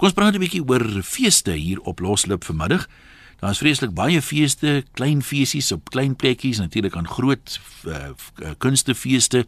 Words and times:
Kom 0.00 0.08
ons 0.08 0.16
praat 0.16 0.32
'n 0.32 0.40
bietjie 0.40 0.64
oor 0.64 1.02
feeste 1.04 1.52
hier 1.52 1.80
op 1.80 1.98
Loslip 2.00 2.44
vanmiddag. 2.44 2.88
Daar's 3.40 3.58
vreeslik 3.58 3.92
baie 3.92 4.22
feeste, 4.22 4.84
klein 4.92 5.22
feesies 5.22 5.72
op 5.72 5.90
klein 5.90 6.16
plekkies, 6.16 6.58
natuurlik 6.58 6.96
aan 6.96 7.08
groot 7.08 7.60
uh, 7.84 8.16
kunstefeeste. 8.58 9.44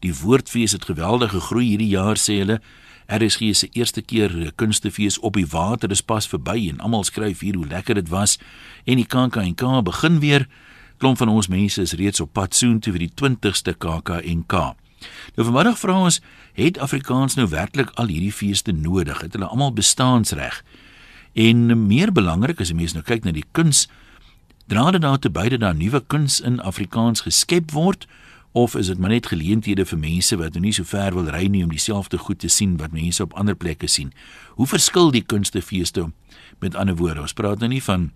Die 0.00 0.14
woordfees 0.14 0.72
het 0.72 0.84
geweldig 0.84 1.30
gegroei 1.30 1.66
hierdie 1.68 1.88
jaar 1.94 2.16
sê 2.16 2.42
hulle. 2.42 2.60
RSG 3.06 3.54
se 3.54 3.68
eerste 3.72 4.02
keer 4.02 4.52
kunstefees 4.56 5.18
op 5.18 5.34
die 5.34 5.46
water 5.46 5.90
is 5.90 6.02
pas 6.02 6.28
verby 6.28 6.68
en 6.68 6.80
almal 6.80 7.04
skryf 7.04 7.40
hier 7.40 7.54
hoe 7.54 7.66
lekker 7.66 7.94
dit 7.94 8.08
was 8.08 8.38
en 8.84 8.96
die 8.96 9.06
KAKNK 9.06 9.84
begin 9.84 10.18
weer. 10.18 10.48
Klomp 10.98 11.18
van 11.18 11.28
ons 11.28 11.46
mense 11.46 11.82
is 11.82 11.92
reeds 11.92 12.20
op 12.20 12.32
pad 12.32 12.54
soontoe 12.54 12.92
vir 12.92 13.06
die 13.06 13.14
20ste 13.14 13.78
KAKNK. 13.78 14.74
Nou 15.34 15.46
vanmiddag 15.46 15.78
vra 15.78 15.98
ons, 16.06 16.20
het 16.54 16.78
Afrikaans 16.78 17.34
nou 17.34 17.48
werklik 17.48 17.90
al 17.94 18.12
hierdie 18.12 18.32
feeste 18.32 18.72
nodig? 18.72 19.20
Het 19.20 19.32
hulle 19.32 19.50
almal 19.50 19.72
bestaansreg? 19.72 20.62
En 21.34 21.86
meer 21.86 22.12
belangrik 22.12 22.60
as 22.60 22.70
jy 22.70 22.78
mens 22.78 22.94
nou 22.94 23.02
kyk 23.02 23.24
na 23.24 23.32
die 23.34 23.46
kuns, 23.56 23.88
dra 24.70 24.90
dit 24.94 25.02
daartoe 25.02 25.30
beide 25.34 25.58
dat 25.58 25.76
nuwe 25.76 26.00
kuns 26.06 26.40
in 26.40 26.60
Afrikaans 26.60 27.26
geskep 27.26 27.74
word 27.74 28.06
of 28.54 28.76
is 28.78 28.86
dit 28.86 28.98
maar 29.02 29.10
net 29.10 29.26
geleenthede 29.26 29.82
vir 29.84 29.98
mense 29.98 30.36
wat 30.38 30.54
nou 30.54 30.62
nie 30.62 30.72
so 30.72 30.86
ver 30.86 31.16
wil 31.16 31.26
ry 31.34 31.48
nie 31.50 31.64
om 31.66 31.72
dieselfde 31.74 32.20
goed 32.22 32.38
te 32.38 32.48
sien 32.48 32.76
wat 32.78 32.94
mense 32.94 33.22
op 33.22 33.34
ander 33.34 33.56
plekke 33.58 33.90
sien? 33.90 34.12
Hoe 34.54 34.66
verskil 34.70 35.10
die 35.10 35.24
kunstefeeste 35.26 36.06
met 36.62 36.78
ander 36.78 36.94
woorde? 36.94 37.26
Ons 37.26 37.34
praat 37.34 37.58
nou 37.58 37.72
nie 37.72 37.82
van 37.82 38.12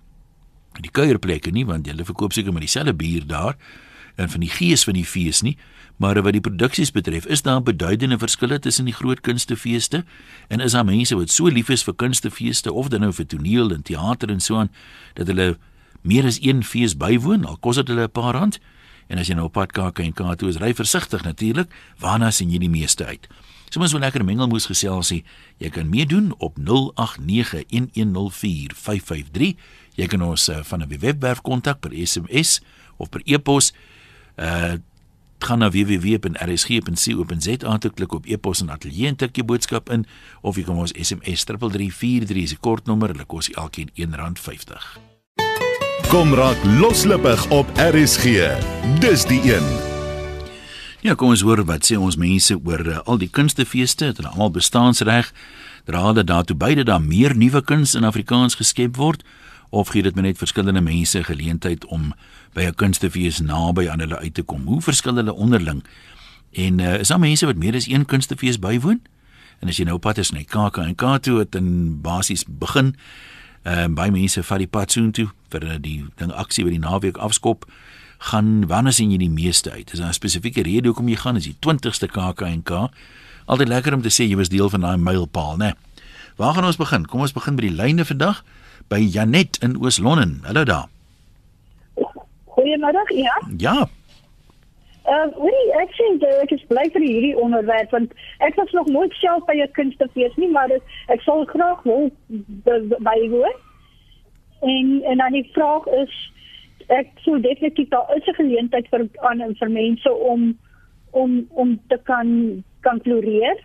die 0.79 0.93
kuierplekke 0.95 1.51
nie 1.51 1.67
want 1.67 1.91
hulle 1.91 2.07
verkoop 2.07 2.37
seker 2.37 2.55
maar 2.55 2.63
dieselfde 2.63 2.95
bier 2.95 3.27
daar 3.27 3.59
en 4.15 4.31
van 4.31 4.47
die 4.47 4.51
gees 4.51 4.85
van 4.87 4.95
die 4.95 5.07
fees 5.07 5.43
nie, 5.43 5.57
maar 5.99 6.23
wat 6.23 6.33
die 6.33 6.41
produksies 6.41 6.93
betref, 6.95 7.27
is 7.27 7.43
daar 7.43 7.63
beduidende 7.63 8.19
verskille 8.19 8.59
tussen 8.59 8.87
die 8.87 8.95
groot 8.95 9.21
kunstefeeste 9.21 10.05
en 10.49 10.61
is 10.61 10.73
daar 10.73 10.87
mense 10.87 11.17
wat 11.19 11.31
so 11.35 11.51
lief 11.51 11.69
is 11.75 11.83
vir 11.83 11.95
kunstefeeste 11.95 12.73
of 12.73 12.89
dan 12.89 13.01
nou 13.07 13.13
vir 13.13 13.27
toneel 13.27 13.73
en 13.75 13.83
teater 13.83 14.31
en 14.31 14.41
so 14.41 14.57
aan 14.63 14.71
dat 15.19 15.27
hulle 15.27 15.57
meer 16.07 16.25
as 16.25 16.39
een 16.43 16.63
fees 16.65 16.97
bywoon, 16.97 17.45
al 17.45 17.59
kos 17.59 17.77
dit 17.77 17.89
hulle 17.89 18.07
'n 18.07 18.11
paar 18.11 18.35
rand. 18.35 18.61
En 19.09 19.19
as 19.19 19.27
jy 19.27 19.35
nou 19.35 19.47
op 19.49 19.53
pad 19.53 19.73
kyk 19.73 19.99
en 19.99 20.13
Kato 20.13 20.47
is 20.49 20.57
ry 20.57 20.75
versigtig 20.75 21.23
natuurlik, 21.25 21.69
waarna 21.99 22.31
sien 22.31 22.51
jy 22.51 22.59
die 22.59 22.71
meeste 22.71 23.05
uit? 23.05 23.29
So 23.69 23.99
lekker 23.99 24.25
mengelmoes 24.25 24.67
geselsie. 24.67 25.25
Jy 25.61 25.71
kan 25.71 25.89
meedoen 25.89 26.35
op 26.39 26.57
0891104553. 26.59 26.65
Jy 29.95 30.07
kan 30.07 30.23
ons 30.23 30.49
uh, 30.49 30.63
van 30.63 30.81
'n 30.83 30.99
webwerf 30.99 31.41
kontak 31.41 31.81
per 31.81 31.91
SMS 31.93 32.61
of 32.97 33.09
per 33.09 33.21
e-pos. 33.25 33.73
Uh 34.37 34.73
gaan 35.45 35.59
na 35.59 35.71
www.rsg.co.za 35.71 37.57
en 37.69 37.95
klik 37.95 38.13
op 38.13 38.27
e-pos 38.27 38.61
en 38.61 38.71
ateljee 38.71 39.07
en 39.07 39.17
tik 39.17 39.37
jou 39.37 39.47
boodskap 39.47 39.91
in 39.91 40.07
of 40.41 40.57
jy 40.57 40.65
kan 40.67 40.79
ons 40.79 40.95
SMS 40.95 41.45
3343 41.45 42.43
is 42.43 42.55
die 42.57 42.61
kortnommer, 42.61 43.13
hulle 43.13 43.27
kos 43.27 43.51
elkeen 43.55 43.91
R1.50. 43.95 44.99
Kom 46.09 46.35
raak 46.35 46.57
loslippig 46.81 47.51
op 47.53 47.69
RSG. 47.77 48.49
Dis 49.01 49.27
die 49.29 49.41
een. 49.45 49.67
Ja, 51.05 51.15
kom 51.15 51.31
ons 51.31 51.45
hoor 51.47 51.61
wat 51.69 51.87
sê 51.87 51.99
ons 52.01 52.17
mense 52.19 52.57
oor 52.57 52.81
uh, 52.83 53.03
al 53.07 53.21
die 53.21 53.29
kunstefeeste, 53.31 54.09
het 54.11 54.19
hulle 54.19 54.33
almal 54.33 54.51
bestaansreg? 54.57 55.31
Dra 55.87 56.13
dit 56.17 56.27
daartoe 56.27 56.57
by 56.59 56.73
dat 56.81 56.89
daar 56.89 57.05
meer 57.05 57.37
nuwe 57.37 57.63
kuns 57.63 57.95
in 57.95 58.09
Afrikaans 58.09 58.59
geskep 58.59 58.97
word 58.99 59.23
of 59.71 59.89
gee 59.89 60.03
dit 60.03 60.15
net 60.15 60.39
verskillende 60.39 60.81
mense 60.81 61.25
geleentheid 61.25 61.85
om 61.87 62.15
by 62.53 62.63
'n 62.63 62.75
kunstefees 62.75 63.41
naby 63.41 63.89
aan 63.89 64.01
hulle 64.01 64.19
uit 64.19 64.35
te 64.35 64.43
kom. 64.43 64.67
Hoe 64.67 64.83
verskil 64.83 65.15
hulle 65.15 65.35
onderling? 65.35 65.85
En 66.53 66.79
uh, 66.79 66.99
is 66.99 67.09
daar 67.09 67.19
mense 67.19 67.47
wat 67.47 67.57
meer 67.57 67.75
as 67.75 67.89
een 67.89 68.05
kunstefees 68.05 68.59
bywoon? 68.59 69.01
En 69.59 69.69
as 69.69 69.77
jy 69.77 69.85
nou 69.85 69.99
pad 69.99 70.19
is 70.19 70.31
na 70.31 70.43
KAK 70.43 70.77
en 70.77 70.95
Kato 70.95 71.39
het 71.39 71.55
in 71.55 72.01
basies 72.01 72.45
begin, 72.47 72.97
ehm 73.63 73.91
uh, 73.91 73.95
baie 73.95 74.11
mense 74.11 74.43
vat 74.43 74.59
die 74.59 74.71
pad 74.71 74.93
soontoe 74.93 75.29
vir 75.51 75.79
die 75.81 76.05
ding 76.17 76.33
aksie 76.33 76.65
by 76.65 76.71
die 76.71 76.79
naweek 76.79 77.17
afskop 77.17 77.67
gaan 78.19 78.67
wanneer 78.67 78.93
sien 78.93 79.11
jy 79.11 79.19
die 79.19 79.31
meeste 79.31 79.71
uit? 79.71 79.93
Is 79.93 79.99
daar 79.99 80.09
'n 80.09 80.13
spesifieke 80.13 80.63
rede 80.63 80.89
hoekom 80.89 81.09
jy 81.09 81.17
gaan? 81.17 81.37
Is 81.37 81.45
die 81.45 81.57
20ste 81.61 82.07
KAK 82.07 82.41
en 82.41 82.63
K? 82.63 82.71
Altyd 83.45 83.69
lekker 83.69 83.95
om 83.95 84.03
te 84.03 84.11
sê 84.11 84.29
jy 84.29 84.37
was 84.37 84.49
deel 84.49 84.71
van 84.71 84.81
daai 84.81 84.97
mylpaal, 84.97 85.57
né? 85.57 85.73
Waar 86.37 86.55
gaan 86.55 86.65
ons 86.65 86.77
begin? 86.77 87.07
Kom 87.07 87.21
ons 87.21 87.33
begin 87.33 87.57
by 87.57 87.63
die 87.63 87.75
lyne 87.75 88.05
vandag 88.05 88.45
by 88.89 88.99
Janet 88.99 89.59
in 89.63 89.77
Oos-London. 89.77 90.41
Hallo 90.45 90.65
daar. 90.65 90.89
Goeiemiddag, 92.45 93.11
ja. 93.11 93.43
Ja. 93.57 93.89
Ehm, 95.09 95.29
uh, 95.29 95.43
weet 95.43 95.71
ek 95.81 95.93
sê 95.97 96.07
ek 96.43 96.51
is 96.53 96.65
bly 96.69 96.85
vir 96.93 97.05
hierdie 97.05 97.37
onderwerp 97.41 97.93
want 97.97 98.13
ek 98.45 98.57
was 98.61 98.73
nog 98.77 98.89
nooit 98.93 99.13
self 99.21 99.45
by 99.49 99.55
'n 99.57 99.73
kunstefees 99.73 100.35
nie, 100.37 100.51
maar 100.53 100.73
ek 101.09 101.21
sal 101.25 101.45
graag 101.45 101.83
wil 101.83 102.11
bywoon. 102.99 103.57
En 104.61 105.03
en 105.05 105.17
dan 105.17 105.33
die 105.33 105.49
vraag 105.53 105.87
is 105.87 106.13
ek 106.89 107.09
sou 107.25 107.41
definitief 107.41 107.89
daar 107.89 108.17
is 108.17 108.27
'n 108.27 108.41
geleentheid 108.41 108.89
vir 108.89 109.09
aan 109.21 109.55
vir 109.61 109.71
mense 109.71 110.13
om 110.13 110.59
om 111.11 111.47
om 111.49 111.81
te 111.89 111.99
kan 112.05 112.65
kan 112.81 113.01
floreer 113.01 113.65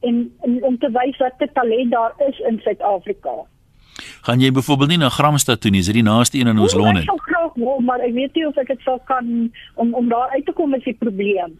en, 0.00 0.32
en 0.40 0.62
om 0.64 0.78
te 0.78 0.90
wys 0.90 1.16
wat 1.16 1.38
te 1.38 1.48
talent 1.52 1.90
daar 1.90 2.12
is 2.28 2.38
in 2.38 2.60
Suid-Afrika 2.60 3.46
gaan 4.22 4.40
jy 4.40 4.52
byvoorbeeld 4.54 4.94
nie 4.94 5.00
na 5.02 5.10
Gramstad 5.10 5.60
toe 5.60 5.70
nie, 5.70 5.82
is 5.82 5.90
dit 5.90 5.98
die 5.98 6.06
naaste 6.06 6.38
een 6.38 6.50
in 6.52 6.58
ons 6.62 6.74
Londen? 6.78 7.02
Ek 7.02 7.10
sou 7.10 7.18
graag 7.26 7.54
wil, 7.58 7.80
maar 7.86 8.02
ek 8.06 8.14
weet 8.14 8.34
nie 8.38 8.46
of 8.46 8.58
ek 8.62 8.72
dit 8.74 8.82
sal 8.86 9.00
kan 9.10 9.28
om 9.74 9.94
om 9.98 10.08
daar 10.08 10.30
uit 10.36 10.46
te 10.46 10.54
kom 10.56 10.70
met 10.70 10.84
die 10.86 10.96
probleem. 10.98 11.56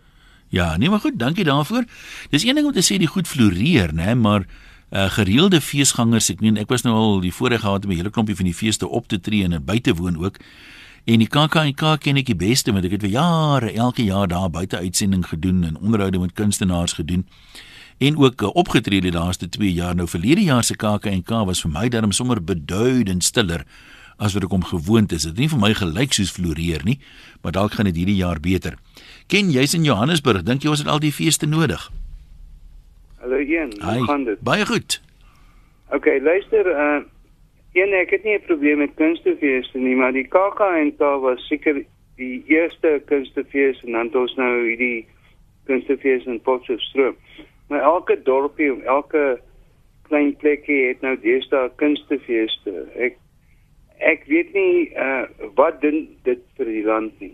Ja, 0.53 0.77
nee 0.77 0.91
maar 0.93 1.00
goed, 1.00 1.19
dankie 1.19 1.45
daarvoor. 1.49 1.84
Dis 2.31 2.45
een 2.45 2.55
ding 2.55 2.67
om 2.69 2.75
te 2.77 2.84
sê 2.84 2.99
die 3.00 3.11
goed 3.11 3.28
floreer, 3.28 3.95
né, 3.97 4.15
maar 4.15 4.47
uh 4.93 5.09
gereelde 5.09 5.61
feesgangers, 5.65 6.28
ek 6.31 6.43
meen 6.45 6.61
ek 6.61 6.69
was 6.69 6.84
nou 6.84 6.93
al 6.95 7.21
die 7.25 7.33
voorreg 7.33 7.65
gehad 7.65 7.84
om 7.84 7.91
'n 7.91 7.97
hele 7.97 8.11
klompie 8.11 8.37
van 8.37 8.45
die 8.45 8.55
feeste 8.55 8.89
op 8.89 9.09
te 9.09 9.21
tree 9.21 9.44
en 9.44 9.65
buite 9.65 9.94
woon 9.94 10.19
ook. 10.21 10.37
En 11.05 11.19
die 11.19 11.27
KAKNK 11.27 12.00
ken 12.00 12.17
ek 12.17 12.27
die 12.27 12.39
beste 12.39 12.73
want 12.73 12.84
ek 12.84 12.93
het 12.94 13.03
vir 13.03 13.11
jare 13.11 13.73
elke 13.73 14.05
jaar 14.05 14.29
daar 14.29 14.50
buite 14.50 14.77
uitsending 14.77 15.27
gedoen 15.27 15.65
en 15.65 15.79
onderhoude 15.81 16.19
met 16.19 16.33
kunstenaars 16.33 16.93
gedoen 16.93 17.27
en 17.98 18.19
ook 18.19 18.42
uh, 18.42 18.54
opgetree 18.54 19.00
die 19.00 19.12
laaste 19.12 19.48
2 19.48 19.72
jaar. 19.72 19.94
Nou 19.94 20.08
verlede 20.08 20.42
jaar 20.42 20.64
se 20.64 20.76
KAK&K 20.76 21.44
was 21.44 21.62
vir 21.62 21.70
my 21.70 21.88
darm 21.88 22.12
sommer 22.12 22.44
beduidend 22.44 23.25
stiller 23.25 23.64
as 24.19 24.34
wat 24.34 24.44
ek 24.47 24.53
om 24.53 24.64
gewoond 24.64 25.12
is. 25.12 25.22
Dit 25.22 25.32
het 25.32 25.38
nie 25.38 25.48
vir 25.48 25.62
my 25.62 25.72
gelyk 25.75 26.12
soos 26.12 26.32
floreer 26.32 26.84
nie, 26.84 26.98
maar 27.42 27.52
dalk 27.52 27.78
gaan 27.78 27.91
dit 27.91 27.97
hierdie 27.97 28.20
jaar 28.20 28.41
beter. 28.41 28.76
Ken 29.26 29.50
jy's 29.50 29.75
in 29.75 29.84
Johannesburg, 29.84 30.44
dink 30.47 30.62
jy 30.62 30.70
ons 30.70 30.84
het 30.84 30.91
al 30.91 31.02
die 31.02 31.12
feeste 31.14 31.47
nodig? 31.47 31.88
Hallo 33.22 33.38
Ian, 33.38 33.72
hoe 33.81 34.04
gaan 34.06 34.25
dit? 34.25 34.41
Baie 34.42 34.66
goed. 34.66 35.00
OK, 35.92 36.06
luister, 36.22 36.66
uh 36.66 37.02
een 37.72 37.92
ek 37.97 38.10
het 38.10 38.25
nie 38.25 38.34
'n 38.36 38.44
probleem 38.44 38.78
met 38.78 38.94
kunstefeeste 38.94 39.78
nie, 39.78 39.97
maar 39.97 40.12
die 40.12 40.28
KAK&K 40.28 41.00
was 41.20 41.47
seker 41.47 41.84
die 42.16 42.44
eerste 42.47 43.02
kunstefees 43.06 43.81
en 43.84 43.92
dan 43.92 44.06
het 44.06 44.16
ons 44.16 44.34
nou 44.34 44.69
hierdie 44.69 45.06
kunstefees 45.64 46.25
in 46.25 46.41
Potchefstroom. 46.41 47.16
Maar 47.72 47.81
elke 47.88 48.19
dorpie 48.22 48.83
elke 48.84 49.41
klein 50.09 50.34
plekkie 50.37 50.81
het 50.91 51.00
nou 51.00 51.15
deesdae 51.21 51.71
kunstefeeste. 51.81 52.75
Ek 53.00 53.16
ek 54.12 54.27
weet 54.28 54.53
nie 54.53 54.91
uh 54.93 55.22
wat 55.56 55.81
doen 55.81 56.05
dit 56.28 56.43
vir 56.59 56.69
die 56.69 56.84
land 56.84 57.16
nie. 57.22 57.32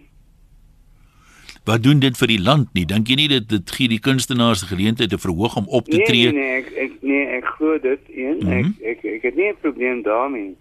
Wat 1.66 1.82
doen 1.82 1.98
dit 2.00 2.16
vir 2.20 2.30
die 2.30 2.38
land 2.40 2.70
nie? 2.78 2.86
Dink 2.86 3.10
jy 3.10 3.16
nie 3.18 3.28
dit 3.34 3.48
dit 3.50 3.74
gee 3.74 3.90
die 3.90 3.98
kunstenaars 4.04 4.62
geleentheid 4.70 5.10
te 5.10 5.18
verhoog 5.18 5.58
om 5.58 5.66
op 5.80 5.90
te 5.90 5.98
nee, 5.98 6.06
tree? 6.06 6.30
Nee 6.30 6.38
nee, 6.38 6.62
ek 6.62 6.70
ek 6.86 6.94
nee, 7.02 7.26
ek 7.40 7.50
glo 7.56 7.82
dit 7.82 8.14
een. 8.14 8.38
Mm 8.38 8.54
-hmm. 8.54 8.72
Ek 8.78 8.94
ek 8.94 9.04
ek 9.16 9.28
het 9.32 9.36
nie 9.42 9.50
'n 9.50 9.60
probleem 9.66 10.02
daarmee. 10.06 10.54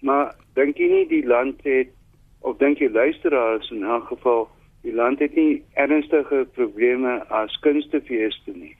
Maar 0.00 0.34
dink 0.54 0.80
jy 0.80 0.88
nie 0.88 1.06
die 1.12 1.26
land 1.26 1.60
het 1.68 1.92
of 2.40 2.56
dink 2.56 2.80
jy 2.80 2.88
luisteraars 2.88 3.70
in 3.70 3.84
elk 3.84 4.08
geval 4.08 4.48
die 4.82 4.94
land 4.94 5.18
het 5.18 5.34
nie 5.34 5.62
ernstige 5.74 6.46
probleme 6.54 7.20
as 7.28 7.58
kunstefeeste 7.60 8.52
nie. 8.54 8.76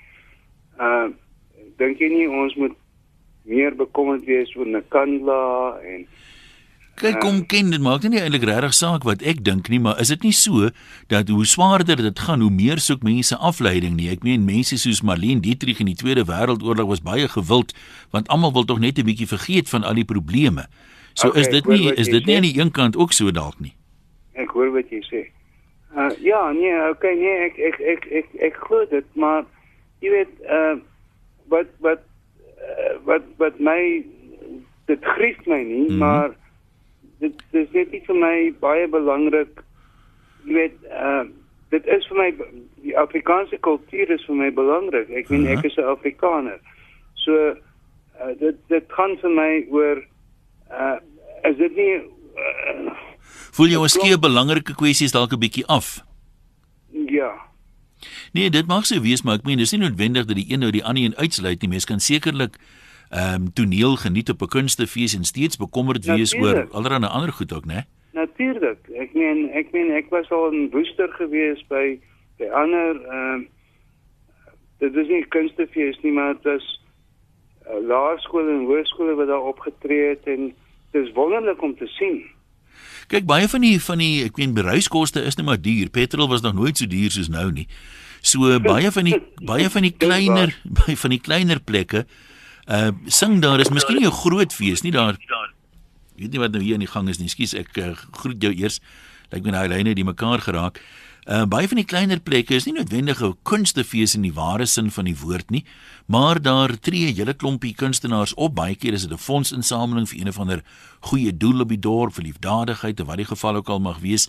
Uh 0.79 1.09
dink 1.79 2.01
jy 2.03 2.09
nie 2.11 2.27
ons 2.27 2.55
moet 2.59 2.75
meer 3.47 3.75
bekommerd 3.79 4.25
wees 4.27 4.51
oor 4.57 4.67
Nkandla 4.67 5.43
en 5.87 6.09
Kyk 6.99 7.21
kom 7.23 7.37
ken 7.47 7.69
dit 7.71 7.79
maak 7.83 8.03
nie 8.11 8.19
eintlik 8.19 8.43
regtig 8.49 8.73
saak 8.75 9.05
wat 9.07 9.21
ek 9.23 9.45
dink 9.47 9.69
nie, 9.71 9.79
maar 9.79 10.01
is 10.03 10.11
dit 10.11 10.25
nie 10.27 10.35
so 10.35 10.71
dat 11.13 11.31
hoe 11.31 11.45
swaarder 11.47 12.01
dit 12.03 12.23
gaan, 12.27 12.43
hoe 12.43 12.51
meer 12.51 12.83
soek 12.83 13.05
mense 13.07 13.37
afleiding 13.39 13.95
nie. 13.95 14.09
Ek 14.11 14.25
meen 14.27 14.43
mense 14.49 14.75
soos 14.83 15.05
Marlene 15.07 15.45
Dietrich 15.45 15.79
in 15.79 15.91
die 15.93 15.95
Tweede 15.99 16.27
Wêreldoorlog 16.27 16.91
was 16.91 17.05
baie 17.07 17.29
gewild 17.31 17.71
want 18.11 18.27
almal 18.35 18.51
wil 18.57 18.67
tog 18.67 18.83
net 18.83 18.99
'n 18.99 19.07
bietjie 19.07 19.31
vergeet 19.31 19.71
van 19.71 19.87
al 19.87 19.95
die 19.95 20.09
probleme. 20.09 20.67
So 21.15 21.29
okay, 21.29 21.41
is 21.41 21.49
dit 21.55 21.67
nie 21.67 21.93
is 21.95 22.09
dit 22.09 22.27
nie 22.27 22.37
aan 22.37 22.49
die 22.51 22.59
een 22.59 22.71
kant 22.71 22.97
ook 22.97 23.13
so 23.13 23.31
dalk 23.31 23.61
nie. 23.61 23.75
Ek 24.35 24.51
hoor 24.51 24.75
wat 24.75 24.91
jy 24.91 25.03
sê. 25.07 25.23
Uh 25.95 26.11
ja, 26.19 26.51
nee, 26.51 26.75
okay, 26.91 27.15
nee, 27.15 27.47
ek 27.47 27.59
ek 27.59 27.79
ek 27.81 28.07
ek 28.11 28.11
ek, 28.11 28.29
ek 28.43 28.55
glo 28.67 28.85
dit, 28.91 29.07
maar 29.15 29.47
jy 30.01 30.11
weet 30.11 30.35
uh 30.47 30.77
wat 31.53 31.71
wat 31.85 32.05
uh, 32.61 32.95
wat 33.09 33.25
wat 33.37 33.59
my 33.59 34.05
dit 34.91 35.05
grief 35.17 35.41
my 35.47 35.63
nie 35.63 35.81
mm 35.81 35.89
-hmm. 35.89 35.99
maar 35.99 36.31
dit 37.19 37.43
dit 37.51 37.67
is 37.67 37.73
net 37.73 38.07
vir 38.07 38.17
my 38.17 38.55
baie 38.61 38.89
belangrik 38.89 39.63
jy 40.45 40.55
weet 40.55 40.77
uh 40.91 41.25
dit 41.71 41.87
is 41.87 42.07
vir 42.09 42.17
my 42.17 42.31
die 42.83 42.97
Afrikaanse 42.99 43.59
kultuur 43.61 44.11
is 44.11 44.25
vir 44.25 44.37
my 44.37 44.51
belangrik 44.51 45.11
ek 45.11 45.29
meen 45.29 45.43
uh 45.43 45.49
-huh. 45.49 45.59
ek 45.59 45.65
is 45.65 45.77
'n 45.77 45.91
Afrikaner 45.97 46.61
so 47.15 47.33
uh, 48.21 48.33
dit 48.39 48.57
dit 48.69 48.85
gaan 48.89 49.19
vir 49.23 49.31
my 49.31 49.67
oor 49.71 50.05
uh 50.71 50.97
is 51.43 51.57
dit 51.57 51.77
nie 51.77 51.95
uh, 51.95 52.93
Voel 53.53 53.69
jy 53.69 53.89
gee 53.89 54.15
'n 54.15 54.21
belangrike 54.21 54.75
kwessies 54.75 55.13
dalk 55.13 55.33
'n 55.33 55.39
bietjie 55.39 55.67
af? 55.67 56.07
ja. 57.09 57.48
Nee, 58.33 58.51
dit 58.51 58.67
mag 58.67 58.87
so 58.87 59.01
wees, 59.01 59.23
maar 59.23 59.39
ek 59.41 59.47
meen 59.49 59.59
dis 59.59 59.73
nie 59.73 59.81
noodwendig 59.81 60.25
dat 60.29 60.37
die 60.37 60.47
een 60.53 60.61
nou 60.61 60.71
die 60.71 60.85
ander 60.85 61.05
een 61.05 61.17
uitsluit 61.17 61.61
nie. 61.61 61.69
Mens 61.69 61.85
kan 61.89 62.01
sekerlik 62.01 62.59
ehm 63.09 63.35
um, 63.35 63.53
toneel 63.53 63.97
geniet 63.97 64.31
op 64.31 64.43
'n 64.43 64.47
kunstefees 64.47 65.15
en 65.17 65.25
steeds 65.25 65.57
bekommerd 65.57 66.05
wees 66.05 66.35
oor 66.35 66.43
Natuurlijk. 66.43 66.73
allerlei 66.73 67.13
ander 67.13 67.33
goed 67.33 67.53
ook, 67.53 67.65
né? 67.65 67.89
Natuurlik. 68.13 68.79
Ek 68.95 69.15
meen 69.15 69.51
ek 69.53 69.73
meen 69.73 69.91
ek 69.91 70.11
was 70.11 70.31
al 70.31 70.53
in 70.53 70.71
Woester 70.71 71.09
gewees 71.09 71.65
by 71.69 72.01
by 72.39 72.45
ander 72.45 73.01
ehm 73.07 73.47
dit 74.79 74.95
is 74.95 75.09
nie 75.09 75.25
kunstefees 75.29 75.99
nie, 76.03 76.13
maar 76.13 76.35
dit 76.35 76.53
is 76.53 76.67
uh, 77.67 77.87
laerskole 77.89 78.51
en 78.51 78.67
hoërskole 78.71 79.15
wat 79.15 79.27
daar 79.27 79.47
opgetree 79.53 80.09
het 80.09 80.27
en 80.27 80.55
dit 80.91 81.07
is 81.07 81.13
wonderlik 81.13 81.63
om 81.63 81.77
te 81.77 81.87
sien. 81.87 82.23
Kyk, 83.09 83.25
baie 83.25 83.49
van 83.49 83.65
die 83.65 83.79
van 83.83 83.99
die 83.99 84.25
ek 84.25 84.37
meen 84.37 84.55
beruiskoste 84.55 85.23
is 85.25 85.39
net 85.39 85.47
maar 85.47 85.61
duur. 85.61 85.91
Petrol 85.91 86.29
was 86.29 86.45
nog 86.45 86.55
nooit 86.55 86.77
so 86.77 86.87
duur 86.87 87.11
soos 87.11 87.31
nou 87.33 87.51
nie. 87.53 87.67
So 88.21 88.59
baie 88.61 88.91
van 88.93 89.05
die 89.05 89.21
baie 89.43 89.71
van 89.71 89.83
die 89.83 89.95
kleiner 90.05 90.55
baie 90.65 90.97
van 90.97 91.11
die 91.11 91.21
kleiner 91.21 91.61
plekke 91.61 92.07
uh 92.69 92.93
sing 93.07 93.41
daar 93.41 93.61
is 93.61 93.71
miskien 93.71 93.97
nie 93.97 94.07
'n 94.07 94.13
groot 94.13 94.53
fees 94.53 94.83
nie 94.83 94.93
daar. 94.93 95.15
Ek 95.15 96.25
weet 96.25 96.33
nie 96.33 96.39
wat 96.39 96.53
nou 96.53 96.63
hier 96.63 96.75
in 96.75 96.81
die 96.81 96.91
gang 96.91 97.09
is 97.09 97.19
nie. 97.19 97.29
Skus, 97.29 97.55
ek 97.55 97.77
uh, 97.79 97.95
groet 98.13 98.43
jou 98.43 98.53
eers. 98.53 98.81
Lyk 99.31 99.45
my 99.45 99.51
daai 99.51 99.69
lyne 99.69 99.89
het 99.89 99.97
die 99.97 100.05
mekaar 100.05 100.41
geraak. 100.41 100.81
Uh 101.29 101.45
baie 101.45 101.69
van 101.69 101.77
die 101.77 101.85
kleiner 101.85 102.21
plekke 102.25 102.55
is 102.57 102.65
nie 102.65 102.73
noodwendig 102.73 103.23
'n 103.23 103.37
kunstefees 103.45 104.15
in 104.17 104.23
die 104.23 104.33
ware 104.33 104.67
sin 104.67 104.91
van 104.91 105.05
die 105.05 105.17
woord 105.17 105.51
nie, 105.51 105.65
maar 106.07 106.41
daar 106.43 106.79
tree 106.81 107.13
'n 107.13 107.15
hele 107.15 107.35
klompie 107.35 107.75
kunstenaars 107.75 108.35
op. 108.35 108.55
Baie 108.55 108.75
keer 108.75 108.95
is 108.95 109.03
dit 109.03 109.13
'n 109.13 109.19
fondsinsameling 109.19 110.09
vir 110.09 110.21
een 110.21 110.29
of 110.29 110.39
ander 110.39 110.63
goeie 111.01 111.37
doel 111.37 111.61
op 111.61 111.69
die 111.69 111.79
dorp, 111.79 112.15
vir 112.15 112.25
liefdadigheid 112.25 113.01
of 113.01 113.07
wat 113.07 113.17
die 113.17 113.27
geval 113.27 113.57
ook 113.57 113.69
al 113.69 113.81
mag 113.81 113.99
wees. 113.99 114.29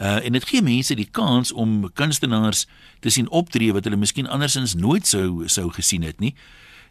Uh 0.00 0.24
en 0.24 0.32
dit 0.32 0.44
gee 0.48 0.62
mense 0.64 0.94
die 0.96 1.08
kans 1.10 1.52
om 1.52 1.90
kunstenaars 1.92 2.66
te 3.04 3.10
sien 3.12 3.28
optree 3.28 3.72
wat 3.76 3.84
hulle 3.84 4.00
miskien 4.00 4.26
andersins 4.26 4.74
nooit 4.74 5.06
sou 5.06 5.48
sou 5.48 5.68
gesien 5.76 6.02
het 6.02 6.20
nie. 6.24 6.34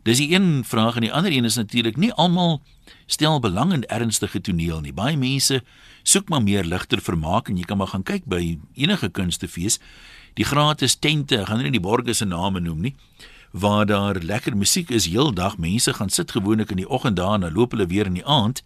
Dis 0.05 0.21
die 0.21 0.29
een 0.33 0.63
vraag 0.63 0.95
en 0.95 1.07
die 1.07 1.13
ander 1.13 1.31
een 1.31 1.45
is 1.45 1.57
natuurlik 1.57 1.97
nie 1.97 2.13
almal 2.13 2.61
stel 3.05 3.39
belang 3.39 3.73
in 3.73 3.85
ernstige 3.85 4.41
toneel 4.41 4.81
nie. 4.81 4.93
Baie 4.93 5.17
mense 5.17 5.63
soek 6.03 6.29
maar 6.29 6.43
meer 6.43 6.63
ligter 6.63 7.01
vermaak 7.01 7.49
en 7.49 7.57
jy 7.57 7.65
kan 7.65 7.77
maar 7.77 7.91
gaan 7.91 8.05
kyk 8.05 8.29
by 8.29 8.59
enige 8.75 9.09
kunstefees. 9.09 9.79
Die 10.37 10.45
gratis 10.45 10.95
tente, 10.95 11.41
ek 11.41 11.49
gaan 11.49 11.63
nie 11.65 11.73
die 11.73 11.83
borgers 11.83 12.21
se 12.21 12.25
name 12.25 12.61
noem 12.63 12.85
nie, 12.85 12.93
waar 13.51 13.85
daar 13.89 14.21
lekker 14.21 14.55
musiek 14.57 14.91
is 14.93 15.09
heeldag. 15.09 15.57
Mense 15.57 15.93
gaan 15.93 16.09
sit 16.09 16.31
gewoonlik 16.31 16.71
in 16.71 16.83
die 16.83 16.89
oggend 16.89 17.17
daar 17.17 17.33
en 17.33 17.47
dan 17.47 17.57
loop 17.57 17.73
hulle 17.75 17.89
weer 17.89 18.05
in 18.05 18.21
die 18.21 18.25
aand. 18.25 18.63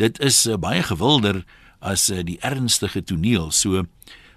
Dit 0.00 0.20
is 0.22 0.46
uh, 0.46 0.56
baie 0.56 0.82
gewilder 0.82 1.42
as 1.82 2.08
uh, 2.10 2.22
die 2.24 2.38
ernstige 2.40 3.02
toneel. 3.04 3.50
So 3.50 3.84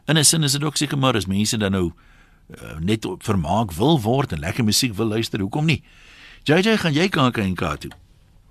in 0.08 0.18
'n 0.18 0.24
sin 0.24 0.44
is 0.44 0.52
dit 0.52 0.64
ook 0.64 0.78
seker 0.78 0.98
maar 0.98 1.16
as 1.16 1.26
mense 1.26 1.58
dan 1.58 1.72
nou 1.72 1.92
uh, 2.50 2.78
net 2.80 3.06
op 3.06 3.24
vermaak 3.24 3.72
wil 3.72 4.02
word 4.02 4.32
en 4.32 4.40
lekker 4.40 4.64
musiek 4.64 4.94
wil 4.94 5.06
luister, 5.06 5.40
hoekom 5.40 5.66
nie? 5.66 5.84
JJ, 6.44 6.78
gaan 6.78 6.94
jy 6.94 7.10
KAK 7.10 7.38
en 7.38 7.56
K 7.56 7.76
toe? 7.76 7.92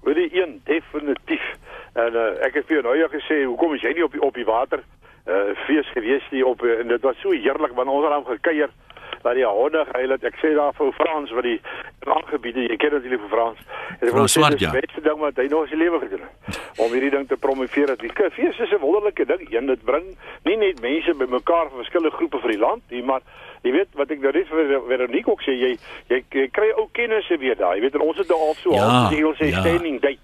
Wil 0.03 0.15
die 0.15 0.43
een 0.43 0.61
definitief. 0.65 1.45
En 1.93 2.13
uh, 2.13 2.43
ek 2.43 2.55
het 2.55 2.67
vir 2.67 2.81
jou 2.81 2.83
nou 2.83 2.97
ja 2.99 3.09
gesê, 3.09 3.45
hoekom 3.45 3.75
is 3.75 3.83
jy 3.83 3.93
nie 3.95 4.05
op 4.05 4.13
die 4.13 4.23
op 4.23 4.35
die 4.35 4.45
water 4.45 4.83
uh 5.25 5.55
fees 5.65 5.89
gewees 5.97 6.25
nie 6.31 6.43
op 6.45 6.61
uh, 6.63 6.81
en 6.81 6.89
dit 6.89 7.01
was 7.01 7.17
so 7.23 7.33
heerlik 7.33 7.73
want 7.73 7.89
ons 7.89 8.05
het 8.05 8.13
aan 8.13 8.27
gekuier 8.29 8.69
dat 9.25 9.35
die 9.35 9.45
honde 9.49 9.85
gehuil 9.91 10.11
het. 10.15 10.25
Ek 10.25 10.37
sê 10.43 10.53
daar 10.55 10.73
vir 10.77 10.93
Frans 10.93 11.31
wat 11.33 11.43
die 11.49 11.61
aangebiede, 12.07 12.67
jy 12.69 12.77
ken 12.77 12.93
natuurlik 12.93 13.21
vir 13.25 13.33
Frans. 13.33 13.59
En 14.01 14.09
sê, 14.09 14.27
Swart, 14.35 14.53
dis 14.59 14.61
ja. 14.67 14.71
die 14.73 14.81
beste 14.85 15.01
ding 15.05 15.19
wat 15.23 15.37
hy 15.41 15.47
nog 15.51 15.65
in 15.65 15.69
sy 15.73 15.79
lewe 15.81 16.01
gedoen 16.05 16.25
het. 16.27 16.61
Om 16.79 16.93
hierdie 16.93 17.11
ding 17.15 17.27
te 17.29 17.37
promoveer. 17.37 17.95
Die 18.01 18.13
k- 18.13 18.31
fees 18.37 18.59
is 18.61 18.71
'n 18.73 18.81
wonderlike 18.83 19.25
ding. 19.27 19.43
Een 19.51 19.67
dit 19.67 19.85
bring 19.85 20.05
nie 20.45 20.57
net 20.57 20.81
mense 20.81 21.15
bymekaar 21.15 21.69
van 21.71 21.79
verskillende 21.83 22.17
groepe 22.17 22.39
vir 22.41 22.51
die 22.51 22.59
land 22.59 22.83
nie, 22.91 23.03
maar 23.03 23.23
jy 23.63 23.73
weet 23.73 23.89
wat 23.95 24.11
ek 24.11 24.21
nou 24.21 24.33
net 24.33 24.49
vir 24.49 24.81
Veronique 24.89 25.31
ook 25.31 25.41
sê, 25.43 25.53
jy 25.57 25.79
jy, 26.09 26.23
jy 26.31 26.49
kry 26.53 26.71
ou 26.77 26.89
kennisse 26.93 27.39
weer 27.39 27.57
daar. 27.57 27.75
Jy 27.77 27.81
weet 27.81 27.97
ons 27.97 28.19
het 28.19 28.29
nou 28.29 28.39
al 28.41 28.55
so 28.55 28.71
Ja, 28.73 28.79
half 28.85 29.09
die 29.11 29.17
heel 29.25 29.35
sê 29.35 29.49
ja. 29.51 29.61
standing 29.61 30.01
date. 30.01 30.21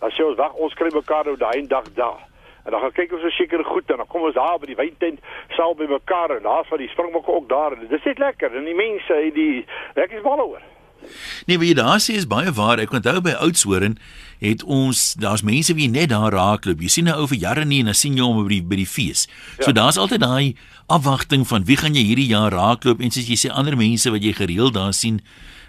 Dan 0.00 0.10
sê 0.10 0.24
ons 0.24 0.36
wag, 0.36 0.52
ons 0.54 0.74
kry 0.74 0.88
mekaar 0.92 1.24
nou 1.24 1.36
daai 1.36 1.66
dag 1.66 1.84
daar. 1.94 2.20
En 2.64 2.70
dan 2.72 2.80
gaan 2.80 2.92
kyk 2.92 3.12
ons 3.12 3.22
so 3.22 3.30
seker 3.30 3.64
goed 3.64 3.90
en 3.90 3.96
dan 3.96 4.06
kom 4.06 4.22
ons 4.22 4.34
daar 4.34 4.58
by 4.58 4.66
die 4.66 4.78
wyntent 4.78 5.20
saam 5.56 5.76
by 5.76 5.88
mekaar 5.88 6.36
en 6.36 6.42
daar's 6.42 6.68
van 6.68 6.78
die 6.78 6.88
springbokke 6.88 7.32
ook 7.32 7.48
daar. 7.48 7.72
En 7.72 7.88
Dis 7.88 8.04
net 8.04 8.18
lekker 8.18 8.56
en 8.56 8.64
die 8.64 8.74
mense, 8.74 9.12
het 9.12 9.34
die 9.34 9.64
lekker 9.94 10.18
is 10.18 10.24
mal 10.24 10.40
oor. 10.40 10.62
Nee, 11.46 11.58
wat 11.60 11.68
jy 11.68 11.74
daar 11.76 12.00
sê 12.00 12.16
is 12.16 12.28
baie 12.28 12.52
waar. 12.56 12.80
Ek 12.80 12.92
onthou 12.96 13.20
by 13.24 13.34
Oudtshoorn 13.44 13.98
het 14.40 14.64
ons 14.64 15.14
daar's 15.20 15.44
mense 15.44 15.74
wie 15.76 15.90
net 15.92 16.10
daar 16.12 16.32
raakloop. 16.32 16.80
Jy 16.80 16.88
sien 16.88 17.08
'n 17.08 17.16
ou 17.20 17.26
vir 17.26 17.38
jare 17.38 17.64
nie 17.64 17.80
en 17.80 17.92
dan 17.92 17.94
sien 17.94 18.16
jy 18.16 18.24
hom 18.24 18.42
by 18.42 18.48
die 18.48 18.62
by 18.62 18.76
die 18.76 18.88
fees. 18.88 19.28
So 19.60 19.72
daar's 19.72 19.98
altyd 19.98 20.20
daai 20.20 20.56
afwagting 20.88 21.46
van 21.46 21.64
wie 21.64 21.76
gaan 21.76 21.94
jy 21.94 22.04
hierdie 22.04 22.28
jaar 22.32 22.52
raakloop 22.52 23.00
en 23.00 23.10
soos 23.10 23.28
jy 23.28 23.36
sê 23.36 23.52
ander 23.52 23.76
mense 23.76 24.10
wat 24.10 24.22
jy 24.22 24.32
gereeld 24.32 24.74
daar 24.74 24.92
sien 24.92 25.20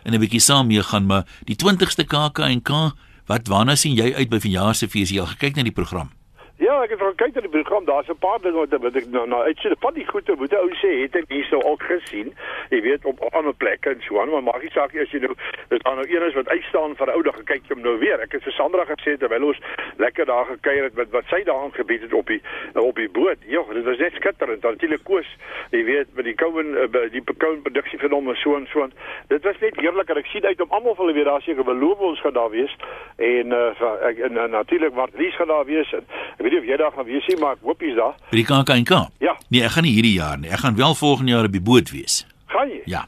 en 0.05 0.13
'n 0.13 0.19
bietjie 0.19 0.39
saam 0.39 0.67
mee 0.67 0.81
gaan, 0.81 1.05
maar 1.05 1.25
die 1.45 1.55
20ste 1.55 2.05
KK 2.05 2.39
en 2.39 2.61
K, 2.61 2.93
wat 3.27 3.47
waarna 3.47 3.75
sien 3.75 3.95
jy 3.95 4.13
uit 4.13 4.29
by 4.29 4.39
vanjaar 4.39 4.75
se 4.75 4.87
fees? 4.87 5.09
Jy 5.09 5.19
al 5.19 5.33
gekyk 5.33 5.55
na 5.55 5.63
die 5.63 5.71
program? 5.71 6.14
Ja, 6.55 6.77
ek 6.85 6.93
het 6.93 7.01
al 7.03 7.17
kyk 7.19 7.33
na 7.35 7.41
die 7.43 7.51
program. 7.51 7.83
Daar's 7.85 8.07
'n 8.07 8.15
paar 8.15 8.39
dinge 8.39 8.55
wat 8.55 8.71
wat 8.81 8.95
ek 8.95 9.07
nou 9.11 9.27
nou 9.27 9.41
uitsien. 9.43 9.75
Van 9.79 9.93
die 9.93 10.05
goeie 10.07 10.35
moet 10.37 10.53
ou 10.55 10.69
sê, 10.71 11.01
het 11.01 11.15
ek 11.15 11.27
mense 11.27 11.63
ook 11.63 11.83
gesien. 11.83 12.33
Jy 12.69 12.81
weet 12.81 13.05
op 13.05 13.19
ander 13.33 13.53
plekke 13.53 13.89
en 13.89 14.01
so 14.01 14.21
aan, 14.21 14.29
maar 14.29 14.43
maak 14.43 14.61
nie 14.61 14.71
saak 14.71 14.95
as 14.95 15.11
jy 15.11 15.19
nou 15.19 15.35
dit 15.67 15.83
aan 15.83 15.95
nou 15.95 16.07
een 16.07 16.23
is 16.23 16.33
wat 16.33 16.47
uitstaan 16.47 16.95
vir 16.95 17.11
ou 17.11 17.21
dag 17.21 17.43
kyk 17.43 17.61
jy 17.67 17.73
hom 17.73 17.81
nou 17.83 17.97
weer. 17.97 18.19
Ek 18.21 18.31
het 18.31 18.43
vir 18.43 18.51
Sandra 18.51 18.85
gesê 18.85 19.17
terwyl 19.17 19.43
ons 19.43 19.59
lekker 19.97 20.25
daar 20.25 20.45
gekuier 20.45 20.83
het 20.83 20.95
met 20.95 21.09
wat 21.09 21.25
sy 21.29 21.43
daar 21.43 21.63
aangebied 21.63 22.01
het 22.01 22.13
op 22.13 22.27
die 22.27 22.41
op 22.73 22.95
die 22.95 23.09
boot. 23.09 23.37
Ja, 23.45 23.63
dit 23.73 23.83
was 23.83 23.97
net 23.97 24.13
skitterend. 24.13 24.61
Natuurlik 24.61 25.03
koos, 25.03 25.27
jy 25.71 25.83
weet, 25.83 26.07
met 26.15 26.25
die 26.25 26.35
Cowan 26.35 26.65
uh, 26.77 27.11
die 27.11 27.23
Cowan 27.37 27.61
produksie 27.61 27.99
van 27.99 28.11
hom 28.11 28.29
en 28.29 28.35
so 28.35 28.55
en 28.55 28.67
so. 28.71 28.87
Dit 29.27 29.43
was 29.43 29.59
net 29.59 29.75
heerlik 29.75 30.09
en 30.09 30.17
ek 30.17 30.25
sien 30.25 30.45
uit 30.45 30.61
om 30.61 30.71
almal 30.71 30.95
hulle 30.95 31.13
weer 31.13 31.23
daar 31.23 31.41
seker 31.41 31.63
beloof 31.63 31.99
ons 31.99 32.21
gaan 32.21 32.33
daar 32.33 32.49
wees 32.49 32.75
en 33.17 33.51
uh, 33.55 33.91
ek 34.09 34.17
en, 34.27 34.37
en 34.37 34.49
natuurlik 34.51 34.93
Marlies 34.93 35.35
gaan 35.35 35.47
daar 35.47 35.65
wees 35.65 35.91
en 35.93 36.03
ek 36.37 36.41
weet 36.43 36.51
nie 36.51 36.59
of 36.59 36.65
jy 36.65 36.77
daar 36.77 36.91
gaan 36.91 37.05
wees 37.05 37.27
nie, 37.27 37.37
maar 37.39 37.55
ek 37.55 37.61
hoop 37.63 37.81
jy's 37.81 37.95
daar. 37.95 38.15
By 38.31 38.41
die 38.41 38.47
KK 38.49 38.69
en 38.75 38.87
K? 38.89 39.01
Ja. 39.23 39.35
Nee, 39.49 39.63
ek 39.63 39.71
gaan 39.77 39.87
nie 39.87 39.93
hierdie 39.95 40.17
jaar 40.17 40.37
nie. 40.37 40.49
Ek 40.51 40.63
gaan 40.65 40.75
wel 40.75 40.95
volgende 40.95 41.31
jaar 41.31 41.45
op 41.45 41.55
die 41.55 41.63
boot 41.63 41.91
wees. 41.95 42.25
Gaan 42.51 42.69
jy? 42.69 42.81
Ja. 42.85 43.05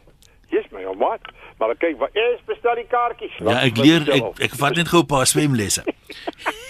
Yes, 0.49 0.65
my 0.71 0.85
ou 0.87 0.95
maat. 0.95 1.27
Maar 1.59 1.73
ek 1.73 1.79
kyk, 1.81 1.97
wat 1.99 2.15
is 2.15 2.39
bestel 2.45 2.75
die 2.79 2.87
kaartjies? 2.87 3.35
Ja, 3.41 3.59
ek 3.65 3.77
leer 3.81 4.05
ek 4.13 4.41
ek 4.47 4.55
vat 4.61 4.77
net 4.77 4.87
gou 4.93 5.01
'n 5.03 5.09
paar 5.09 5.25
swemlesse. 5.27 5.83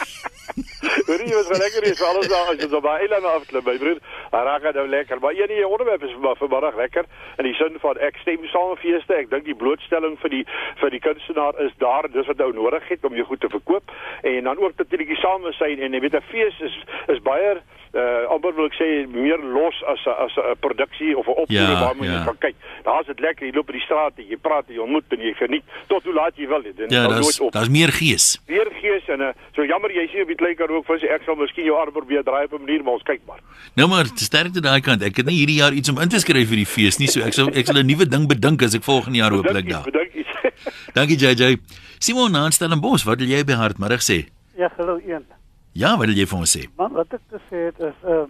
Hoor 1.08 1.22
jy 1.24 1.36
wat 1.36 1.48
gaan 1.48 1.62
lekker 1.66 1.84
is 1.88 1.98
vir 2.00 2.08
alles 2.08 2.28
daar 2.28 2.50
as 2.52 2.60
jy 2.62 2.68
op 2.76 2.84
daai 2.84 3.00
eilande 3.06 3.28
afklim, 3.32 3.64
my 3.66 3.78
broer. 3.78 4.00
Dan 4.32 4.44
raak 4.44 4.62
dit 4.68 4.76
nou 4.76 4.88
lekker. 4.88 5.20
Maar 5.24 5.34
een 5.40 5.52
hier 5.56 5.68
onderwerp 5.68 6.04
is 6.04 6.12
vir 6.22 6.36
vanmiddag 6.36 6.76
lekker 6.76 7.06
in 7.38 7.46
die 7.48 7.54
sin 7.54 7.78
van 7.80 7.98
ek 7.98 8.18
stem 8.22 8.44
saam 8.52 8.70
met 8.74 8.80
feeste. 8.80 9.14
Ek 9.14 9.30
dink 9.30 9.46
die 9.46 9.56
blootstelling 9.56 10.18
vir 10.20 10.30
die 10.30 10.44
vir 10.82 10.90
die 10.90 11.00
kunstenaar 11.00 11.56
is 11.66 11.72
daar. 11.80 12.10
Dis 12.12 12.28
wat 12.28 12.42
ou 12.42 12.52
nodig 12.54 12.84
het 12.90 13.06
om 13.06 13.16
jou 13.16 13.26
goed 13.26 13.40
te 13.40 13.50
verkoop 13.50 13.84
en 14.24 14.44
dan 14.44 14.58
ook 14.60 14.76
natuurlik 14.78 15.08
die 15.08 15.22
samesyn 15.24 15.80
en 15.80 15.94
jy 15.94 16.00
weet 16.02 16.16
'n 16.16 16.28
fees 16.32 16.60
is 16.62 16.76
is 17.08 17.20
baie 17.24 17.58
uh 17.96 18.28
amper 18.30 18.54
wil 18.54 18.66
ek 18.68 18.76
sê 18.76 19.08
meer 19.08 19.40
los 19.40 19.78
as 19.88 20.04
'n 20.06 20.10
as 20.26 20.36
'n 20.38 20.56
produksie 20.60 21.18
of 21.18 21.26
'n 21.28 21.30
opvoering 21.44 21.78
Ja, 21.80 21.84
waarmee 21.86 22.10
ja. 22.10 22.18
jy 22.20 22.26
kan 22.26 22.38
kyk. 22.38 22.56
Daar's 22.84 23.08
dit 23.08 23.20
lekker, 23.20 23.46
jy 23.48 23.54
loop 23.56 23.68
op 23.70 23.74
die 23.74 23.82
straat, 23.82 24.14
jy 24.18 24.38
praat, 24.42 24.66
jy 24.68 24.78
ontmoet 24.78 25.04
en 25.10 25.20
jy 25.20 25.34
geniet 25.34 25.64
tot 25.88 26.04
hoe 26.04 26.14
laat 26.14 26.36
jy 26.36 26.48
wil. 26.48 26.62
Dit 26.62 26.76
Ja, 26.92 27.08
daar's 27.08 27.20
nooit 27.22 27.40
op 27.48 27.52
daar's 27.52 27.70
meer 27.70 27.88
gees. 27.92 28.42
weer 28.46 28.68
gees 28.82 29.08
en 29.08 29.22
uh, 29.22 29.30
so 29.56 29.64
jammer 29.66 29.92
jy 29.92 30.08
sien 30.08 30.22
op 30.22 30.28
die 30.28 30.36
kleiner 30.36 30.72
ook 30.72 30.86
sê 31.01 31.10
ek 31.13 31.24
sal 31.25 31.36
miskien 31.39 31.66
jou 31.66 31.75
arm 31.77 31.94
probeer 31.94 32.24
draai 32.24 32.46
op 32.46 32.54
'n 32.54 32.66
manier 32.66 32.84
maar 32.84 32.94
ons 32.94 33.04
kyk 33.04 33.22
maar. 33.27 33.42
Nou 33.75 33.88
maar 33.88 34.06
sterkte 34.16 34.62
daai 34.62 34.82
kant. 34.82 35.01
Ek 35.01 35.18
het 35.18 35.25
nie 35.25 35.38
hierdie 35.38 35.60
jaar 35.62 35.74
iets 35.74 35.89
om 35.89 36.00
in 36.00 36.10
te 36.10 36.20
skryf 36.20 36.50
vir 36.50 36.58
die 36.63 36.66
fees 36.66 37.00
nie, 37.00 37.08
so 37.08 37.22
ek 37.22 37.34
sal 37.34 37.48
ek 37.54 37.66
sal 37.66 37.77
'n 37.77 37.86
nuwe 37.88 38.06
ding 38.06 38.27
bedink 38.27 38.62
as 38.62 38.75
ek 38.75 38.84
volgende 38.84 39.18
jaar 39.18 39.32
hooplik 39.32 39.70
daar. 39.70 39.84
Bedank 39.84 40.13
iets. 40.13 40.34
Dankie 40.96 41.18
JJ. 41.18 41.58
Simon 42.00 42.32
Naanstel 42.32 42.72
en 42.72 42.82
Bos, 42.82 43.04
wat 43.04 43.20
wil 43.20 43.27
jy 43.27 43.44
by 43.44 43.54
hartmiddag 43.54 44.01
sê? 44.01 44.27
Ja, 44.58 44.70
hallo 44.77 45.00
een. 45.06 45.25
Ja, 45.74 45.98
wat 45.98 46.08
wil 46.08 46.16
jy 46.16 46.25
vir 46.25 46.39
ons 46.39 46.58
sê? 46.58 46.66
Maar 46.77 46.89
wat 46.89 47.13
ek 47.13 47.22
te 47.30 47.39
sê 47.50 47.70
het 47.70 47.80
is 47.80 47.98
uh 48.10 48.25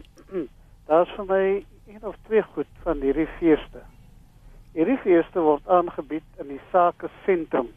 daar's 0.88 1.10
vir 1.16 1.26
my 1.28 1.66
een 1.88 2.04
of 2.04 2.16
twee 2.28 2.42
goed 2.54 2.68
van 2.84 3.02
hierdie 3.02 3.28
feeste. 3.40 3.82
Hierdie 4.76 4.98
feeste 5.04 5.40
word 5.40 5.68
aangebied 5.68 6.24
in 6.40 6.48
die 6.48 6.62
sake 6.72 7.10
sentrum. 7.26 7.70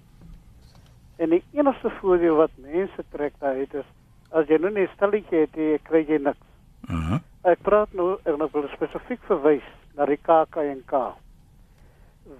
En 1.18 1.34
die 1.34 1.42
enigste 1.52 1.90
voordeel 2.00 2.36
wat 2.38 2.50
mense 2.56 3.04
trek 3.10 3.34
daaruit 3.42 3.74
is 3.74 3.88
as 4.30 4.48
jy 4.48 4.58
nou 4.58 4.70
'n 4.70 4.88
stelletjie 4.94 5.40
het, 5.40 5.54
jy 5.56 5.78
kry 5.82 6.04
jy 6.08 6.18
niks. 6.18 6.46
Uh 6.88 7.08
-huh. 7.08 7.20
Ek 7.42 7.62
praat 7.62 7.92
nou 7.92 8.18
en 8.24 8.42
ek 8.42 8.52
wil 8.52 8.68
spesifiek 8.68 9.22
verwys 9.22 9.66
na 9.96 10.06
die 10.06 10.16
KAK&K. 10.16 10.92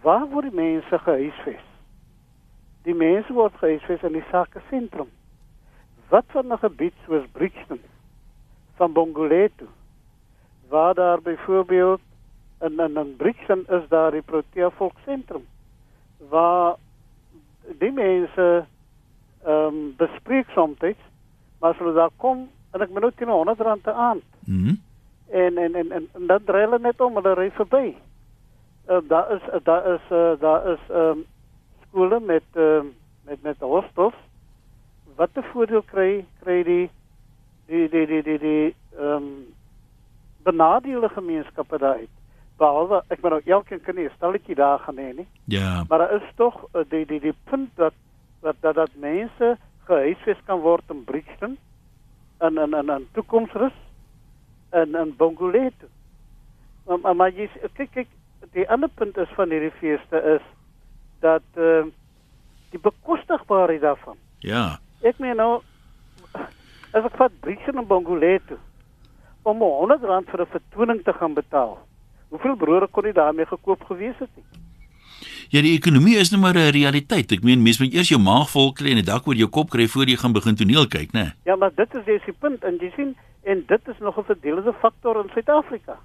Waar 0.02 0.26
word 0.28 0.50
die 0.50 0.56
mense 0.56 0.99
gehuisves? 0.99 1.64
Die 2.82 2.94
mense 2.94 3.32
word 3.32 3.54
gehuisves 3.54 4.02
in 4.02 4.12
die 4.12 4.25
sake 4.30 4.61
sentrum. 4.70 5.09
Wat 6.09 6.25
van 6.28 6.52
'n 6.52 6.59
gebied 6.59 6.94
soos 7.06 7.26
Brixton 7.32 7.80
van 8.76 8.92
Bongoleto 8.92 9.66
waar 10.68 10.94
daar 10.94 11.23
byvoorbeeld 11.23 12.00
in 12.61 12.78
in, 12.78 12.97
in 12.97 13.16
Brixton 13.16 13.64
is 13.68 13.88
daar 13.88 14.11
die 14.11 14.23
Protea 14.23 14.70
Volksentrum 14.70 15.47
waar 16.28 16.76
die 17.78 17.92
mense 17.92 18.66
uh 19.47 19.52
um, 19.52 19.94
bespreek 19.97 20.49
soms, 20.54 20.76
maar 21.61 21.71
as 21.71 21.79
hulle 21.79 21.93
daar 21.95 22.14
kom 22.17 22.49
en 22.73 22.81
ek 22.81 22.90
moet 22.90 23.17
teen 23.17 23.29
100 23.29 23.61
rand 23.61 23.83
te 23.83 23.93
aand 23.93 24.23
Mhm. 24.47 24.75
en 25.31 25.59
en 25.59 25.75
en 25.75 25.90
en, 25.93 26.09
en 26.12 26.26
dan 26.26 26.45
draai 26.45 26.64
hulle 26.64 26.79
net 26.79 27.00
om, 27.00 27.14
hulle 27.14 27.35
ry 27.35 27.50
verby. 27.50 27.95
Uh, 28.88 28.99
daar 29.09 29.31
is 29.35 29.43
uh, 29.49 29.61
daar 29.62 29.87
is 29.95 30.00
uh, 30.11 30.33
daar 30.40 30.67
is 30.73 30.79
um, 30.90 31.25
skole 31.88 32.21
met 32.21 32.43
uh, 32.55 32.81
met 33.25 33.43
met 33.43 33.59
hostels. 33.59 34.14
Wat 35.17 35.31
'n 35.35 35.45
voordeel 35.52 35.83
kry 35.83 36.25
kry 36.43 36.62
die 36.62 36.90
die 37.67 37.88
die 37.88 38.07
die 38.07 38.23
die 38.23 38.38
die 38.38 38.75
ehm 38.99 39.14
um, 39.17 39.47
benadeelde 40.43 41.09
gemeenskappe 41.09 41.79
daaruit. 41.79 42.09
Behalwe 42.57 43.02
ek 43.09 43.21
nou 43.23 43.40
elkeen 43.45 43.81
kan 43.81 43.95
nie 43.95 44.05
'n 44.09 44.17
stalletjie 44.17 44.55
daar 44.55 44.79
gaan 44.79 44.97
hê 44.97 45.14
nie. 45.14 45.29
Ja. 45.45 45.85
Maar 45.88 45.99
daar 45.99 46.14
is 46.14 46.33
tog 46.35 46.64
uh, 46.75 46.83
die 46.88 47.07
die 47.07 47.21
die 47.21 47.35
punt 47.45 47.71
dat 47.76 47.93
dat 48.40 48.57
dat, 48.61 48.75
dat 48.75 48.90
mense 48.95 49.59
gehuisves 49.90 50.42
kan 50.47 50.62
word 50.64 50.94
in 50.94 51.04
Brixton 51.04 51.59
en 52.47 52.59
en 52.59 52.75
en 52.75 52.90
en 52.97 53.09
toekomsrus 53.16 53.76
en 54.70 54.94
en 54.94 55.16
Bongoleto. 55.16 55.90
Maar, 56.87 56.99
maar 56.99 57.16
maar 57.16 57.32
jy 57.35 57.49
kyk 57.76 57.92
kyk 57.99 58.09
die 58.56 58.66
ander 58.70 58.90
punt 58.94 59.18
is 59.20 59.35
van 59.37 59.52
hierdie 59.52 59.75
feeste 59.80 60.23
is 60.37 60.47
dat 61.20 61.44
uh, 61.56 61.85
die 62.73 62.80
bekostigbaarheid 62.80 63.82
daarvan. 63.82 64.16
Ja. 64.47 64.78
Ek 65.04 65.18
meen 65.18 65.37
nou 65.37 65.61
as 66.97 67.04
ek 67.04 67.16
vat 67.20 67.40
Brixton 67.44 67.82
en 67.82 67.90
Bongoleto 67.90 68.59
om 69.42 69.62
100 69.64 70.04
rand 70.04 70.28
vir 70.30 70.42
'n 70.47 70.54
vertoning 70.56 71.04
te 71.04 71.12
gaan 71.12 71.35
betaal. 71.35 71.78
Hoeveel 72.30 72.56
brode 72.56 72.87
kon 72.87 73.04
jy 73.04 73.12
daarmee 73.12 73.47
gekoop 73.47 73.85
gewees 73.85 74.18
het 74.18 74.30
nie? 74.37 74.44
Ja, 75.50 75.61
die 75.66 75.73
ekonomie 75.75 76.14
is 76.21 76.30
nou 76.30 76.40
maar 76.40 76.54
'n 76.54 76.71
realiteit. 76.71 77.33
Ek 77.33 77.42
meen 77.42 77.62
mense 77.62 77.83
moet 77.83 77.95
eers 77.95 78.09
jou 78.09 78.21
maag 78.21 78.50
vol 78.50 78.73
kry 78.73 78.90
en 78.92 78.99
'n 78.99 79.04
dak 79.04 79.26
oor 79.26 79.35
jou 79.35 79.49
kop 79.49 79.71
kry 79.71 79.87
voor 79.88 80.07
jy 80.07 80.16
gaan 80.16 80.33
begin 80.33 80.54
toneel 80.54 80.87
kyk, 80.87 81.12
né? 81.12 81.33
Ja, 81.45 81.57
maar 81.57 81.71
dit 81.75 81.88
is 81.95 82.04
dis 82.04 82.23
die 82.25 82.35
punt 82.40 82.62
en 82.64 82.76
jy 82.80 82.92
sien 82.97 83.16
en 83.45 83.64
dit 83.66 83.80
is 83.88 83.99
nog 84.00 84.16
'n 84.19 84.23
verdelende 84.25 84.73
faktor 84.80 85.16
in 85.25 85.30
Suid-Afrika. 85.35 85.99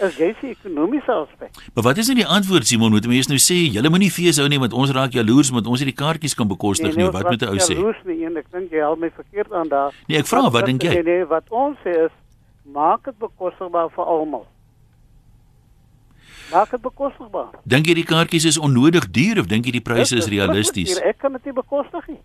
As 0.00 0.16
jy 0.16 0.34
sien 0.40 0.50
ekonomiese 0.50 1.12
aspek. 1.12 1.50
Maar 1.74 1.84
wat 1.84 1.96
is 1.98 2.06
nou 2.06 2.16
die 2.18 2.26
antwoord 2.26 2.66
Simon? 2.66 2.90
Moet 2.90 3.06
mense 3.06 3.28
nou 3.28 3.38
sê 3.38 3.70
julle 3.72 3.88
moenie 3.88 4.10
fees 4.10 4.36
hou 4.38 4.48
nie 4.48 4.58
want 4.58 4.72
ons 4.72 4.90
raak 4.90 5.12
jaloers 5.12 5.50
want 5.50 5.66
ons 5.66 5.78
het 5.80 5.88
die 5.88 6.04
kaartjies 6.04 6.34
kan 6.34 6.48
bekostig 6.48 6.96
nie. 6.96 7.04
ons 7.04 7.12
Wat 7.12 7.22
raak 7.22 7.30
moet 7.32 7.42
'n 7.42 7.48
ou 7.48 7.56
sê? 7.58 7.74
jaloers 7.74 7.96
Nie, 8.04 8.24
en 8.26 8.36
ek 8.36 8.50
dink 8.52 8.70
jy 8.70 8.78
help 8.78 8.98
my 8.98 9.10
verkeerd 9.10 9.52
aan 9.52 9.68
daar. 9.68 9.92
Nee, 10.06 10.18
ek 10.18 10.26
vra, 10.26 10.40
wat 10.42 10.52
Wat- 10.52 10.64
dink 10.66 10.82
jy? 10.82 10.88
Nee, 10.88 11.02
nee, 11.02 11.24
wat 11.26 11.44
ons 11.50 11.76
sê 11.84 11.90
is 12.06 12.10
maak 12.64 13.04
dit 13.04 13.18
bekostigbaar 13.18 13.90
vir 13.90 14.04
almal. 14.04 14.46
Maak 16.52 16.70
dit 16.70 16.80
bekostigbaar. 16.80 17.50
Dink 17.64 17.86
jy 17.86 17.94
die 17.94 18.06
kaartjies 18.06 18.44
is 18.44 18.58
onnodig 18.58 19.10
duur 19.10 19.40
of 19.42 19.46
dink 19.50 19.66
jy 19.66 19.72
die 19.72 19.82
pryse 19.82 20.14
Dit 20.14 20.24
is 20.24 20.30
realisties? 20.30 20.98
Ek 21.02 21.18
kan 21.18 21.32
dit 21.32 21.44
nie 21.44 21.54
bekostig 21.56 22.06
nie. 22.08 22.20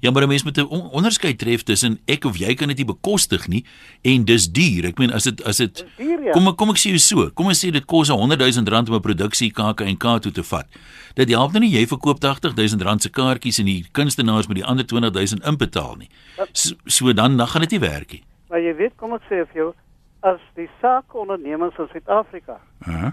Ja, 0.00 0.10
maar 0.10 0.22
'n 0.22 0.28
mens 0.28 0.44
moet 0.44 0.58
'n 0.58 0.68
on 0.70 0.90
onderskeid 0.90 1.38
tref 1.38 1.62
tussen 1.62 1.98
ek 2.06 2.24
of 2.24 2.36
jy 2.36 2.54
kan 2.54 2.68
dit 2.68 2.76
nie 2.76 2.86
bekostig 2.86 3.48
nie 3.48 3.64
en 4.02 4.24
dis 4.24 4.46
duur. 4.52 4.86
Ek 4.86 4.98
meen 4.98 5.12
as 5.12 5.24
dit 5.24 5.42
as 5.44 5.56
dit 5.56 5.84
duur, 5.96 6.22
ja. 6.22 6.32
Kom 6.32 6.54
kom 6.54 6.70
ek 6.70 6.76
sê 6.76 6.90
jou 6.94 6.98
so. 6.98 7.30
Kom 7.30 7.46
ons 7.46 7.64
sê 7.64 7.70
dit 7.72 7.84
kos 7.84 8.08
100 8.08 8.38
000 8.38 8.68
rand 8.68 8.88
om 8.88 8.94
'n 8.94 9.00
produksie 9.00 9.50
KAK&K 9.50 10.20
toe 10.20 10.32
te 10.32 10.42
vat. 10.42 10.66
Dit 11.14 11.28
help 11.28 11.52
nou 11.52 11.60
nie 11.60 11.72
jy 11.72 11.86
verkoop 11.86 12.20
80 12.20 12.54
000 12.54 12.82
rand 12.82 13.02
se 13.02 13.08
kaartjies 13.10 13.58
en 13.58 13.64
die 13.64 13.84
kunstenaars 13.92 14.46
met 14.46 14.56
die 14.56 14.64
ander 14.64 14.86
20 14.86 15.10
000 15.12 15.42
inbetaal 15.42 15.96
nie. 15.96 16.08
So, 16.52 16.74
so 16.86 17.12
dan 17.12 17.36
dan 17.36 17.48
gaan 17.48 17.62
dit 17.62 17.70
nie 17.70 17.80
werk 17.80 18.12
nie. 18.12 18.22
Maar 18.48 18.60
jy 18.60 18.76
weet, 18.76 18.92
kom 18.96 19.12
ek 19.12 19.22
sê 19.22 19.42
vir 19.50 19.54
jou, 19.54 19.74
as 20.22 20.40
die 20.54 20.68
saakondernemings 20.80 21.78
in 21.78 21.88
Suid-Afrika 21.92 22.60
Uh 22.86 23.02
-huh. 23.02 23.12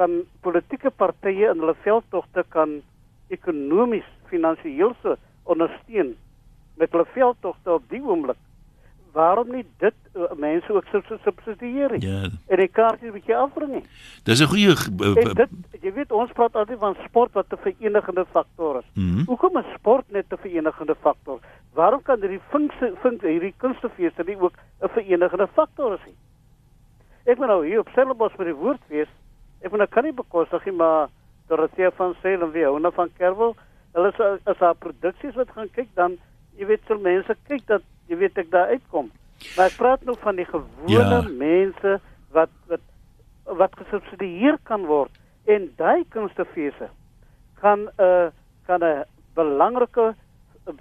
Kan 0.00 0.20
politieke 0.44 0.90
partye 0.90 1.50
in 1.52 1.60
hulle 1.60 1.74
veldtogte 1.84 2.44
kan 2.54 2.78
ekonomies, 3.34 4.06
finansiëel 4.30 4.94
so 5.02 5.16
ondersteun 5.44 6.14
met 6.80 6.94
hulle 6.94 7.04
veldtogte 7.14 7.74
op 7.76 7.84
die 7.92 8.00
oomblik. 8.00 8.38
Waarom 9.12 9.50
nie 9.50 9.64
dit 9.82 9.96
uh, 10.14 10.28
mense 10.38 10.72
ook 10.72 10.86
sub- 10.92 11.18
subsidieer 11.24 11.92
nie? 11.96 12.06
Ja. 12.06 12.28
En 12.46 12.60
die 12.62 12.68
kaartjies 12.70 13.12
bietjie 13.16 13.36
afbring 13.36 13.72
nie. 13.74 13.82
Dis 14.24 14.40
'n 14.40 14.46
goeie 14.52 14.74
dit 15.34 15.50
jy 15.82 15.92
weet 15.92 16.12
ons 16.12 16.32
praat 16.32 16.54
altyd 16.56 16.78
van 16.78 16.96
sport 17.04 17.32
wat 17.34 17.52
'n 17.52 17.58
verenigende 17.66 18.24
faktor 18.32 18.78
is. 18.78 18.88
Mhm. 18.94 19.24
Hoekom 19.26 19.58
is 19.58 19.72
sport 19.74 20.06
net 20.10 20.26
'n 20.32 20.38
verenigende 20.46 20.94
faktor? 21.02 21.38
Waarom 21.74 22.02
kan 22.02 22.20
hierdie 22.20 22.40
funksie 22.50 22.92
funk 23.02 23.22
hierdie 23.22 23.54
kunstefeeste 23.56 24.22
nie 24.26 24.38
ook 24.40 24.54
'n 24.82 24.88
verenigende 24.88 25.48
faktor 25.54 25.94
is 25.94 26.04
nie? 26.06 26.16
Ek 27.26 27.38
ben 27.38 27.48
nou 27.48 27.66
hier 27.66 27.80
op 27.80 27.88
Stellenbosch 27.88 28.36
vir 28.36 28.44
die 28.44 28.54
woordfees. 28.54 29.08
Ek 29.62 29.70
ben 29.70 29.80
ek 29.80 29.90
kan 29.90 30.04
nie 30.04 30.12
bekostig 30.16 30.64
nie, 30.66 30.74
maar 30.76 31.08
Dorothea 31.48 31.90
van 31.90 32.14
Sail 32.22 32.42
en 32.42 32.52
Wiona 32.52 32.90
van 32.90 33.10
Kerwel, 33.18 33.56
hulle 33.92 34.08
is 34.08 34.20
as 34.46 34.58
haar 34.58 34.74
produksies 34.74 35.34
wat 35.34 35.50
gaan 35.50 35.68
kyk 35.74 35.88
dan 35.94 36.18
jy 36.58 36.66
weet 36.66 36.82
sal 36.86 36.98
mense 36.98 37.34
kyk 37.48 37.66
dat 37.66 37.82
jy 38.08 38.16
weet 38.16 38.38
ek 38.38 38.50
daar 38.50 38.70
uitkom. 38.74 39.10
Maar 39.56 39.66
ek 39.66 39.76
praat 39.76 40.04
nou 40.04 40.16
van 40.20 40.36
die 40.36 40.44
gewone 40.44 40.92
Ja. 40.92 41.22
mense 41.28 42.00
wat 42.32 42.50
wat 42.68 42.80
wat 43.44 43.72
gesubsidieer 43.76 44.58
kan 44.62 44.84
word 44.86 45.10
en 45.46 45.70
daai 45.76 46.04
kunstefeeste 46.08 46.88
kan 47.60 47.88
'n 47.88 47.90
uh, 47.98 48.28
kan 48.66 48.82
'n 48.84 49.04
belangrike 49.34 50.14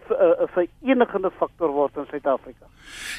verenigende 0.07 1.31
faktor 1.39 1.71
word 1.71 1.97
in 1.97 2.05
Suid-Afrika. 2.09 2.65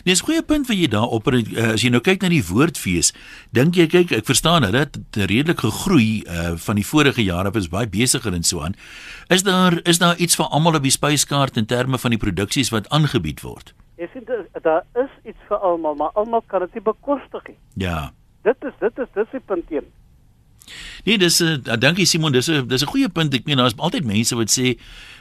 Nee, 0.05 0.12
is 0.15 0.23
'n 0.23 0.25
goeie 0.27 0.43
punt 0.43 0.67
wat 0.69 0.77
jy 0.77 0.89
daar 0.89 1.09
op 1.09 1.27
uh, 1.27 1.73
as 1.73 1.83
jy 1.83 1.91
nou 1.91 2.00
kyk 2.00 2.23
na 2.23 2.29
die 2.29 2.45
woordfees, 2.45 3.12
dink 3.53 3.75
jy 3.75 3.87
kyk 3.87 4.12
ek 4.12 4.25
verstaan 4.27 4.62
hulle 4.62 4.79
het 4.79 4.99
redelik 5.12 5.61
gegroei 5.61 6.23
uh, 6.27 6.57
van 6.57 6.75
die 6.75 6.87
vorige 6.87 7.23
jare, 7.25 7.50
was 7.50 7.69
baie 7.69 7.87
besigger 7.89 8.33
en 8.35 8.43
so 8.43 8.61
aan. 8.61 8.75
Is 9.29 9.43
daar 9.43 9.81
is 9.85 9.99
daar 9.99 10.17
iets 10.17 10.37
vir 10.37 10.47
almal 10.47 10.75
op 10.75 10.83
die 10.83 10.91
spyskaart 10.91 11.57
in 11.57 11.67
terme 11.67 11.99
van 11.99 12.11
die 12.11 12.19
produksies 12.19 12.71
wat 12.71 12.89
aangebied 12.89 13.41
word? 13.41 13.75
Jy 13.99 14.09
sien 14.12 14.25
dit- 14.25 14.62
daar 14.62 14.85
is 14.95 15.11
iets 15.25 15.39
vir 15.49 15.57
almal, 15.59 15.95
maar 15.95 16.11
almal 16.15 16.43
kan 16.47 16.61
dit 16.61 16.75
nie 16.75 16.83
bekostig 16.83 17.47
nie. 17.49 17.57
Ja. 17.75 18.12
Dit 18.43 18.57
is 18.62 18.73
dit 18.81 18.99
is 18.99 19.09
dis 19.15 19.27
die 19.33 19.41
punt 19.41 19.65
een. 19.71 19.85
Nee, 21.05 21.19
dis 21.19 21.41
'n 21.41 21.62
uh, 21.67 21.77
dankie 21.79 22.07
Simon, 22.07 22.33
dis 22.33 22.49
'n 22.49 22.67
dis 22.69 22.83
'n 22.83 22.87
goeie 22.89 23.09
punt. 23.09 23.35
Ek 23.35 23.45
meen 23.45 23.57
daar's 23.57 23.77
altyd 23.77 24.05
mense 24.05 24.35
wat 24.37 24.50
sê 24.50 24.79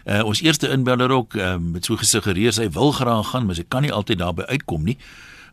uh, 0.09 0.23
ons 0.25 0.41
eerste 0.41 0.69
inbeller 0.73 1.11
ook 1.13 1.35
um, 1.37 1.73
het 1.77 1.85
so 1.85 1.97
gesuggereer 1.99 2.53
sy 2.55 2.69
wil 2.73 2.91
graag 2.91 3.29
gaan, 3.29 3.45
maar 3.45 3.55
sy 3.55 3.65
kan 3.67 3.85
nie 3.85 3.93
altyd 3.93 4.21
daarby 4.23 4.47
uitkom 4.49 4.87
nie. 4.89 4.97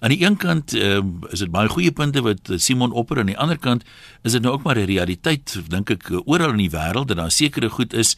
Aan 0.00 0.12
die 0.12 0.20
een 0.24 0.36
kant 0.36 0.74
um, 0.74 1.18
is 1.32 1.44
dit 1.44 1.50
baie 1.52 1.68
goeie 1.68 1.92
punte 1.92 2.22
wat 2.24 2.50
uh, 2.50 2.58
Simon 2.60 2.92
opper 2.92 3.20
aan 3.20 3.30
die 3.32 3.38
ander 3.38 3.58
kant 3.58 3.84
is 4.22 4.32
dit 4.32 4.42
nou 4.42 4.54
ook 4.54 4.64
maar 4.64 4.76
'n 4.76 4.88
realiteit 4.88 5.56
dink 5.68 5.90
ek 5.90 6.10
uh, 6.10 6.20
oral 6.24 6.56
in 6.56 6.64
die 6.68 6.72
wêreld 6.72 7.08
dat 7.08 7.16
daar 7.16 7.30
sekere 7.30 7.70
goed 7.70 7.94
is. 7.94 8.16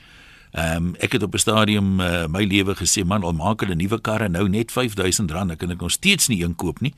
Ehm 0.52 0.76
um, 0.76 0.95
ek 0.99 1.12
het 1.12 1.23
op 1.23 1.35
'n 1.35 1.38
stadium 1.38 2.00
uh, 2.00 2.26
my 2.26 2.45
lewe 2.45 2.75
gesê 2.75 3.04
man, 3.04 3.23
al 3.23 3.33
maak 3.33 3.61
hulle 3.61 3.75
nuwe 3.75 4.00
karre 4.00 4.28
nou 4.28 4.49
net 4.49 4.73
R5000, 4.73 5.25
dan 5.26 5.57
kan 5.57 5.71
ek 5.71 5.80
nog 5.80 5.90
steeds 5.90 6.28
nie 6.28 6.42
een 6.42 6.57
koop 6.57 6.80
nie. 6.80 6.95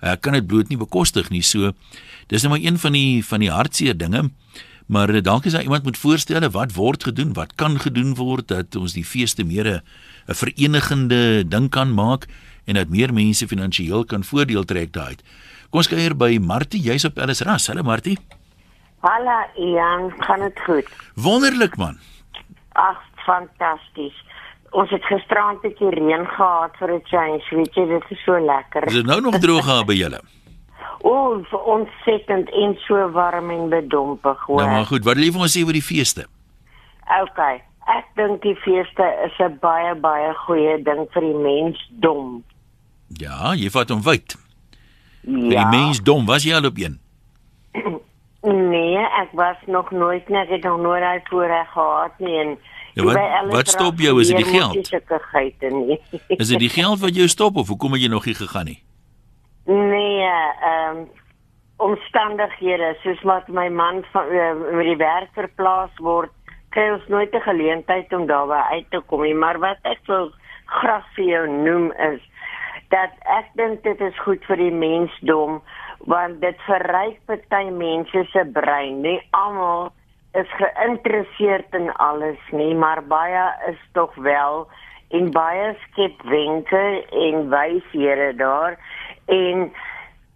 Ek 0.00 0.20
kan 0.20 0.32
dit 0.32 0.46
bloot 0.46 0.68
nie 0.68 0.78
bekostig 0.78 1.30
nie. 1.30 1.42
So 1.42 1.72
dis 2.26 2.42
nou 2.42 2.52
maar 2.52 2.64
een 2.64 2.78
van 2.78 2.92
die 2.92 3.24
van 3.24 3.40
die 3.40 3.50
hartseer 3.50 3.96
dinge. 3.96 4.30
Maar 4.86 5.08
eh, 5.08 5.22
dalk 5.22 5.44
is 5.44 5.52
daar 5.52 5.62
iemand 5.62 5.82
moet 5.82 5.98
voorstelle 5.98 6.50
wat 6.50 6.72
word 6.74 7.02
gedoen, 7.02 7.32
wat 7.32 7.54
kan 7.54 7.80
gedoen 7.80 8.14
word 8.14 8.48
dat 8.48 8.76
ons 8.76 8.92
die 8.92 9.04
feeste 9.04 9.44
meer 9.44 9.66
'n 9.66 9.82
'n 10.28 10.34
verenigende 10.34 11.48
ding 11.48 11.70
kan 11.70 11.94
maak 11.94 12.26
en 12.64 12.74
dat 12.74 12.88
meer 12.88 13.12
mense 13.12 13.46
finansiëel 13.46 14.04
kan 14.04 14.24
voordeel 14.24 14.64
trek 14.64 14.92
daaruit. 14.92 15.22
Kom 15.70 15.78
ons 15.78 15.88
kuier 15.88 16.16
by 16.16 16.38
Martie, 16.40 16.80
jy's 16.80 17.04
op 17.04 17.18
Ellis 17.18 17.40
Ras. 17.40 17.66
Hallo 17.66 17.82
Martie. 17.82 18.18
Hallo 19.00 19.38
Ian, 19.58 20.12
gaan 20.18 20.40
dit 20.40 20.60
goed? 20.60 20.88
Wonderlik 21.14 21.76
man. 21.76 21.98
Ag, 22.72 23.02
fantasties. 23.16 24.14
Ons 24.70 24.90
het 24.90 25.04
gisterand 25.04 25.64
'n 25.64 25.68
bietjie 25.68 25.90
reën 25.90 26.26
gehad 26.26 26.76
vir 26.78 26.94
'n 26.94 27.02
change, 27.04 27.44
weet 27.50 27.74
jy, 27.74 27.86
dit 27.86 28.04
is 28.10 28.24
so 28.24 28.38
lekker. 28.38 28.86
Is 28.86 28.92
dit 28.92 29.06
nou 29.06 29.20
nog 29.20 29.38
droog 29.38 29.66
daar 29.66 29.84
by 29.84 29.94
julle? 29.94 30.20
O, 31.02 31.42
vir 31.50 31.58
ontsettend 31.64 32.50
en 32.50 32.76
so 32.86 33.10
warm 33.12 33.50
en 33.50 33.68
bedompig 33.68 34.38
hoor. 34.46 34.56
Nou 34.62 34.70
maar 34.70 34.86
goed, 34.86 35.04
wat 35.04 35.14
wil 35.14 35.24
jy 35.24 35.32
vir 35.32 35.40
ons 35.40 35.56
sê 35.58 35.64
oor 35.66 35.72
die 35.76 35.82
feeste? 35.82 36.26
Okay. 37.22 37.62
Ek 37.86 38.04
dink 38.16 38.42
die 38.42 38.54
feeste 38.64 39.04
is 39.26 39.36
'n 39.38 39.58
baie 39.60 39.94
baie 39.94 40.32
goeie 40.46 40.82
ding 40.82 41.06
vir 41.12 41.22
die 41.22 41.34
mensdom. 41.38 42.42
Ja, 43.18 43.54
jy 43.54 43.70
vat 43.70 43.88
hom 43.90 44.02
wyd. 44.02 44.36
Vir 45.24 45.52
Ja. 45.52 45.70
die 45.70 45.78
mens 45.78 46.00
dom, 46.02 46.26
was 46.26 46.42
jy 46.44 46.54
al 46.54 46.64
op 46.66 46.76
een? 46.78 46.98
Nee, 48.46 48.96
ek 48.98 49.32
was 49.32 49.56
nog 49.66 49.90
nooit 49.90 50.28
net 50.28 50.48
ek 50.50 50.62
nog 50.62 50.78
nooit 50.80 51.00
daai 51.02 51.20
voorreg 51.24 51.66
gehad 51.72 52.18
nie 52.18 52.36
en 52.38 52.58
Ja, 52.94 53.02
wat- 53.04 53.50
wat 53.52 53.68
stop 53.68 53.98
jou? 53.98 54.20
Is 54.20 54.28
dit 54.28 54.36
die 54.36 54.44
geld? 54.44 54.76
Is 56.28 56.48
dit 56.48 56.58
die 56.58 56.68
geld 56.68 56.98
wat 57.00 57.14
jou 57.14 57.28
stop 57.28 57.56
of 57.56 57.68
hoekom 57.68 57.92
het 57.92 58.00
jy 58.02 58.08
nog 58.08 58.24
nie 58.24 58.34
gegaan 58.34 58.64
nie? 58.64 58.82
Nee, 59.66 60.22
ehm 60.22 60.96
um, 60.96 61.08
omstandighede 61.76 62.94
soos 63.02 63.22
wat 63.22 63.48
my 63.48 63.68
man 63.68 64.04
van 64.12 64.28
uh, 64.32 64.52
met 64.72 64.86
die 64.86 64.96
werk 64.96 65.32
verplaas 65.34 65.98
word, 65.98 66.30
kry 66.70 66.86
ons 66.92 67.08
nooit 67.12 67.34
'n 67.34 67.42
geleentheid 67.48 68.12
om 68.12 68.26
daarby 68.26 68.60
uit 68.76 68.86
te 68.90 69.00
kom 69.10 69.22
nie, 69.22 69.34
maar 69.34 69.58
wat 69.58 69.78
ek 69.82 70.00
wil 70.06 70.30
graag 70.66 71.04
vir 71.16 71.24
jou 71.24 71.48
noem 71.48 71.92
is 71.92 72.22
dat 72.94 73.10
ek 73.38 73.50
dink 73.54 73.82
dit 73.82 74.00
is 74.00 74.18
goed 74.22 74.44
vir 74.44 74.56
die 74.56 74.72
mensdom 74.72 75.60
want 76.06 76.40
dit 76.40 76.58
verryk 76.66 77.18
party 77.26 77.64
mense 77.70 78.24
se 78.30 78.44
brein. 78.52 79.00
Nie 79.02 79.20
almal 79.30 79.90
is 80.32 80.50
geïnteresseerd 80.62 81.74
in 81.74 81.90
alles 81.92 82.38
nie, 82.52 82.74
maar 82.74 83.02
baie 83.02 83.46
is 83.68 83.80
tog 83.92 84.14
wel 84.14 84.68
en 85.10 85.30
baie 85.30 85.74
skep 85.86 86.22
wenke 86.22 86.84
en 87.10 87.50
wys 87.50 87.84
here 87.92 88.32
daar 88.34 88.78
en 89.26 89.72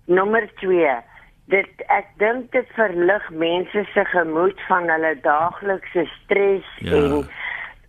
nommer 0.06 0.48
2 0.60 0.96
dit 1.50 1.84
ek 1.88 2.06
dink 2.18 2.52
dit 2.52 2.66
verlig 2.76 3.30
mense 3.30 3.84
se 3.94 4.04
gemoed 4.04 4.58
van 4.68 4.88
hulle 4.90 5.14
daaglikse 5.22 6.06
stres 6.22 6.66
Ja. 6.78 6.92
en 6.96 7.12
uh 7.20 7.24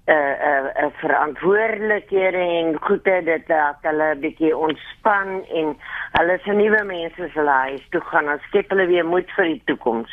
uh, 0.07 0.65
uh 0.83 0.89
verantwoordelikhede 1.01 2.37
en 2.37 2.77
goede 2.81 3.21
dit 3.25 3.47
dat 3.47 3.77
hulle 3.81 4.15
'n 4.15 4.19
bietjie 4.19 4.57
ontspan 4.57 5.29
en 5.59 5.77
hulle 6.17 6.39
se 6.43 6.51
nuwe 6.51 6.83
mense 6.83 7.29
se 7.33 7.39
huis 7.39 7.85
toe 7.89 8.01
gaan 8.01 8.27
en 8.27 8.39
skep 8.47 8.69
hulle 8.69 8.87
weer 8.87 9.05
moed 9.05 9.29
vir 9.35 9.45
die 9.45 9.61
toekoms. 9.65 10.11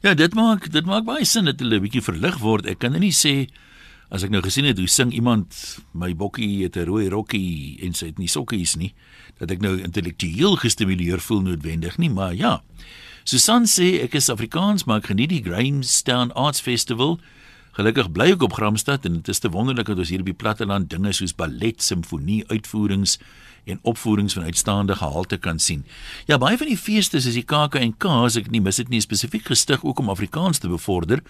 Ja, 0.00 0.14
dit 0.14 0.34
maak 0.34 0.70
dit 0.72 0.86
maak 0.86 1.04
baie 1.04 1.24
sin 1.24 1.44
dat 1.44 1.58
hulle 1.58 1.76
'n 1.76 1.86
bietjie 1.86 2.02
verlig 2.10 2.38
word. 2.38 2.66
Ek 2.66 2.78
kan 2.78 2.90
nou 2.90 3.00
nie 3.00 3.16
sê 3.24 3.46
as 4.14 4.22
ek 4.22 4.30
nou 4.30 4.40
gesien 4.44 4.66
het 4.68 4.78
hoe 4.78 4.90
sing 4.90 5.10
iemand 5.14 5.56
my 5.92 6.12
bokkie 6.14 6.62
het 6.62 6.76
'n 6.76 6.86
rooi 6.86 7.08
rokkie 7.10 7.82
en 7.82 7.94
sy 7.94 8.06
het 8.06 8.18
nie 8.18 8.30
sokkies 8.30 8.76
nie, 8.76 8.94
dat 9.38 9.50
ek 9.50 9.60
nou 9.60 9.80
intellektueel 9.82 10.56
gestimuleer 10.56 11.18
voel 11.18 11.42
noodwendig 11.42 11.98
nie, 11.98 12.10
maar 12.10 12.34
ja. 12.34 12.62
Susan 13.24 13.64
sê 13.64 14.02
ek 14.04 14.14
is 14.14 14.28
Afrikaans, 14.28 14.84
maar 14.84 14.98
ek 14.98 15.06
geniet 15.06 15.30
die 15.30 15.42
Grahamstown 15.42 16.30
Arts 16.32 16.60
Festival. 16.60 17.18
Gelukkig 17.72 18.12
bly 18.12 18.30
ek 18.30 18.42
op 18.42 18.52
Gramstad 18.52 19.04
en 19.04 19.14
dit 19.14 19.28
is 19.28 19.38
te 19.38 19.50
wonderlik 19.50 19.86
dat 19.86 19.98
ons 19.98 20.08
hier 20.08 20.20
op 20.20 20.26
die 20.26 20.34
platteland 20.34 20.90
dinge 20.90 21.12
soos 21.12 21.34
ballet, 21.34 21.82
simfonie, 21.82 22.44
uitvoerings 22.46 23.18
en 23.64 23.78
opvoerings 23.82 24.34
van 24.34 24.44
uitstaande 24.44 24.94
gehalte 24.94 25.36
kan 25.36 25.58
sien. 25.58 25.84
Ja, 26.26 26.38
baie 26.38 26.58
van 26.60 26.68
die 26.68 26.78
feeste 26.78 27.20
soos 27.20 27.34
die 27.34 27.42
KAK 27.42 27.74
en 27.74 27.96
K, 27.96 28.06
as 28.06 28.36
ek 28.36 28.50
nie 28.50 28.60
mis 28.60 28.76
dit 28.76 28.88
nie, 28.88 29.00
spesifiek 29.00 29.44
gestig 29.50 29.82
ook 29.84 29.98
om 29.98 30.12
Afrikaans 30.12 30.58
te 30.58 30.68
bevorder. 30.68 31.24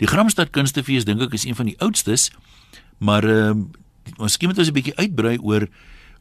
Die 0.00 0.08
Gramstad 0.08 0.54
Kunstefees 0.56 1.04
dink 1.04 1.20
ek 1.20 1.34
is 1.36 1.44
een 1.44 1.56
van 1.58 1.68
die 1.68 1.76
oudstes, 1.84 2.30
maar 3.04 3.26
ehm 3.28 3.68
uh, 3.68 3.78
miskien 4.18 4.48
moet 4.48 4.58
ons 4.58 4.68
'n 4.68 4.74
bietjie 4.74 4.96
uitbrei 4.96 5.36
oor 5.38 5.68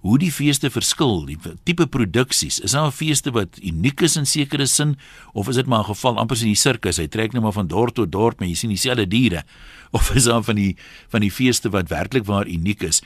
hoe 0.03 0.17
die 0.19 0.31
feeste 0.31 0.69
verskil, 0.69 1.25
die 1.25 1.37
tipe 1.63 1.87
produksies. 1.87 2.59
Is 2.59 2.71
daar 2.71 2.87
'n 2.87 2.91
feeste 2.91 3.31
wat 3.31 3.59
uniek 3.63 4.01
is 4.01 4.15
in 4.15 4.25
sekere 4.25 4.65
sin 4.65 4.97
of 5.33 5.47
is 5.47 5.55
dit 5.55 5.65
maar 5.65 5.79
'n 5.79 5.95
geval 5.95 6.17
amper 6.17 6.37
soos 6.37 6.45
die 6.45 6.55
sirkus, 6.55 6.97
hy 6.97 7.07
trek 7.07 7.33
net 7.33 7.41
maar 7.41 7.55
van 7.55 7.67
dorp 7.67 7.95
tot 7.95 8.11
dorp, 8.11 8.39
maar 8.39 8.47
jy 8.47 8.55
sien 8.55 8.69
dieselfde 8.69 9.07
diere 9.07 9.43
of 9.97 10.15
is 10.15 10.23
daar 10.23 10.43
van 10.43 10.55
die 10.55 10.75
van 11.09 11.21
die 11.21 11.31
feeste 11.31 11.69
wat 11.69 11.89
werklik 11.89 12.25
waar 12.25 12.47
uniek 12.47 12.83
is? 12.83 13.01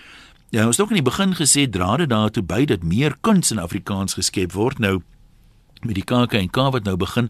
Ja, 0.50 0.66
ons 0.66 0.78
het 0.78 0.86
ook 0.86 0.92
in 0.92 1.04
die 1.04 1.12
begin 1.12 1.34
gesê 1.34 1.70
dra 1.70 1.98
dit 1.98 2.10
daartoe 2.10 2.44
by 2.44 2.66
dat 2.66 2.84
meer 2.84 3.16
kuns 3.22 3.52
in 3.52 3.60
Afrikaans 3.60 4.14
geskep 4.14 4.52
word. 4.52 4.80
Nou 4.80 5.02
met 5.86 5.96
die 5.96 6.04
KAK 6.04 6.34
en 6.34 6.50
K 6.50 6.70
wat 6.72 6.84
nou 6.84 6.96
begin, 6.98 7.30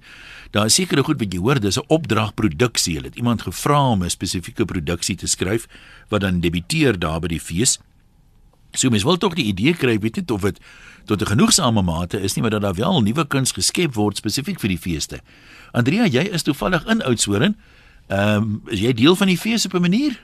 daar 0.52 0.66
is 0.66 0.76
sekere 0.76 1.04
goed 1.04 1.20
wat 1.20 1.34
jy 1.34 1.40
hoor, 1.40 1.60
dis 1.60 1.80
'n 1.80 1.88
opdragproduksie. 1.88 2.96
Hulle 2.96 3.08
het 3.08 3.16
iemand 3.16 3.42
gevra 3.42 3.90
om 3.90 4.04
'n 4.04 4.10
spesifieke 4.10 4.66
produksie 4.66 5.16
te 5.16 5.28
skryf 5.28 5.68
wat 6.10 6.22
dan 6.22 6.40
debiteer 6.40 7.00
daar 7.00 7.20
by 7.20 7.28
die 7.28 7.40
fees. 7.40 7.80
So 8.72 8.90
mens 8.90 9.04
wil 9.04 9.18
tog 9.18 9.34
die 9.34 9.46
idee 9.46 9.74
kry, 9.74 10.00
weet 10.00 10.16
net 10.16 10.32
of 10.32 10.42
dit 10.42 10.60
tot 11.06 11.22
'n 11.22 11.26
genoegsame 11.26 11.82
mate 11.82 12.20
is 12.20 12.34
nie, 12.36 12.42
maar 12.42 12.52
dat 12.52 12.62
daar 12.62 12.74
wel 12.74 13.02
nuwe 13.02 13.28
kuns 13.28 13.52
geskep 13.52 13.94
word 13.94 14.18
spesifiek 14.18 14.60
vir 14.60 14.70
die 14.70 14.78
feeste. 14.78 15.20
Andrea, 15.72 16.06
jy 16.06 16.22
is 16.32 16.44
toevallig 16.44 16.86
in 16.86 17.02
Oudtshoorn. 17.02 17.56
Ehm, 18.08 18.38
um, 18.38 18.62
is 18.66 18.80
jy 18.80 18.94
deel 18.94 19.16
van 19.16 19.28
die 19.28 19.38
fees 19.38 19.66
op 19.66 19.74
'n 19.74 19.82
manier? 19.82 20.20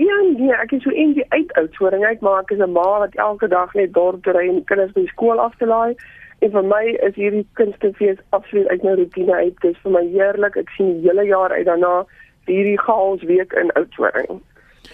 Ja, 0.00 0.16
nee, 0.36 0.52
ek 0.52 0.72
is 0.72 0.82
so 0.82 0.90
in 0.90 1.12
die 1.12 1.24
uitoudsoring 1.28 2.04
uit, 2.04 2.20
maar 2.20 2.40
ek 2.40 2.50
is 2.50 2.58
'n 2.58 2.72
ma 2.72 2.98
wat 2.98 3.14
elke 3.14 3.48
dag 3.48 3.74
net 3.74 3.92
dorp 3.92 4.22
toe 4.22 4.32
ry 4.32 4.48
en 4.48 4.64
kinders 4.64 4.92
by 4.92 5.06
skool 5.06 5.38
af 5.38 5.56
te 5.56 5.66
laai. 5.66 5.94
En 6.40 6.50
vir 6.50 6.64
my 6.64 6.84
is 7.06 7.16
hierdie 7.20 7.46
kunstefees 7.60 8.20
absoluut 8.36 8.68
uit 8.68 8.82
my 8.82 8.94
rotine 9.00 9.34
uit. 9.34 9.56
Dit 9.60 9.74
is 9.74 9.82
vir 9.84 9.92
my 9.96 10.04
heerlik. 10.12 10.56
Ek 10.56 10.70
sien 10.76 10.94
die 10.94 11.08
hele 11.08 11.26
jaar 11.28 11.52
uit 11.52 11.66
daarna 11.68 12.04
vir 12.48 12.54
hierdie 12.54 12.80
chaos 12.80 13.24
week 13.28 13.52
in 13.60 13.72
Oudtshoorn. 13.76 14.40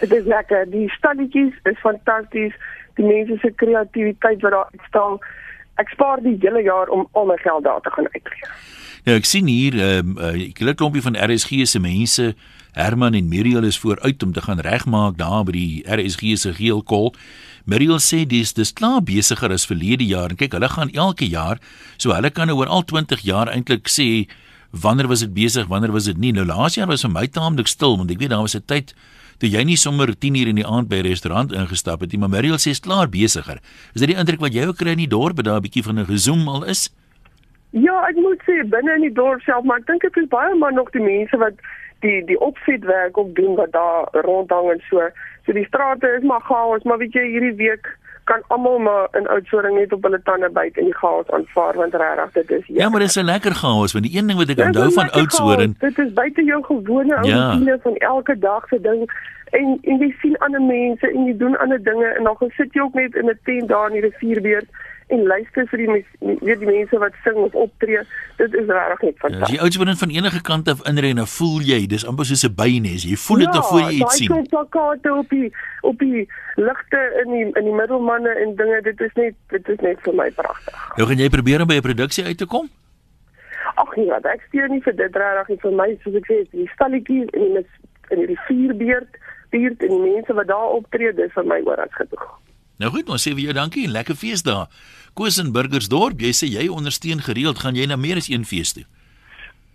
Dit 0.01 0.13
is 0.13 0.27
lekker. 0.27 0.67
Die 0.71 0.89
stalletjies 0.99 1.55
is 1.71 1.79
fantasties. 1.85 2.57
Die 2.99 3.07
mense 3.07 3.39
se 3.43 3.53
kreatiwiteit 3.63 4.43
wat 4.43 4.57
daar 4.57 4.73
uitstaan. 4.75 5.21
Ek 5.83 5.93
spaar 5.95 6.23
die 6.25 6.37
hele 6.41 6.65
jaar 6.67 6.91
om 6.91 7.07
al 7.13 7.31
my 7.31 7.37
geld 7.45 7.65
daar 7.65 7.81
te 7.85 7.95
gaan 7.95 8.09
uitgee. 8.11 8.51
Nou 9.07 9.15
ek 9.21 9.29
sien 9.29 9.47
hier 9.47 9.75
'n 9.75 10.19
um, 10.19 10.69
uh, 10.69 10.75
klompie 10.75 11.03
van 11.03 11.15
RSG 11.15 11.63
se 11.71 11.79
mense, 11.79 12.35
Herman 12.73 13.15
en 13.15 13.29
Muriel 13.29 13.65
is 13.65 13.79
vooruit 13.79 14.23
om 14.23 14.33
te 14.33 14.43
gaan 14.43 14.61
regmaak 14.61 15.17
daar 15.17 15.45
by 15.45 15.53
die 15.53 15.85
RSG 15.87 16.37
se 16.37 16.53
geelkol. 16.53 17.15
Muriel 17.67 17.99
sê 17.99 18.21
dis 18.31 18.53
dis 18.55 18.71
klaar 18.79 19.01
besigger 19.03 19.51
as 19.51 19.65
verlede 19.67 20.07
jaar 20.07 20.31
en 20.31 20.39
kyk 20.39 20.53
hulle 20.55 20.69
gaan 20.71 20.93
elke 20.95 21.27
jaar, 21.27 21.59
so 21.99 22.13
hulle 22.15 22.31
kan 22.31 22.47
nou 22.47 22.61
oor 22.61 22.71
al 22.71 22.85
20 22.87 23.25
jaar 23.27 23.51
eintlik 23.51 23.91
sê 23.91 24.29
wanneer 24.71 25.09
was 25.11 25.25
dit 25.25 25.33
besig, 25.35 25.67
wanneer 25.67 25.91
was 25.91 26.07
dit 26.07 26.19
nie. 26.19 26.31
Nou 26.31 26.45
laas 26.47 26.77
jaar 26.79 26.87
was 26.87 27.03
vir 27.03 27.11
my 27.11 27.27
taamlik 27.27 27.67
stil 27.67 27.99
want 27.99 28.13
ek 28.15 28.23
weet 28.23 28.31
daar 28.31 28.47
was 28.47 28.55
'n 28.55 28.63
tyd 28.71 28.95
toe 29.43 29.51
jy 29.51 29.65
nie 29.65 29.77
sommer 29.77 30.15
10 30.15 30.39
uur 30.39 30.49
in 30.49 30.63
die 30.63 30.67
aand 30.67 30.89
by 30.89 31.03
'n 31.03 31.11
restaurant 31.11 31.53
ingestap 31.53 32.01
het 32.01 32.13
nie, 32.13 32.19
maar 32.19 32.31
Muriel 32.31 32.55
sê 32.55 32.71
is 32.71 32.81
klaar 32.81 33.09
besigger. 33.09 33.59
Is 33.95 34.01
dit 34.01 34.15
die 34.15 34.17
indruk 34.17 34.41
wat 34.41 34.55
jy 34.55 34.67
ook 34.67 34.79
kry 34.79 34.93
in 34.95 35.03
die 35.03 35.11
dorp 35.11 35.35
dat 35.35 35.47
daar 35.47 35.59
'n 35.59 35.67
bietjie 35.67 35.83
van 35.83 35.99
'n 35.99 36.07
gezoom 36.07 36.49
al 36.49 36.65
is? 36.65 36.91
Ja, 37.73 38.07
ek 38.09 38.17
moet 38.17 38.41
sê 38.47 38.63
binne 38.63 38.95
in 38.95 39.03
die 39.03 39.13
dorp 39.13 39.41
self, 39.41 39.65
maar 39.65 39.79
ek 39.79 39.87
dink 39.87 40.03
dit 40.03 40.17
is 40.17 40.29
baie 40.29 40.55
maar 40.55 40.73
nog 40.73 40.91
die 40.91 41.03
mense 41.03 41.37
wat 41.37 41.55
die 42.01 42.25
die 42.25 42.41
opsetwerk 42.41 43.19
ook 43.19 43.35
doen 43.35 43.55
wat 43.55 43.73
daar 43.73 44.09
rondhang 44.13 44.71
en 44.71 44.83
so. 44.89 45.09
So 45.47 45.53
die 45.53 45.65
strate 45.65 46.07
is 46.19 46.23
maar 46.23 46.41
chaos, 46.41 46.83
maar 46.83 46.99
weet 46.99 47.13
jy 47.13 47.23
hierdie 47.23 47.55
week 47.55 47.97
kan 48.27 48.43
almal 48.47 48.79
maar 48.79 49.09
in 49.13 49.29
Oudtshoorn 49.29 49.75
net 49.75 49.93
op 49.93 50.03
hulle 50.03 50.21
tande 50.25 50.51
byt 50.51 50.79
en 50.79 50.85
die 50.85 50.97
chaos 50.97 51.29
aanvaar 51.31 51.77
want 51.79 51.95
regtig 51.95 52.33
dit 52.33 52.51
is 52.59 52.65
Ja, 52.67 52.89
maar 52.89 53.01
dis 53.01 53.17
'n 53.17 53.25
lekker 53.25 53.55
chaos 53.55 53.93
want 53.93 54.05
die 54.05 54.19
een 54.19 54.27
ding 54.27 54.39
wat 54.39 54.49
ek 54.49 54.57
Dit 54.57 54.67
is 54.67 54.67
onthou 54.67 54.93
van 54.93 55.11
Oudtshoorn. 55.11 55.77
Dit 55.79 55.99
is 55.99 56.13
buite 56.13 56.45
jou 56.45 56.65
gewone 56.65 57.15
ou 57.17 57.27
Ja. 57.27 57.51
rutine 57.51 57.79
van 57.83 57.97
elke 57.97 58.39
dag 58.39 58.69
se 58.69 58.81
ding 58.81 59.01
en 59.51 59.79
en 59.83 59.99
jy 59.99 60.11
sien 60.21 60.37
ander 60.39 60.63
mense 60.63 61.13
en 61.13 61.25
jy 61.27 61.37
doen 61.37 61.59
ander 61.59 61.83
dinge 61.83 62.07
en 62.07 62.25
dan 62.25 62.37
sit 62.57 62.73
jy 62.73 62.81
ook 62.81 62.95
net 62.95 63.15
in 63.15 63.29
'n 63.31 63.39
tent 63.45 63.69
daar 63.69 63.87
in 63.87 64.01
die 64.01 64.11
rivierbeurt 64.11 64.69
en 65.09 65.23
luister 65.27 65.67
vir 65.71 65.79
die 65.79 65.89
weet 66.43 66.59
die 66.59 66.67
mense 66.67 66.99
wat 66.99 67.13
sing 67.25 67.37
of 67.37 67.55
optree. 67.55 68.01
Dit 68.37 68.55
is 68.55 68.67
regtig 68.67 69.03
net 69.03 69.15
Ja, 69.15 69.15
as 69.15 69.21
fantasties. 69.21 69.57
jy 69.57 69.63
Oudtshoorn 69.63 69.97
van 69.97 70.11
enige 70.11 70.41
kant 70.43 70.69
af 70.69 70.83
inry, 70.91 71.13
dan 71.15 71.27
voel 71.27 71.61
jy, 71.63 71.87
dis 71.87 72.07
amper 72.07 72.25
soos 72.27 72.45
'n 72.45 72.55
bynes. 72.55 73.05
Jy 73.05 73.17
voel 73.17 73.39
dit 73.39 73.55
ja, 73.55 73.63
voor 73.63 73.81
jy 73.81 73.91
iets 73.91 73.99
daai 74.01 74.17
sien. 74.19 74.27
klomp 74.27 74.49
plakate 74.49 75.15
op 75.15 75.29
die 75.31 75.53
op 75.83 75.99
die 75.99 76.29
ligte 76.57 77.03
in 77.25 77.31
die 77.33 77.45
in 77.61 77.65
die 77.65 77.75
middelmanne 77.81 78.33
en 78.43 78.57
dinge, 78.57 78.81
dit 78.83 79.01
is 79.01 79.13
net 79.15 79.35
dit 79.49 79.69
is 79.69 79.81
net 79.81 79.99
vir 80.03 80.15
my 80.15 80.31
pragtig. 80.31 80.75
Nou 80.97 81.09
gaan 81.09 81.19
jy 81.19 81.29
probeer 81.29 81.61
om 81.61 81.67
by 81.67 81.75
'n 81.75 81.83
produksie 81.83 82.25
uit 82.25 82.39
te 82.39 82.47
kom? 82.47 82.69
Ag 83.77 83.97
nee, 83.97 84.07
wat 84.11 84.25
ek 84.25 84.41
steun 84.49 84.71
nie 84.71 84.81
vir 84.83 84.97
dit 84.97 85.17
regtig 85.17 85.49
nie 85.49 85.59
vir 85.63 85.73
my 85.73 85.99
soos 86.03 86.15
ek 86.15 86.27
sê, 86.27 86.51
die 86.51 86.71
stalletjies 86.75 87.29
en 87.33 87.41
die 87.55 87.67
in 88.11 88.19
die 88.19 88.27
rivierbeurt, 88.35 89.13
buurt 89.51 89.83
en 89.83 89.89
die 89.89 90.13
mense 90.15 90.33
wat 90.35 90.47
daar 90.47 90.71
optree, 90.79 91.13
dis 91.13 91.33
vir 91.33 91.45
my 91.45 91.61
oor 91.67 91.77
as 91.83 91.95
genoeg. 91.95 92.27
Nou 92.83 92.91
goed, 92.93 93.09
ons 93.09 93.23
sê 93.23 93.33
vir 93.33 93.49
jou 93.49 93.57
dankie 93.57 93.87
en 93.89 93.95
lekker 93.95 94.19
feesdae. 94.19 94.67
Koos 95.17 95.39
in 95.41 95.53
Burgersdorp, 95.53 96.21
jy 96.21 96.33
sê 96.37 96.49
jy 96.51 96.69
ondersteun 96.69 97.23
gereeld, 97.25 97.63
gaan 97.63 97.77
jy 97.79 97.87
na 97.89 97.97
meer 97.97 98.21
as 98.21 98.29
een 98.29 98.45
fees 98.45 98.75
toe? 98.77 98.85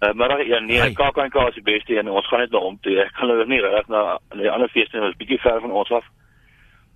Uh, 0.01 0.13
maar 0.17 0.33
ja, 0.45 0.59
nee, 0.59 0.79
Hey. 0.81 0.93
KAK&K 0.93 1.35
is 1.49 1.57
die 1.59 1.65
beste 1.65 1.97
en 1.99 2.09
ons 2.09 2.27
gaan 2.29 2.39
net 2.39 2.51
na 2.53 2.61
hom 2.61 2.77
toe. 2.81 2.95
Ek 3.01 3.13
kan 3.17 3.29
nou 3.29 3.45
nie 3.45 3.61
reg 3.61 3.89
na 3.89 4.17
die 4.33 4.49
ander 4.49 4.69
feeste 4.73 4.97
nie, 4.97 5.03
dit 5.05 5.13
is 5.13 5.19
bietjie 5.19 5.41
ver 5.43 5.61
van 5.61 5.71
ons 5.71 5.91
af. 5.93 6.07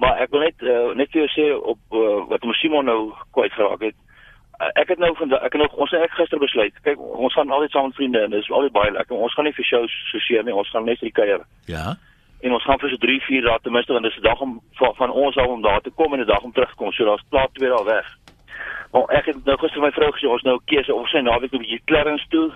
Maar 0.02 0.24
ek 0.26 0.34
wil 0.34 0.42
net 0.44 0.66
uh, 0.66 0.90
net 0.98 1.12
vir 1.14 1.22
jou 1.24 1.30
sê 1.36 1.46
op 1.56 1.94
uh, 1.94 2.16
wat 2.32 2.44
ons 2.44 2.58
Simon 2.60 2.90
nou 2.90 3.14
kwyt 3.38 3.54
geraak 3.54 3.86
het. 3.86 3.98
Uh, 4.58 4.72
ek 4.82 4.90
het 4.96 5.00
nou 5.04 5.12
vandag 5.20 5.46
ek 5.46 5.54
het 5.54 5.62
nou 5.62 5.70
ons 5.86 5.94
het 5.94 6.02
ek 6.06 6.18
gister 6.18 6.42
besluit. 6.42 6.82
Kyk, 6.88 7.00
ons 7.00 7.38
gaan 7.38 7.54
altyd 7.54 7.78
saam 7.78 7.90
met 7.92 8.00
vriende 8.02 8.24
en 8.26 8.34
dis 8.34 8.50
altyd 8.52 8.74
baie 8.76 8.92
lekker. 8.98 9.22
Ons 9.28 9.38
gaan 9.38 9.48
nie 9.50 9.56
vir 9.56 9.70
shows 9.70 9.96
so 10.10 10.22
seer 10.26 10.44
nie, 10.44 10.58
ons 10.58 10.74
gaan 10.74 10.90
net 10.90 11.00
vir 11.02 11.12
die 11.12 11.18
kuier. 11.22 11.46
Ja. 11.72 11.96
En 12.46 12.54
ons 12.54 12.64
gaan 12.64 12.80
vir 12.80 12.92
so 12.94 13.02
3, 13.02 13.22
4 13.26 13.42
dae 13.42 13.60
ten 13.64 13.74
minste 13.74 13.94
want 13.94 14.06
dis 14.06 14.18
'n 14.18 14.22
dag 14.22 14.40
om 14.40 14.62
van, 14.80 14.94
van 14.96 15.12
ons 15.12 15.36
af 15.36 15.48
om 15.48 15.62
daar 15.62 15.82
te 15.82 15.90
kom 15.90 16.14
en 16.14 16.20
'n 16.20 16.26
dag 16.26 16.44
om 16.44 16.52
terug 16.52 16.70
te 16.70 16.76
kom. 16.76 16.92
So 16.92 17.06
daar's 17.06 17.26
plaas 17.30 17.52
twee 17.54 17.70
dae 17.70 17.86
weg. 17.86 18.08
Maar 18.92 19.10
ek 19.10 19.26
het 19.26 19.46
nou 19.46 19.58
gister 19.58 19.82
my 19.82 19.92
vrou 19.92 20.12
gesê 20.12 20.28
ons 20.30 20.42
nou 20.42 20.60
keuse 20.66 20.94
of 20.94 21.10
sy 21.10 21.20
naweek 21.20 21.54
'n 21.54 21.58
bietjie 21.58 21.82
Clarence 21.86 22.26
toe 22.30 22.52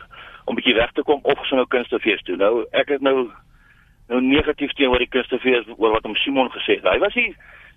om 0.45 0.56
bietjie 0.56 0.75
weg 0.75 0.91
te 0.91 1.04
kom 1.04 1.19
of 1.23 1.45
sy 1.45 1.56
nou 1.56 1.67
kunstefees 1.67 2.21
toe. 2.21 2.36
Nou 2.36 2.65
ek 2.71 2.88
het 2.88 3.02
nou 3.02 3.32
nou 4.08 4.21
negatief 4.21 4.71
teenoor 4.71 4.97
die 4.97 5.13
kunstefees 5.15 5.65
oor 5.78 5.91
wat 5.91 6.04
hom 6.04 6.15
Simon 6.15 6.52
gesê 6.52 6.75
het. 6.75 6.84
Hy 6.93 6.99
was 6.99 7.13
hier 7.13 7.36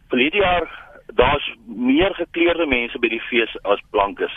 verlede 0.09 0.37
jaar 0.37 0.69
daar's 1.15 1.55
meer 1.67 2.15
gekleurde 2.15 2.67
mense 2.67 2.99
by 2.99 3.09
die 3.09 3.21
fees 3.21 3.57
as 3.63 3.81
blankes. 3.91 4.33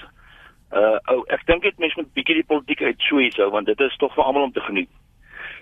Uh 0.71 0.97
ou 1.11 1.23
ek 1.27 1.45
dink 1.45 1.61
dit 1.61 1.77
mense 1.77 1.95
moet 1.95 2.13
bietjie 2.13 2.35
die 2.35 2.49
politiek 2.51 2.81
uit 2.81 2.99
swees 2.99 3.35
hou 3.35 3.49
want 3.49 3.65
dit 3.65 3.79
is 3.79 3.97
tog 3.97 4.13
vir 4.13 4.23
almal 4.23 4.43
om 4.43 4.51
te 4.51 4.61
geniet. 4.61 4.89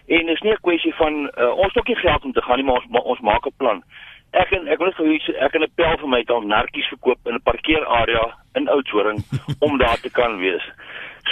En 0.07 0.25
dis 0.25 0.41
nie 0.41 0.51
'n 0.51 0.61
kwessie 0.61 0.93
van 0.95 1.13
uh, 1.37 1.57
ons 1.57 1.73
het 1.73 1.77
ook 1.77 1.87
nie 1.87 1.95
geld 1.95 2.23
om 2.23 2.31
te 2.31 2.41
gaan 2.41 2.55
nie, 2.57 2.65
maar 2.65 2.75
ons 2.75 2.89
ma, 2.89 2.99
ons 2.99 3.19
maak 3.19 3.45
'n 3.45 3.53
plan. 3.57 3.83
Ek 4.31 4.51
en 4.51 4.67
ek 4.67 4.77
wil 4.77 4.87
net 4.87 4.95
vir 4.95 5.19
sê 5.21 5.35
ek 5.39 5.53
het 5.53 5.61
'n 5.61 5.75
pel 5.75 5.97
vir 5.97 6.09
my 6.09 6.19
het 6.19 6.29
al 6.29 6.41
narkies 6.41 6.87
verkoop 6.87 7.19
in 7.27 7.35
'n 7.35 7.43
parkeerarea 7.43 8.35
in 8.53 8.69
Oudtshoorn 8.69 9.23
om 9.65 9.77
daar 9.77 9.99
te 9.99 10.09
kan 10.09 10.37
wees. 10.37 10.65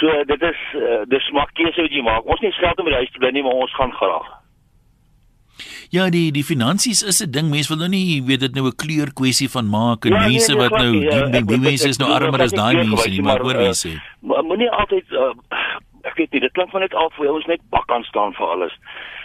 So 0.00 0.24
dit 0.24 0.42
is 0.42 0.60
uh, 0.74 1.02
dis 1.06 1.30
maar 1.30 1.50
keuse 1.52 1.82
wat 1.82 1.90
jy 1.90 2.02
maak. 2.02 2.24
Ons 2.24 2.40
nie 2.40 2.52
geld 2.52 2.78
om 2.78 2.84
by 2.84 2.90
die 2.90 3.02
huis 3.02 3.12
te 3.12 3.18
bly 3.18 3.30
nie, 3.30 3.42
maar 3.42 3.60
ons 3.64 3.74
gaan 3.74 3.92
graag. 3.92 4.42
Ja, 5.92 6.06
die 6.08 6.30
die 6.32 6.44
finansies 6.44 7.02
is 7.02 7.20
'n 7.20 7.30
ding. 7.30 7.50
Mense 7.50 7.68
wil 7.68 7.76
nou 7.76 7.88
nie 7.88 8.22
weet 8.24 8.40
dit 8.40 8.54
nou 8.54 8.66
'n 8.66 8.76
kleur 8.76 9.12
kwessie 9.12 9.48
van 9.50 9.68
maak 9.68 10.04
en 10.04 10.12
Ja, 10.12 10.18
nee, 10.20 10.30
mense 10.30 10.52
nee, 10.52 10.60
wat 10.62 10.70
nou 10.70 10.92
die, 10.92 11.02
Ja, 11.02 11.26
die, 11.28 11.44
die 11.44 11.58
mense 11.58 11.88
is 11.88 11.98
nou 11.98 12.10
armer 12.10 12.40
as 12.40 12.52
daai 12.52 12.74
mense 12.74 13.08
nie, 13.10 13.22
maar 13.22 13.40
hoor 13.40 13.54
eh, 13.54 13.64
mense. 13.66 13.88
Moenie 14.20 14.70
altyd 14.70 15.04
uh, 15.10 15.34
weet 16.16 16.32
nie, 16.32 16.40
dit 16.40 16.52
klink 16.52 16.70
van 16.70 16.80
net 16.80 16.94
al 16.94 17.10
vir 17.16 17.32
ons 17.32 17.46
net 17.46 17.60
bak 17.70 17.90
aan 17.90 18.04
staan 18.04 18.32
vir 18.38 18.46
alles. 18.54 18.74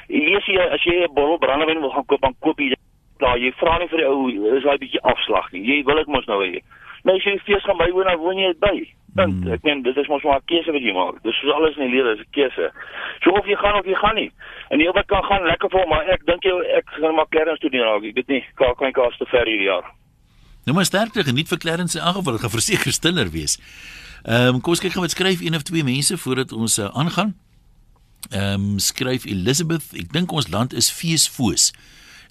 Jy 0.08 0.24
weet 0.26 0.46
jy 0.48 0.58
as 0.62 0.84
jy 0.84 1.04
'n 1.04 1.14
bottel 1.14 1.38
brandewyn 1.38 1.82
wil 1.82 1.92
gaan 1.92 2.06
koop, 2.06 2.22
dan 2.22 2.36
koop 2.40 2.60
jy 2.60 2.74
klaar. 3.18 3.38
Jy 3.38 3.52
vra 3.60 3.78
nie 3.78 3.88
vir 3.88 3.98
die 3.98 4.08
ou 4.08 4.30
is 4.58 4.64
daai 4.64 4.78
bietjie 4.78 5.02
afslag 5.02 5.52
nie. 5.52 5.64
Jy 5.66 5.84
wil 5.84 6.00
ek 6.00 6.08
mos 6.08 6.26
nou 6.26 6.40
hê. 6.44 6.62
Nou 7.04 7.16
as 7.16 7.24
jy 7.24 7.38
fees 7.46 7.64
gaan 7.64 7.78
bywoon, 7.78 8.06
dan 8.10 8.20
woon 8.20 8.38
jy 8.38 8.54
by. 8.60 8.76
Punt. 9.18 9.44
Hmm. 9.44 9.54
Ek 9.54 9.64
meen 9.64 9.82
dit 9.82 9.98
is 9.98 10.08
mos 10.08 10.24
maar 10.24 10.40
'n 10.40 10.50
keuse 10.52 10.72
wat 10.72 10.82
jy 10.82 10.94
maak. 10.94 11.22
Dis 11.24 11.36
soos 11.40 11.54
alles 11.54 11.78
in 11.78 11.90
die 11.90 11.96
lewe, 11.98 12.16
dis 12.16 12.26
'n 12.26 12.32
keuse. 12.32 12.72
So 13.24 13.32
of 13.32 13.46
jy 13.46 13.56
gaan 13.56 13.80
of 13.80 13.86
jy 13.86 13.96
gaan 13.96 14.16
nie. 14.16 14.32
En 14.70 14.82
ou 14.82 14.92
wat 14.94 15.08
kan 15.08 15.24
gaan 15.24 15.44
lekker 15.44 15.70
vir 15.70 15.80
hom, 15.80 15.90
maar 15.90 16.10
ek 16.10 16.26
dink 16.26 16.44
jy 16.44 16.54
ek 16.78 16.86
gaan 17.00 17.16
maar 17.16 17.30
Clarence 17.30 17.60
toe 17.62 17.70
doen 17.70 17.82
raak. 17.82 18.04
Ek 18.04 18.16
weet 18.16 18.28
nie, 18.28 18.44
kan 18.56 18.76
kan 18.76 18.92
kaas 18.92 19.18
te 19.18 19.26
ver 19.26 19.46
hierdie 19.46 19.70
jaar. 19.72 19.86
Nou 20.66 20.76
maar 20.76 20.86
sterkte 20.86 21.24
geniet 21.24 21.48
vir 21.48 21.58
Clarence 21.58 21.98
se 21.98 22.04
aangeval, 22.04 22.38
gaan 22.38 22.50
verseker 22.50 22.92
stiller 22.92 23.30
wees. 23.32 23.58
Ehm 24.28 24.56
um, 24.56 24.62
kom 24.62 24.74
ons 24.76 24.82
kyk 24.84 24.92
gou 24.92 25.02
wat 25.06 25.14
skryf 25.16 25.40
een 25.40 25.56
of 25.56 25.64
twee 25.64 25.86
mense 25.88 26.18
voordat 26.20 26.52
ons 26.52 26.78
uh, 26.78 26.90
aangaan. 26.92 27.30
Ehm 28.30 28.54
um, 28.54 28.80
skryf 28.80 29.24
Elizabeth, 29.26 29.86
ek 29.96 30.12
dink 30.12 30.32
ons 30.36 30.50
land 30.52 30.74
is 30.76 30.92
feesfoos. 30.92 31.72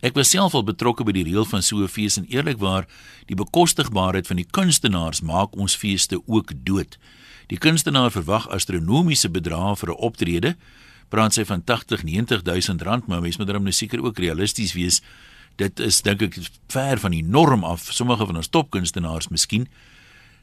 Ek 0.05 0.13
was 0.13 0.29
self 0.29 0.53
al 0.55 0.67
betrokke 0.69 1.07
by 1.09 1.15
die 1.17 1.25
reël 1.25 1.49
van 1.49 1.65
so 1.65 1.81
'n 1.81 1.89
fees 1.89 2.19
en 2.21 2.29
eerlikwaar, 2.29 2.85
die 3.33 3.35
bekostigbaarheid 3.35 4.27
van 4.27 4.37
die 4.37 4.51
kunstenaars 4.51 5.21
maak 5.25 5.57
ons 5.57 5.77
feeste 5.77 6.21
ook 6.27 6.53
dood. 6.69 6.99
Die 7.49 7.59
kunstenaar 7.59 8.11
verwag 8.13 8.49
astronomiese 8.49 9.31
bedrae 9.31 9.77
vir 9.77 9.89
'n 9.89 9.97
optrede. 9.97 10.57
Praat 11.09 11.33
sy 11.33 11.45
van 11.45 11.65
80, 11.65 12.03
90000 12.03 12.83
rand, 12.83 13.07
maar 13.07 13.21
mens 13.21 13.37
moet 13.37 13.47
dan 13.47 13.63
nou 13.63 13.73
seker 13.73 14.05
ook 14.05 14.19
realisties 14.19 14.73
wees. 14.73 15.01
Dit 15.57 15.81
is 15.81 16.03
dink 16.03 16.23
ek 16.23 16.37
ver 16.69 16.99
van 16.99 17.11
die 17.11 17.25
norm 17.25 17.65
af. 17.65 17.89
Sommige 17.93 18.27
van 18.27 18.37
ons 18.37 18.49
topkunstenaars 18.49 19.29
miskien. 19.29 19.69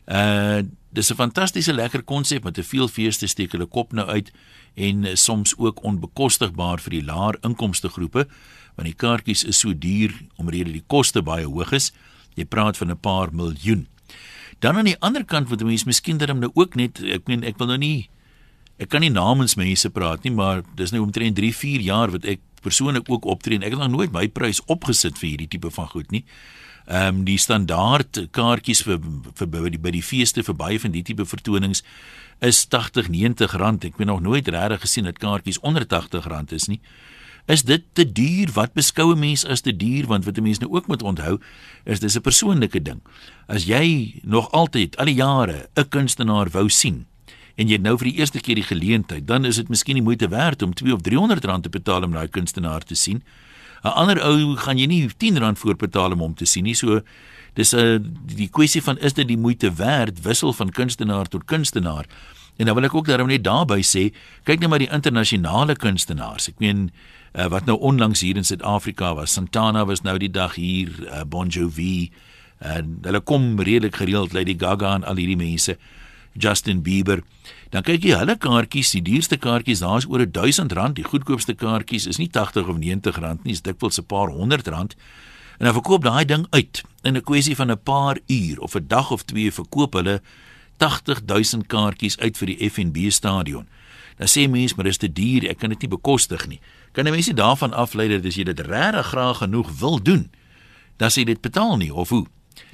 Uh 0.05 0.63
dis 0.93 1.09
'n 1.11 1.15
fantastiese 1.15 1.73
lekker 1.73 2.03
konsep 2.03 2.43
met 2.43 2.53
te 2.53 2.63
veel 2.63 2.87
feeste 2.87 3.27
steek 3.27 3.51
hulle 3.51 3.65
kop 3.65 3.93
nou 3.93 4.07
uit 4.07 4.31
en 4.75 5.05
uh, 5.05 5.15
soms 5.15 5.57
ook 5.57 5.83
onbekostigbaar 5.83 6.79
vir 6.79 6.91
die 6.91 7.03
laer 7.03 7.37
inkomste 7.41 7.89
groepe 7.89 8.27
want 8.75 8.87
die 8.87 8.97
kaartjies 8.97 9.43
is 9.43 9.59
so 9.59 9.73
duur 9.73 10.13
omdat 10.35 10.53
die 10.53 10.83
koste 10.87 11.21
baie 11.21 11.45
hoog 11.45 11.71
is. 11.71 11.91
Jy 12.35 12.45
praat 12.45 12.77
van 12.77 12.89
'n 12.89 12.99
paar 12.99 13.29
miljoen. 13.33 13.87
Dan 14.59 14.77
aan 14.77 14.85
die 14.85 14.99
ander 14.99 15.25
kant 15.25 15.49
wat 15.49 15.63
mense 15.63 15.85
miskien 15.85 16.17
daarom 16.17 16.39
nou 16.39 16.51
ook 16.53 16.75
net 16.75 17.01
ek 17.03 17.27
meen 17.27 17.43
ek 17.43 17.57
wil 17.57 17.67
nou 17.67 17.77
nie 17.77 18.09
ek 18.77 18.89
kan 18.89 19.01
nie 19.01 19.09
namens 19.09 19.55
mense 19.55 19.89
praat 19.89 20.23
nie, 20.23 20.31
maar 20.31 20.63
dis 20.75 20.91
nou 20.91 21.03
omtrent 21.03 21.35
3, 21.35 21.53
4 21.55 21.81
jaar 21.81 22.11
wat 22.11 22.25
ek 22.25 22.39
persoonlik 22.63 23.09
ook 23.11 23.27
optree 23.29 23.59
en 23.59 23.65
ek 23.67 23.75
het 23.75 23.83
nog 23.83 23.93
nooit 23.93 24.11
my 24.15 24.27
prys 24.31 24.61
opgesit 24.71 25.19
vir 25.21 25.33
hierdie 25.33 25.51
tipe 25.55 25.71
van 25.71 25.87
goed 25.91 26.11
nie. 26.11 26.23
Ehm 26.87 27.07
um, 27.07 27.23
die 27.23 27.37
standaard 27.39 28.25
kaartjies 28.35 28.83
vir 28.83 28.99
vir 29.39 29.47
by 29.47 29.69
die 29.71 29.79
by 29.79 29.91
die 29.95 30.03
feeste 30.03 30.43
vir 30.43 30.55
baie 30.55 30.79
van 30.79 30.91
die 30.91 31.03
tipe 31.03 31.25
vertonings 31.25 31.83
is 32.43 32.65
80, 32.67 33.07
90 33.07 33.55
rand. 33.55 33.85
Ek 33.87 33.95
het 33.97 34.07
nog 34.07 34.21
nooit 34.21 34.47
regtig 34.47 34.81
gesien 34.83 35.07
dat 35.07 35.19
kaartjies 35.19 35.61
onder 35.63 35.87
80 35.87 36.27
rand 36.27 36.51
is 36.51 36.67
nie. 36.67 36.81
Is 37.47 37.63
dit 37.63 37.83
te 37.93 38.03
duur? 38.03 38.51
Wat 38.55 38.73
beskou 38.73 39.13
'n 39.15 39.19
mens 39.19 39.45
as 39.45 39.61
te 39.61 39.75
duur? 39.75 40.07
Want 40.07 40.25
wat 40.25 40.37
'n 40.37 40.43
mens 40.43 40.59
nou 40.59 40.71
ook 40.71 40.87
moet 40.87 41.03
onthou, 41.03 41.39
is 41.83 41.99
dis 41.99 42.15
'n 42.15 42.21
persoonlike 42.21 42.81
ding. 42.81 43.01
As 43.47 43.63
jy 43.63 44.19
nog 44.23 44.51
altyd 44.51 44.97
al 44.97 45.05
die 45.05 45.15
jare 45.15 45.69
'n 45.75 45.89
kunstenaar 45.89 46.49
wou 46.49 46.69
sien 46.69 47.05
en 47.55 47.69
jy 47.69 47.77
nou 47.77 47.97
vir 48.01 48.09
die 48.09 48.19
eerste 48.19 48.41
keer 48.41 48.55
die 48.55 48.67
geleentheid, 48.67 49.27
dan 49.27 49.45
is 49.45 49.59
dit 49.61 49.69
miskien 49.69 49.99
die 49.99 50.05
moeite 50.05 50.29
werd 50.31 50.61
om 50.65 50.73
2 50.73 50.93
of 50.93 51.01
300 51.05 51.45
rand 51.45 51.63
te 51.63 51.69
betaal 51.69 52.03
om 52.03 52.15
daai 52.15 52.27
kunstenaar 52.27 52.81
te 52.81 52.95
sien. 52.95 53.21
'n 53.83 53.91
Ander 53.99 54.21
ou 54.23 54.55
gaan 54.55 54.77
jy 54.79 54.87
nie 54.87 55.09
10 55.17 55.37
rand 55.37 55.59
voorbetaal 55.59 56.15
om 56.15 56.19
hom 56.19 56.35
te 56.35 56.45
sien 56.45 56.63
nie. 56.63 56.75
So 56.75 57.01
dis 57.53 57.73
'n 57.73 57.77
uh, 57.77 57.99
die 58.35 58.49
kwessie 58.49 58.81
van 58.81 58.97
is 58.97 59.13
dit 59.13 59.27
die 59.27 59.37
moeite 59.37 59.73
werd 59.73 60.21
wissel 60.21 60.53
van 60.53 60.71
kunstenaar 60.71 61.27
tot 61.27 61.45
kunstenaar. 61.45 62.05
En 62.57 62.65
dan 62.65 62.75
wil 62.75 62.83
ek 62.83 62.95
ook 62.95 63.07
daarom 63.07 63.27
net 63.27 63.43
daarby 63.43 63.81
sê, 63.81 64.13
kyk 64.43 64.59
net 64.59 64.69
maar 64.69 64.79
die 64.79 64.91
internasionale 64.91 65.75
kunstenaars. 65.75 66.47
Ek 66.47 66.59
meen 66.59 66.91
uh, 67.33 67.47
wat 67.49 67.65
nou 67.65 67.77
onlangs 67.79 68.21
hier 68.21 68.37
in 68.37 68.45
Suid-Afrika 68.45 69.15
was. 69.15 69.33
Santana 69.33 69.85
was 69.85 70.01
nou 70.01 70.17
die 70.17 70.31
dag 70.31 70.55
hier, 70.55 70.89
uh, 71.09 71.23
Bon 71.25 71.47
Jovi 71.47 72.11
en 72.59 72.99
hulle 73.03 73.19
kom 73.19 73.59
redelik 73.59 73.95
gereeld 73.95 74.33
Lady 74.33 74.55
Gaga 74.57 74.95
en 74.95 75.03
al 75.03 75.19
hierdie 75.19 75.37
mense. 75.37 75.77
Justin 76.33 76.81
Bieber. 76.81 77.23
Dan 77.69 77.83
kyk 77.83 78.03
jy 78.03 78.17
hulle 78.17 78.37
kaartjies, 78.37 78.91
die 78.91 79.01
duurste 79.01 79.37
kaartjies, 79.37 79.79
daar's 79.79 80.05
oor 80.05 80.25
1000 80.25 80.71
rand. 80.71 80.95
Die 80.95 81.03
goedkoopste 81.03 81.53
kaartjies 81.53 82.07
is 82.07 82.17
nie 82.17 82.29
80 82.29 82.67
of 82.67 82.77
90 82.77 83.19
rand 83.19 83.43
nie, 83.43 83.53
is 83.53 83.61
dikwels 83.61 83.99
'n 83.99 84.05
paar 84.05 84.29
honderd 84.29 84.67
rand. 84.67 84.95
En 85.57 85.65
dan 85.65 85.73
verkoop 85.73 86.03
daai 86.03 86.25
ding 86.25 86.47
uit 86.49 86.83
in 87.03 87.17
'n 87.17 87.21
kwessie 87.21 87.55
van 87.55 87.71
'n 87.71 87.83
paar 87.83 88.17
uur 88.27 88.59
of 88.59 88.75
'n 88.75 88.87
dag 88.87 89.11
of 89.11 89.23
twee 89.23 89.51
verkoop 89.51 89.93
hulle 89.93 90.21
80000 90.77 91.67
kaartjies 91.67 92.17
uit 92.19 92.37
vir 92.37 92.47
die 92.47 92.69
FNB 92.69 93.11
stadion. 93.11 93.67
Dan 94.17 94.27
sê 94.27 94.49
mense, 94.49 94.75
maar 94.75 94.85
dis 94.85 94.97
te 94.97 95.13
duur, 95.13 95.49
ek 95.49 95.57
kan 95.57 95.69
dit 95.69 95.81
nie 95.81 95.89
bekostig 95.89 96.47
nie. 96.47 96.59
Kan 96.91 97.07
'n 97.07 97.11
mens 97.11 97.27
nie 97.27 97.35
daarvan 97.35 97.73
aflei 97.73 98.07
dat 98.07 98.25
as 98.25 98.35
jy 98.35 98.43
dit 98.43 98.59
regtig 98.59 99.05
graag 99.05 99.37
genoeg 99.37 99.71
wil 99.79 100.03
doen, 100.03 100.31
dan 100.97 101.09
sê 101.09 101.23
dit 101.23 101.41
betaal 101.41 101.77
nie 101.77 101.93
of 101.93 102.09
hoe? 102.09 102.25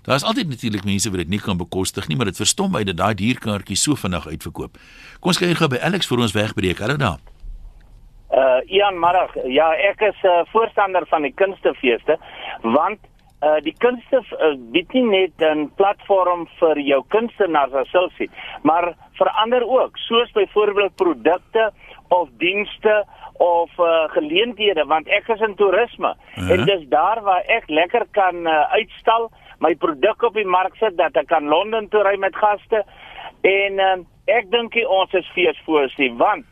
Daar's 0.04 0.24
altyd 0.24 0.48
natuurlik 0.50 0.84
mense 0.84 1.10
wat 1.10 1.20
dit 1.24 1.30
nie 1.30 1.40
kan 1.40 1.58
bekostig 1.58 2.08
nie, 2.08 2.18
maar 2.18 2.26
dit 2.26 2.38
verstom 2.38 2.72
my 2.72 2.84
dat 2.84 2.98
daai 2.98 3.14
dierkaartjies 3.14 3.84
so 3.84 3.96
vinnig 3.96 4.28
uitverkoop. 4.28 4.80
Kom 5.20 5.34
ons 5.34 5.42
kyk 5.42 5.58
gou 5.58 5.70
by 5.70 5.82
Alex 5.90 6.08
vir 6.08 6.24
ons 6.26 6.34
wegbreek. 6.34 6.80
Hallo 6.80 6.98
daar. 6.98 7.20
Uh 8.30 8.60
Ian 8.70 9.00
Marag, 9.02 9.34
ja, 9.50 9.72
ek 9.90 10.02
is 10.02 10.20
'n 10.24 10.28
uh, 10.28 10.46
voorstander 10.52 11.06
van 11.10 11.22
die 11.22 11.34
kunstefeeste 11.34 12.18
want 12.62 13.00
uh 13.42 13.58
die 13.64 13.74
kunste 13.78 14.22
uh, 14.22 14.56
bied 14.72 14.94
nie 14.94 15.04
net 15.04 15.42
'n 15.42 15.72
platform 15.76 16.48
vir 16.60 16.80
jou 16.80 17.04
kunstenaars 17.08 17.90
selfs 17.92 18.20
nie, 18.20 18.30
maar 18.62 18.94
vir 19.18 19.30
ander 19.44 19.64
ook, 19.64 19.98
soos 19.98 20.32
byvoorbeeld 20.32 20.96
produkte 20.96 21.72
of 22.10 22.30
dienste 22.38 23.06
of 23.40 23.70
uh, 23.80 24.10
geleenthede 24.12 24.86
want 24.86 25.08
ek 25.08 25.28
is 25.28 25.40
in 25.40 25.56
toerisme 25.56 26.10
uh 26.10 26.16
-huh. 26.36 26.50
en 26.52 26.66
dis 26.66 26.88
daar 26.90 27.22
waar 27.24 27.44
ek 27.48 27.70
lekker 27.70 28.06
kan 28.12 28.36
uh, 28.48 28.72
uitstal 28.72 29.32
my 29.60 29.76
produk 29.76 30.24
op 30.24 30.34
die 30.34 30.48
mark 30.48 30.76
sit 30.76 30.98
dat 30.98 31.16
ek 31.20 31.28
kan 31.28 31.48
Londen 31.52 31.90
toe 31.90 32.04
ry 32.04 32.16
met 32.18 32.36
gaste. 32.36 32.84
En 33.42 33.80
uh, 33.80 33.98
ek 34.26 34.52
dink 34.52 34.76
ons 34.88 35.14
is 35.14 35.34
feesvoorsie 35.36 36.14
want 36.18 36.46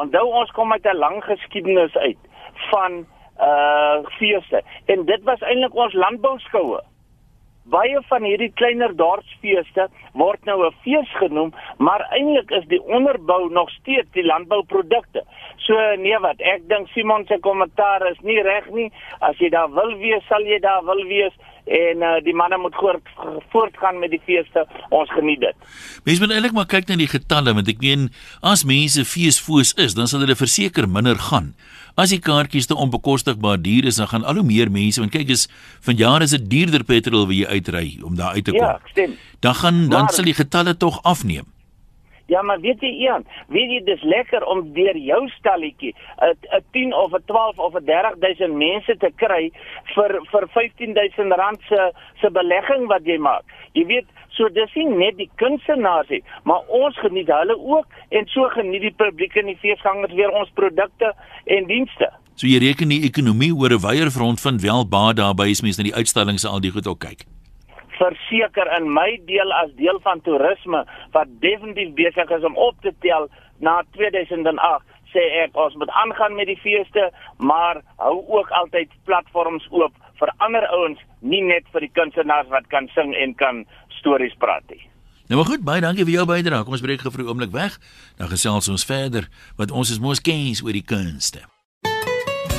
onthou 0.00 0.24
ons 0.26 0.50
kom 0.50 0.72
uit 0.72 0.86
'n 0.86 0.96
lang 0.96 1.22
geskiedenis 1.24 1.96
uit 1.96 2.18
van 2.70 3.06
uh 3.40 3.98
feeste. 4.18 4.62
En 4.86 5.04
dit 5.04 5.22
was 5.22 5.40
eintlik 5.40 5.74
ons 5.74 5.92
landbouskoue 5.92 6.80
baie 7.70 8.00
van 8.08 8.24
hierdie 8.26 8.52
kleiner 8.60 8.92
dorpsfeeste 8.96 9.88
word 10.12 10.44
nou 10.44 10.66
'n 10.66 10.74
fees 10.84 11.10
genoem, 11.20 11.52
maar 11.78 12.06
eintlik 12.10 12.50
is 12.50 12.66
die 12.68 12.82
onderbou 12.82 13.50
nog 13.50 13.70
steeds 13.70 14.08
die 14.12 14.24
landbouprodukte. 14.24 15.24
So 15.56 15.74
nee 15.96 16.18
wat, 16.18 16.40
ek 16.40 16.68
dink 16.68 16.88
Simon 16.88 17.24
se 17.26 17.38
kommentaar 17.40 18.10
is 18.10 18.20
nie 18.20 18.42
reg 18.42 18.68
nie. 18.70 18.92
As 19.20 19.36
jy 19.38 19.48
daar 19.48 19.70
wil 19.70 19.96
wees, 19.98 20.26
sal 20.28 20.42
jy 20.42 20.58
daar 20.60 20.84
wil 20.84 21.04
wees 21.08 21.32
en 21.64 22.02
uh, 22.04 22.20
die 22.24 22.34
manne 22.36 22.58
moet 22.60 22.74
voort, 22.76 23.06
voortgaan 23.48 23.98
met 23.98 24.10
die 24.10 24.20
feeste. 24.24 24.66
Ons 24.90 25.10
geniet 25.10 25.40
dit. 25.40 25.56
Mense 26.04 26.20
moet 26.20 26.34
eintlik 26.36 26.52
maar 26.52 26.68
kyk 26.68 26.88
na 26.88 26.96
die 27.00 27.08
getalle 27.08 27.54
want 27.56 27.68
ek 27.68 27.80
meen 27.80 28.10
as 28.42 28.64
mense 28.68 29.04
feesfoos 29.04 29.72
is, 29.80 29.96
dan 29.96 30.06
sal 30.06 30.20
hulle 30.20 30.36
verseker 30.36 30.88
minder 30.88 31.16
gaan. 31.30 31.54
As 31.94 32.10
die 32.10 32.18
kaartjies 32.18 32.66
te 32.66 32.74
onbekostigbaar 32.74 33.60
duur 33.62 33.86
is, 33.86 34.00
dan 34.02 34.08
gaan 34.10 34.24
al 34.26 34.40
hoe 34.40 34.46
meer 34.46 34.70
mense 34.70 34.98
want 34.98 35.14
kyk 35.14 35.28
is 35.30 35.46
vanjaar 35.86 36.24
is 36.26 36.34
dit 36.34 36.48
duurder 36.50 36.82
petrol 36.82 37.28
wie 37.30 37.44
jy 37.44 37.58
uitry 37.60 37.88
om 38.02 38.16
daar 38.18 38.34
uit 38.34 38.44
te 38.44 38.50
kom. 38.50 38.66
Ja, 38.66 38.80
stem. 38.90 39.14
Dan 39.38 39.54
gaan 39.54 39.78
dan 39.92 40.08
maar, 40.08 40.16
sal 40.16 40.26
die 40.26 40.34
getalle 40.34 40.74
tog 40.76 40.98
afneem. 41.06 41.46
Ja, 42.26 42.42
maar 42.42 42.58
weet 42.60 42.80
jy 42.80 42.90
een, 43.04 43.22
weet 43.52 43.70
jy 43.70 43.80
dis 43.86 44.02
lekker 44.02 44.42
om 44.48 44.64
deur 44.74 44.96
jou 44.96 45.20
stalletjie 45.36 45.94
'n 46.18 46.64
10 46.72 46.94
of 46.94 47.14
'n 47.14 47.22
12 47.30 47.58
of 47.58 47.74
'n 47.74 47.84
30000 47.84 48.56
mense 48.56 48.96
te 48.98 49.10
kry 49.16 49.52
vir 49.94 50.18
vir 50.32 50.48
15000 50.48 51.32
rand 51.32 51.60
se 51.68 51.92
se 52.20 52.30
belegging 52.30 52.86
wat 52.86 53.04
jy 53.04 53.18
maak. 53.18 53.44
Jy 53.72 53.86
weet, 53.86 54.06
so 54.36 54.48
dis 54.48 54.74
nie 54.74 54.88
net 54.90 55.16
die 55.18 55.30
kunstenaars 55.40 56.08
nie, 56.08 56.22
maar 56.44 56.66
ons 56.68 56.98
geniet 57.02 57.30
hulle 57.32 57.56
ook 57.58 57.86
en 58.10 58.26
so 58.32 58.48
geniet 58.54 58.82
die 58.82 58.94
publiek 59.04 59.36
en 59.36 59.50
die 59.52 59.58
feesgangers 59.62 60.14
weer 60.14 60.30
ons 60.30 60.50
produkte 60.54 61.12
en 61.46 61.70
dienste. 61.70 62.10
So 62.34 62.50
jy 62.50 62.58
reken 62.58 62.90
die 62.90 63.04
ekonomie 63.06 63.52
oor 63.54 63.70
'n 63.70 63.84
wyeer 63.86 64.10
front 64.10 64.40
vind 64.40 64.62
wel 64.62 64.88
baie 64.88 65.14
daarby 65.14 65.50
as 65.50 65.62
mense 65.62 65.78
na 65.78 65.88
die 65.90 65.98
uitstallings 66.00 66.44
al 66.44 66.60
die 66.60 66.70
goed 66.70 66.86
ook 66.86 66.98
kyk 66.98 67.24
verseker 67.98 68.68
in 68.78 68.90
my 68.92 69.20
deel 69.26 69.52
as 69.52 69.70
deel 69.78 70.00
van 70.06 70.20
toerisme 70.26 70.84
wat 71.16 71.28
definitief 71.40 71.94
besig 71.94 72.30
is 72.30 72.44
om 72.44 72.56
op 72.56 72.76
te 72.82 72.92
tel 73.06 73.28
na 73.58 73.82
2008 73.96 74.82
sê 75.14 75.24
ek 75.44 75.58
ons 75.64 75.76
moet 75.78 75.92
aangaan 76.02 76.34
met 76.34 76.50
die 76.50 76.58
feeste 76.58 77.10
maar 77.38 77.82
hou 78.02 78.16
ook 78.38 78.50
altyd 78.60 78.90
platforms 79.08 79.66
oop 79.70 79.94
vir 80.20 80.32
ander 80.46 80.66
ouens 80.78 81.00
nie 81.20 81.42
net 81.42 81.68
vir 81.74 81.86
die 81.86 81.94
kunstenaars 81.98 82.50
wat 82.54 82.66
kan 82.74 82.90
sing 82.94 83.14
en 83.14 83.34
kan 83.38 83.64
stories 84.04 84.36
praat 84.38 84.68
nie 84.68 84.84
Nou 85.24 85.40
maar 85.40 85.48
goed, 85.48 85.62
baie 85.64 85.80
dankie 85.80 86.04
vir 86.04 86.18
jou 86.18 86.24
bydrae. 86.28 86.66
Kom 86.66 86.74
ons 86.76 86.82
breek 86.84 87.00
vir 87.00 87.22
'n 87.22 87.28
oomblik 87.28 87.50
weg. 87.50 87.80
Dan 88.16 88.28
gesels 88.28 88.68
ons 88.68 88.84
verder 88.84 89.28
want 89.56 89.70
ons 89.70 89.90
is 89.90 89.98
mos 89.98 90.20
kens 90.20 90.62
oor 90.62 90.72
die 90.72 90.84
kunste. 90.84 91.40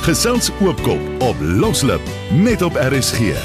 Gesels 0.02 0.50
oopkop 0.60 1.22
op 1.22 1.36
Loslip 1.40 2.00
net 2.30 2.62
op 2.62 2.74
RSG. 2.74 3.38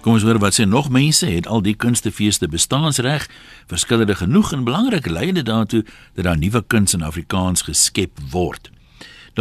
Kom 0.00 0.12
ons 0.12 0.22
hoor 0.22 0.38
wat 0.38 0.54
sê 0.54 0.64
nog 0.64 0.88
mense 0.88 1.26
het 1.26 1.46
al 1.46 1.62
die 1.62 1.74
kunstefeeste 1.74 2.48
bestaansreg 2.48 3.28
verskillende 3.66 4.14
genoeg 4.14 4.52
en 4.52 4.64
belangrik 4.64 5.06
leide 5.06 5.42
daartoe 5.42 5.84
dat 6.14 6.24
daar 6.24 6.38
nuwe 6.38 6.64
kuns 6.66 6.94
in 6.94 7.02
Afrikaans 7.02 7.62
geskep 7.62 8.18
word. 8.30 8.70
0891104553 9.36 9.40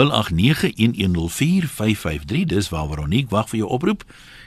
dis 2.46 2.70
waar 2.70 2.88
Veronique 2.88 3.30
wag 3.30 3.50
vir 3.50 3.58
jou 3.58 3.70
oproep. 3.70 4.04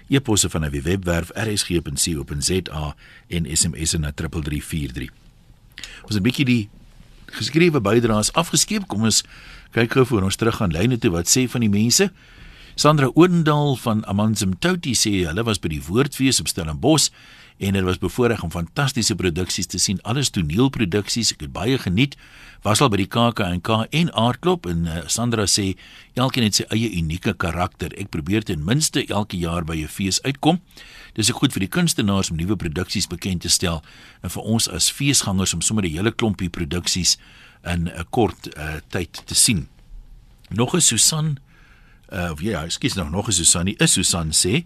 E-posse 0.08 0.50
van 0.50 0.64
'n 0.64 0.82
webwerf 0.82 1.30
rsg.co.za 1.34 2.96
en 3.28 3.56
SMS 3.56 3.92
na 3.92 4.12
3343. 4.12 5.10
Ons 6.02 6.14
het 6.14 6.18
'n 6.18 6.22
bietjie 6.22 6.44
die 6.44 6.68
geskrewe 7.26 7.80
bydraes 7.80 8.32
afgeskeep. 8.32 8.86
Kom 8.86 9.02
ons 9.02 9.22
kyk 9.70 9.92
gou 9.92 10.06
voor 10.06 10.22
ons 10.22 10.36
terug 10.36 10.56
gaan 10.56 10.72
lyne 10.72 10.98
toe 10.98 11.10
wat 11.10 11.28
sê 11.28 11.48
van 11.50 11.60
die 11.60 11.70
mense. 11.70 12.12
Sandra 12.74 13.10
Oendal 13.14 13.76
van 13.76 14.06
Amanzim 14.06 14.58
Touty 14.58 14.94
sê 14.94 15.26
hulle 15.26 15.42
was 15.42 15.58
by 15.58 15.68
die 15.68 15.82
Woordfees 15.82 16.40
op 16.40 16.48
Stellenbosch 16.48 17.10
en 17.58 17.72
dit 17.72 17.82
was 17.82 17.98
bevoorreg 17.98 18.42
om 18.42 18.50
fantastiese 18.50 19.14
produksies 19.18 19.66
te 19.66 19.78
sien, 19.78 19.98
alles 20.02 20.30
toneelproduksies. 20.30 21.32
Ek 21.34 21.40
het 21.46 21.52
baie 21.52 21.78
geniet. 21.78 22.14
Was 22.62 22.82
al 22.82 22.90
by 22.90 23.00
die 23.00 23.08
KAK&K 23.10 23.80
en 23.94 24.12
Aardklop 24.14 24.66
en 24.70 24.86
uh, 24.86 25.00
Sandra 25.10 25.46
sê 25.50 25.72
elkeen 26.18 26.46
het 26.46 26.58
sy 26.58 26.66
eie 26.74 26.90
unieke 26.98 27.34
karakter. 27.34 27.94
Ek 27.98 28.12
probeer 28.14 28.46
ten 28.46 28.62
minste 28.66 29.04
elke 29.06 29.38
jaar 29.38 29.66
by 29.66 29.76
'n 29.82 29.90
fees 29.90 30.22
uitkom. 30.22 30.60
Dis 31.14 31.30
ek 31.30 31.38
goed 31.42 31.52
vir 31.52 31.66
die 31.66 31.74
kunstenaars 31.74 32.30
om 32.30 32.36
nuwe 32.36 32.56
produksies 32.56 33.06
bekend 33.06 33.42
te 33.42 33.50
stel 33.50 33.82
en 34.22 34.30
vir 34.30 34.42
ons 34.42 34.68
as 34.68 34.90
feesgangers 34.90 35.54
om 35.54 35.60
sommer 35.60 35.84
'n 35.84 35.94
hele 35.94 36.10
klompie 36.10 36.50
produksies 36.50 37.18
in 37.64 37.88
'n 37.88 38.06
kort 38.10 38.48
uh, 38.56 38.78
tyd 38.88 39.22
te 39.26 39.34
sien. 39.34 39.68
Nog 40.50 40.74
'n 40.74 40.80
Susan 40.80 41.38
uh 42.12 42.32
ja, 42.40 42.64
ekskuus 42.64 42.94
nog 42.94 43.10
nog 43.10 43.28
'n 43.28 43.32
Susan, 43.32 43.66
is 43.66 43.92
Susan 43.92 44.32
sê 44.32 44.64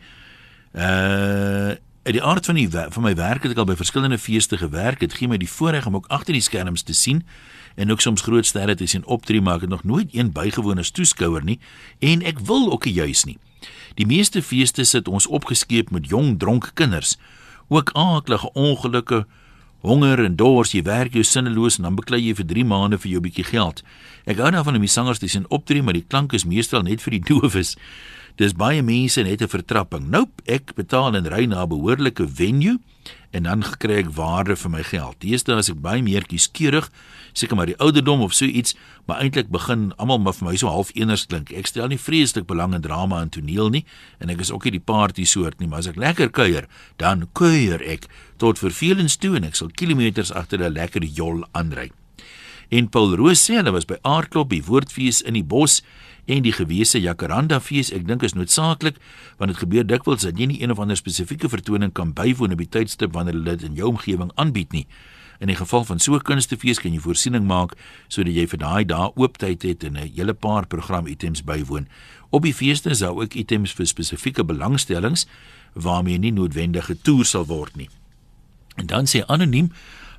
uh 0.74 1.74
uit 2.02 2.14
die 2.16 2.22
aard 2.22 2.46
van 2.46 2.54
die 2.58 2.68
van 2.70 3.02
my 3.02 3.14
werk 3.14 3.44
het 3.46 3.52
ek 3.54 3.60
al 3.62 3.68
by 3.68 3.76
verskillende 3.78 4.18
feeste 4.18 4.58
gewerk. 4.58 4.98
Dit 5.00 5.14
gee 5.14 5.30
my 5.30 5.38
die 5.38 5.50
voorreg 5.50 5.86
om 5.86 6.00
ook 6.00 6.08
agter 6.10 6.34
die 6.34 6.42
skerms 6.42 6.82
te 6.82 6.94
sien 6.94 7.22
en 7.78 7.90
ook 7.90 8.02
soms 8.02 8.24
groot 8.26 8.46
sterre 8.46 8.74
te 8.74 8.86
sien 8.86 9.04
optree, 9.06 9.40
maar 9.40 9.60
ek 9.60 9.68
het 9.68 9.70
nog 9.70 9.84
nooit 9.84 10.10
een 10.12 10.32
bygewoon 10.34 10.82
as 10.82 10.90
toeskouer 10.90 11.44
nie 11.46 11.60
en 12.00 12.24
ek 12.26 12.42
wil 12.48 12.72
ook 12.72 12.90
juis 12.90 13.24
nie. 13.24 13.38
Die 13.94 14.06
meeste 14.06 14.42
feeste 14.42 14.84
sit 14.84 15.08
ons 15.08 15.26
opgeskeep 15.26 15.92
met 15.94 16.08
jong 16.10 16.38
dronk 16.38 16.72
kinders. 16.74 17.16
Ook 17.68 17.92
aaklige 17.94 18.50
ongelukke, 18.52 19.24
honger 19.86 20.24
en 20.24 20.36
dors, 20.36 20.72
jy 20.74 20.82
werk 20.82 21.14
jou 21.14 21.22
sinneloos 21.26 21.78
en 21.78 21.86
dan 21.86 21.98
beklei 21.98 22.20
jy 22.24 22.34
vir 22.38 22.48
3 22.50 22.64
maande 22.66 22.98
vir 22.98 23.12
jou 23.14 23.22
bietjie 23.22 23.46
geld. 23.46 23.84
Ek 24.26 24.42
hou 24.42 24.50
daarvan 24.50 24.78
om 24.78 24.84
die 24.84 24.90
sangers 24.90 25.22
te 25.22 25.30
sien 25.30 25.46
optree, 25.50 25.82
maar 25.82 25.96
die 25.96 26.06
klank 26.06 26.34
is 26.34 26.46
meestal 26.46 26.82
net 26.82 27.02
vir 27.02 27.18
die 27.18 27.24
doofes. 27.30 27.76
Dis 28.40 28.54
baie 28.56 28.80
mense 28.82 29.20
net 29.22 29.42
'n 29.42 29.48
vertrapping. 29.48 30.08
Nope, 30.08 30.40
ek 30.46 30.74
betaal 30.74 31.14
en 31.16 31.28
ry 31.28 31.44
na 31.44 31.62
'n 31.62 31.68
behoorlike 31.68 32.26
venue 32.28 32.78
en 33.32 33.42
dan 33.42 33.62
kry 33.78 33.98
ek 34.04 34.14
waarde 34.16 34.56
vir 34.56 34.70
my 34.70 34.82
geld. 34.82 35.16
Deesdae 35.20 35.58
is 35.58 35.68
ek 35.68 35.80
baie 35.80 36.02
meer 36.02 36.24
kieskeurig, 36.24 36.90
seker 37.32 37.56
maar 37.56 37.66
die 37.66 37.78
ouderdom 37.78 38.20
of 38.20 38.32
so 38.32 38.44
iets, 38.44 38.74
maar 39.06 39.20
eintlik 39.20 39.48
begin 39.50 39.92
almal 39.96 40.18
maar 40.18 40.32
vir 40.32 40.48
my 40.48 40.56
so 40.56 40.68
half 40.68 40.90
eners 40.94 41.26
klink. 41.26 41.52
Ek 41.52 41.66
stel 41.66 41.88
nie 41.88 41.98
vreeslik 41.98 42.46
belang 42.46 42.74
in 42.74 42.80
drama 42.80 43.20
en 43.20 43.28
toneel 43.28 43.70
nie 43.70 43.84
en 44.20 44.30
ek 44.30 44.40
is 44.40 44.50
ook 44.50 44.64
nie 44.64 44.78
die 44.78 44.84
party 44.84 45.24
soort 45.24 45.60
nie, 45.60 45.68
maar 45.68 45.78
as 45.78 45.86
ek 45.86 45.96
lekker 45.96 46.30
kuier, 46.30 46.68
dan 46.98 47.28
kuier 47.32 47.82
ek 47.82 48.06
tot 48.38 48.58
vervelings 48.58 49.16
toe 49.16 49.36
en 49.36 49.44
ek 49.44 49.54
sal 49.54 49.68
kilometers 49.68 50.32
agter 50.32 50.62
'n 50.62 50.72
lekker 50.72 51.04
jol 51.04 51.44
aanry. 51.52 51.90
En 52.70 52.88
Paul 52.88 53.16
Roos 53.16 53.40
sê 53.44 53.58
hulle 53.60 53.72
was 53.72 53.84
by 53.84 53.98
Aardklop 54.02 54.48
by 54.48 54.62
Woordfees 54.64 55.20
in 55.20 55.34
die 55.34 55.44
bos 55.44 55.82
en 56.26 56.42
die 56.42 56.52
gewese 56.52 57.00
Jacaranda 57.00 57.60
fees 57.60 57.90
ek 57.92 58.06
dink 58.06 58.22
is 58.22 58.34
noodsaaklik 58.34 58.98
want 59.38 59.50
dit 59.50 59.58
gebeur 59.58 59.86
dikwels 59.86 60.22
dat 60.22 60.38
jy 60.38 60.46
nie 60.46 60.60
een 60.62 60.70
of 60.70 60.78
ander 60.78 60.96
spesifieke 60.96 61.48
vertoning 61.48 61.92
kan 61.92 62.12
bywoon 62.12 62.52
op 62.52 62.62
die 62.62 62.68
tydstip 62.68 63.12
wanneer 63.16 63.34
hulle 63.34 63.56
dit 63.56 63.66
in 63.70 63.74
jou 63.74 63.88
omgewing 63.88 64.30
aanbied 64.34 64.72
nie. 64.72 64.86
In 65.42 65.50
die 65.50 65.58
geval 65.58 65.84
van 65.84 65.98
so 65.98 66.14
'n 66.14 66.22
kunstefees 66.22 66.78
kan 66.78 66.92
jy 66.92 67.00
voorsiening 67.00 67.46
maak 67.46 67.74
sodat 68.08 68.34
jy 68.34 68.46
vir 68.46 68.58
daai 68.58 68.84
dae 68.84 69.10
oop 69.16 69.38
tyd 69.38 69.62
het 69.62 69.84
en 69.84 69.98
'n 69.98 70.12
hele 70.14 70.34
paar 70.34 70.66
programitems 70.66 71.42
bywoon. 71.42 71.88
Op 72.30 72.42
die 72.42 72.54
feeste 72.54 72.94
sou 72.94 73.22
ook 73.22 73.34
items 73.34 73.72
vir 73.72 73.86
spesifieke 73.86 74.44
belangstellings 74.44 75.26
waarmee 75.74 76.18
nie 76.18 76.32
noodwendige 76.32 77.00
toer 77.02 77.24
sal 77.24 77.46
word 77.46 77.76
nie. 77.76 77.88
En 78.76 78.86
dan 78.86 79.06
sê 79.06 79.24
anoniem 79.26 79.72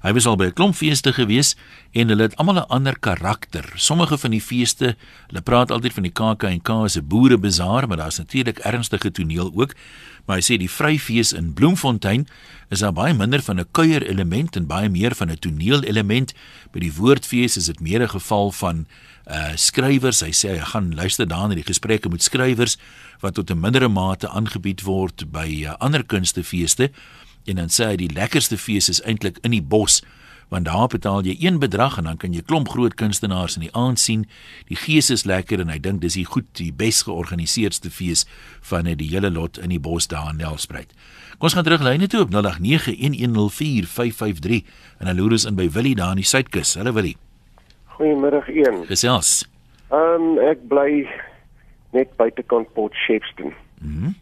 Hy 0.04 0.12
was 0.12 0.26
al 0.28 0.36
by 0.36 0.52
'n 0.52 0.54
klomp 0.54 0.76
feeste 0.76 1.14
gewees 1.16 1.56
en 1.96 2.10
hulle 2.12 2.28
het 2.28 2.36
almal 2.36 2.60
'n 2.60 2.68
ander 2.68 3.00
karakter. 3.00 3.64
Sommige 3.76 4.18
van 4.18 4.32
die 4.32 4.42
feeste, 4.42 4.98
hulle 5.28 5.42
praat 5.42 5.72
altyd 5.72 5.94
van 5.94 6.04
die 6.04 6.12
KAK&K 6.12 6.70
as 6.70 6.98
'n 6.98 7.08
boerebazaar, 7.08 7.88
maar 7.88 7.98
daar's 7.98 8.18
natuurlik 8.18 8.60
ernstige 8.60 9.12
toneel 9.12 9.52
ook. 9.56 9.74
Maar 10.26 10.38
hy 10.40 10.44
sê 10.44 10.58
die 10.58 10.70
Vryfees 10.70 11.34
in 11.34 11.54
Bloemfontein 11.54 12.28
is 12.70 12.80
daar 12.80 12.94
baie 12.94 13.14
minder 13.14 13.42
van 13.42 13.60
'n 13.60 13.72
kuier 13.72 14.04
element 14.04 14.56
en 14.56 14.68
baie 14.68 14.90
meer 14.90 15.16
van 15.16 15.30
'n 15.32 15.40
toneel 15.40 15.84
element. 15.84 16.34
By 16.72 16.80
die 16.80 16.94
Woordfees 16.94 17.58
is 17.58 17.66
dit 17.66 17.80
meer 17.80 18.02
'n 18.02 18.10
geval 18.10 18.52
van 18.52 18.88
uh 19.28 19.56
skrywers. 19.56 20.20
Hy 20.20 20.32
sê 20.32 20.50
hy 20.50 20.60
gaan 20.60 20.96
luister 20.96 21.28
daarna 21.28 21.48
na 21.48 21.56
die 21.56 21.64
gesprekke 21.64 22.10
met 22.10 22.24
skrywers 22.24 22.78
wat 23.22 23.34
tot 23.34 23.50
'n 23.50 23.60
mindere 23.60 23.88
mate 23.88 24.28
aangebied 24.30 24.82
word 24.82 25.32
by 25.32 25.64
uh, 25.64 25.76
ander 25.80 26.04
kunstefeeste. 26.04 26.92
En 27.46 27.56
dan 27.56 27.70
sê 27.70 27.86
hy 27.92 27.96
die 28.00 28.14
lekkerste 28.14 28.58
fees 28.58 28.90
is 28.90 29.02
eintlik 29.04 29.38
in 29.44 29.52
die 29.52 29.64
bos 29.64 30.02
want 30.54 30.66
daar 30.70 30.88
betaal 30.88 31.24
jy 31.26 31.34
een 31.40 31.60
bedrag 31.60 31.98
en 31.98 32.04
dan 32.06 32.18
kan 32.22 32.34
jy 32.34 32.42
klomp 32.46 32.70
groot 32.70 32.94
kunstenaars 32.94 33.56
in 33.58 33.64
die 33.66 33.74
aand 33.74 34.00
sien. 34.00 34.28
Die 34.70 34.78
gees 34.78 35.10
is 35.10 35.26
lekker 35.26 35.60
en 35.64 35.70
hy 35.74 35.80
dink 35.82 36.02
dis 36.04 36.14
die 36.20 36.28
goed 36.30 36.46
die 36.60 36.70
bes 36.70 37.02
georganiseerde 37.08 37.90
fees 37.90 38.28
van 38.70 38.86
die 38.86 39.10
hele 39.10 39.32
lot 39.34 39.58
in 39.58 39.70
die 39.74 39.82
bos 39.82 40.08
daar 40.12 40.30
in 40.30 40.38
Nelspruit. 40.44 40.94
Kom 41.40 41.50
ons 41.50 41.56
gaan 41.58 41.66
terug 41.66 41.82
lyne 41.82 42.08
toe 42.08 42.22
op 42.28 42.32
0891104553 42.36 42.36
en 45.00 45.06
dan 45.10 45.18
loer 45.18 45.32
ons 45.40 45.48
in 45.50 45.58
by 45.58 45.68
Willie 45.74 45.98
daar 45.98 46.14
in 46.14 46.22
die 46.22 46.30
Suidkus. 46.30 46.76
Hallo 46.78 46.94
Willie. 46.94 47.18
Goeiemiddag 47.98 48.48
een. 48.54 48.86
Gesels. 48.86 49.50
Ehm 49.90 50.38
um, 50.38 50.38
ek 50.52 50.60
bly 50.70 51.08
net 51.98 52.14
buitekant 52.18 52.70
Port 52.78 52.94
Shepstone. 52.94 53.58
Mhm. 53.82 54.04
Mm 54.04 54.22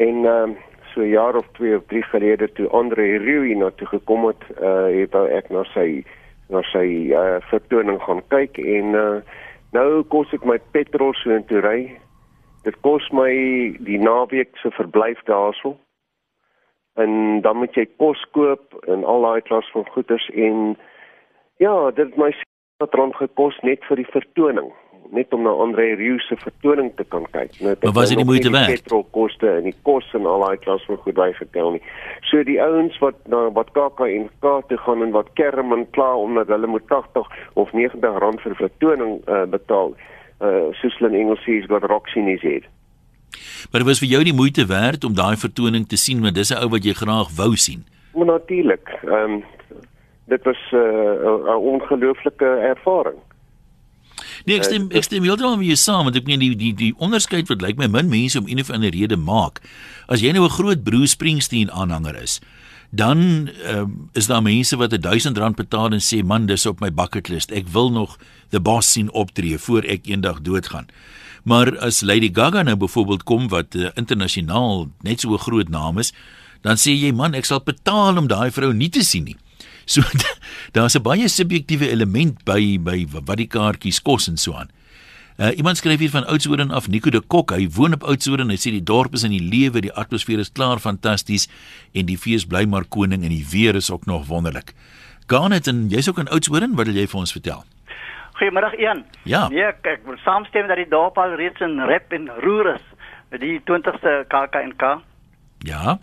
en 0.00 0.24
ehm 0.24 0.50
um, 0.50 0.56
so 0.94 1.00
'n 1.00 1.08
jaar 1.08 1.36
of 1.36 1.46
2 1.52 1.76
of 1.76 1.84
3 1.86 2.02
gelede 2.02 2.52
toe 2.52 2.68
Andre 2.68 3.16
Rui 3.18 3.54
na 3.54 3.70
toe 3.70 3.86
gekom 3.86 4.26
het, 4.26 4.42
uh 4.60 4.88
het 5.00 5.14
ek 5.14 5.50
na 5.50 5.64
sy 5.64 6.04
na 6.48 6.62
sy 6.62 7.12
uh 7.12 7.40
vertoning 7.50 8.00
gaan 8.02 8.22
kyk 8.28 8.58
en 8.58 8.94
uh 8.94 9.20
nou 9.72 10.02
kos 10.02 10.32
ek 10.32 10.44
my 10.44 10.58
petrol 10.70 11.14
so 11.14 11.30
in 11.30 11.44
toe 11.44 11.60
ry. 11.60 11.96
Dit 12.62 12.76
kos 12.80 13.10
my 13.10 13.32
die 13.80 13.98
naweek 13.98 14.56
se 14.56 14.70
verblyf 14.70 15.22
daarso. 15.24 15.76
En 16.94 17.40
dan 17.40 17.56
moet 17.56 17.74
jy 17.74 17.86
kos 17.96 18.24
koop 18.30 18.74
en 18.86 19.04
al 19.04 19.22
daai 19.22 19.40
klas 19.40 19.70
van 19.72 19.86
goederes 19.86 20.28
en 20.34 20.76
ja, 21.56 21.90
dit 21.90 22.06
het 22.06 22.16
my 22.16 22.32
wat 22.80 22.94
rond 22.94 23.16
gekos 23.16 23.58
net 23.62 23.84
vir 23.84 23.96
die 23.96 24.12
vertoning 24.12 24.72
net 25.10 25.32
om 25.34 25.42
na 25.42 25.50
Andre 25.50 25.94
Rieu 25.98 26.18
se 26.18 26.36
vertoning 26.38 26.92
te 26.96 27.04
kan 27.04 27.26
kyk. 27.30 27.56
Nou, 27.60 27.74
maar 27.82 27.92
was 27.92 28.08
dit 28.08 28.20
die 28.20 28.26
moeite 28.26 28.50
werd? 28.50 28.82
Petrolkoste 28.82 29.48
en 29.48 29.66
die 29.68 29.74
kos 29.82 30.06
en 30.14 30.26
al 30.26 30.44
daai 30.44 30.58
klas 30.62 30.84
van 30.86 31.00
goed 31.04 31.16
bygetel 31.18 31.70
nie. 31.76 31.82
So 32.30 32.42
die 32.46 32.58
ouens 32.62 32.98
wat 33.02 33.18
na 33.32 33.46
wat 33.56 33.72
KAK 33.76 34.04
en 34.06 34.28
K 34.44 34.54
toe 34.68 34.78
gaan 34.84 35.02
en 35.06 35.14
wat 35.16 35.32
kerm 35.38 35.72
en 35.76 35.86
kla 35.96 36.12
omdat 36.16 36.52
hulle 36.52 36.70
moet 36.70 36.86
80 36.88 37.30
of 37.54 37.72
90 37.72 38.18
rand 38.24 38.42
vir 38.46 38.58
vertoning 38.58 39.20
uh, 39.26 39.46
betaal. 39.50 39.96
Uh 40.40 40.70
soos 40.80 40.98
hulle 40.98 41.12
in 41.12 41.20
Engels 41.24 41.42
sê, 41.44 41.60
got 41.66 41.86
Roxy 41.90 42.22
nie 42.24 42.38
sê. 42.42 42.60
Maar 43.72 43.84
was 43.86 44.02
vir 44.02 44.10
jou 44.14 44.22
die 44.24 44.34
moeite 44.34 44.66
werd 44.66 45.04
om 45.04 45.14
daai 45.14 45.36
vertoning 45.36 45.86
te 45.88 45.98
sien 45.98 46.22
want 46.22 46.34
dis 46.34 46.52
'n 46.54 46.62
ou 46.62 46.70
wat 46.70 46.84
jy 46.84 46.94
graag 46.94 47.34
wou 47.36 47.56
sien. 47.56 47.84
Maar 48.14 48.26
natuurlik. 48.38 48.88
Ehm 49.02 49.42
um, 49.42 49.44
dit 50.26 50.42
was 50.44 50.60
uh, 50.72 50.80
'n 50.80 51.50
uh, 51.50 51.58
ongelooflike 51.72 52.46
ervaring. 52.46 53.18
Nee, 54.46 54.56
ek 54.56 54.64
stem 54.64 54.88
ek 54.90 55.04
stem 55.04 55.26
heeltemal 55.26 55.58
met 55.60 55.66
jou 55.66 55.76
saam 55.76 56.08
want 56.08 56.16
ek 56.16 56.26
meen 56.28 56.40
die 56.40 56.54
die 56.56 56.72
die 56.76 56.92
onderskeid 56.98 57.50
wat 57.52 57.62
lyk 57.64 57.76
my 57.80 57.86
min 57.86 58.08
mense 58.08 58.38
om 58.38 58.48
een 58.48 58.60
of 58.60 58.70
ander 58.70 58.90
rede 58.94 59.16
maak. 59.16 59.60
As 60.08 60.20
jy 60.20 60.32
nou 60.32 60.44
'n 60.44 60.56
groot 60.56 60.84
Bruce 60.84 61.12
Springsteen 61.12 61.70
aanhanger 61.70 62.16
is, 62.22 62.40
dan 62.90 63.50
um, 63.70 64.08
is 64.12 64.26
daar 64.26 64.42
mense 64.42 64.76
wat 64.76 64.90
1000 64.90 65.38
rand 65.38 65.56
betaal 65.56 65.92
en 65.92 66.00
sê 66.02 66.24
man, 66.24 66.46
dis 66.46 66.66
op 66.66 66.80
my 66.80 66.90
bucket 66.90 67.28
list. 67.28 67.52
Ek 67.52 67.68
wil 67.68 67.90
nog 67.90 68.18
The 68.50 68.60
Boss 68.60 68.92
sien 68.92 69.10
optree 69.10 69.58
voor 69.58 69.82
ek 69.82 70.06
eendag 70.06 70.40
doodgaan. 70.42 70.88
Maar 71.44 71.78
as 71.78 72.00
Lady 72.00 72.30
Gaga 72.32 72.62
nou 72.62 72.76
byvoorbeeld 72.76 73.22
kom 73.22 73.48
wat 73.48 73.74
uh, 73.74 73.88
internasionaal 73.94 74.88
net 75.02 75.20
so 75.20 75.32
'n 75.32 75.38
groot 75.38 75.68
naam 75.68 75.98
is, 75.98 76.12
dan 76.60 76.76
sê 76.76 76.92
jy 76.92 77.12
man, 77.12 77.34
ek 77.34 77.44
sal 77.44 77.62
betaal 77.64 78.16
om 78.16 78.26
daai 78.26 78.50
vrou 78.50 78.72
nie 78.72 78.88
te 78.88 79.04
sien 79.04 79.24
nie. 79.24 79.36
So 79.90 80.02
daar's 80.74 80.94
'n 80.94 81.02
baie 81.02 81.28
subjektiewe 81.28 81.90
element 81.90 82.44
by 82.44 82.78
by 82.78 83.06
wat 83.10 83.36
die 83.36 83.50
kaartjies 83.50 84.02
kos 84.02 84.28
en 84.28 84.36
so 84.36 84.54
aan. 84.54 84.70
Uh, 85.40 85.56
iemand 85.56 85.76
skryf 85.76 85.98
hier 85.98 86.10
van 86.10 86.26
Oudtshoorn 86.26 86.70
af 86.70 86.88
Nico 86.88 87.10
de 87.10 87.20
Kok. 87.20 87.50
Hy 87.50 87.68
woon 87.72 87.94
op 87.96 88.02
Oudtshoorn. 88.02 88.50
Hy 88.50 88.58
sê 88.60 88.70
die 88.70 88.82
dorp 88.84 89.14
is 89.14 89.24
in 89.24 89.32
die 89.32 89.40
lewe, 89.40 89.80
die 89.80 89.92
atmosfeer 89.92 90.38
is 90.38 90.52
klaar 90.52 90.78
fantasties 90.78 91.48
en 91.92 92.06
die 92.06 92.18
fees 92.18 92.44
bly 92.46 92.66
maar 92.68 92.84
koning 92.84 93.24
en 93.24 93.32
die 93.32 93.46
weer 93.50 93.74
is 93.74 93.90
ook 93.90 94.06
nog 94.06 94.26
wonderlik. 94.28 94.74
Garnet 95.26 95.66
en 95.66 95.88
jy's 95.88 96.08
ook 96.08 96.18
in 96.18 96.28
Oudtshoorn, 96.28 96.76
wat 96.76 96.86
wil 96.86 96.94
jy 96.94 97.06
vir 97.06 97.20
ons 97.20 97.32
vertel? 97.32 97.64
Goeiemiddag 98.36 98.76
Ian. 98.78 99.04
Ja. 99.24 99.48
Nee, 99.48 99.64
ek, 99.64 99.80
ek 99.86 100.04
wil 100.04 100.20
saamstem 100.24 100.68
dat 100.68 100.76
die 100.76 100.88
dorp 100.88 101.18
al 101.18 101.34
reeds 101.40 101.60
in 101.60 101.80
rap 101.88 102.12
en 102.12 102.28
roer 102.44 102.74
is 102.74 102.86
met 103.30 103.40
die 103.40 103.58
20ste 103.64 104.26
KAK&K. 104.28 105.00
Ja. 105.64 105.98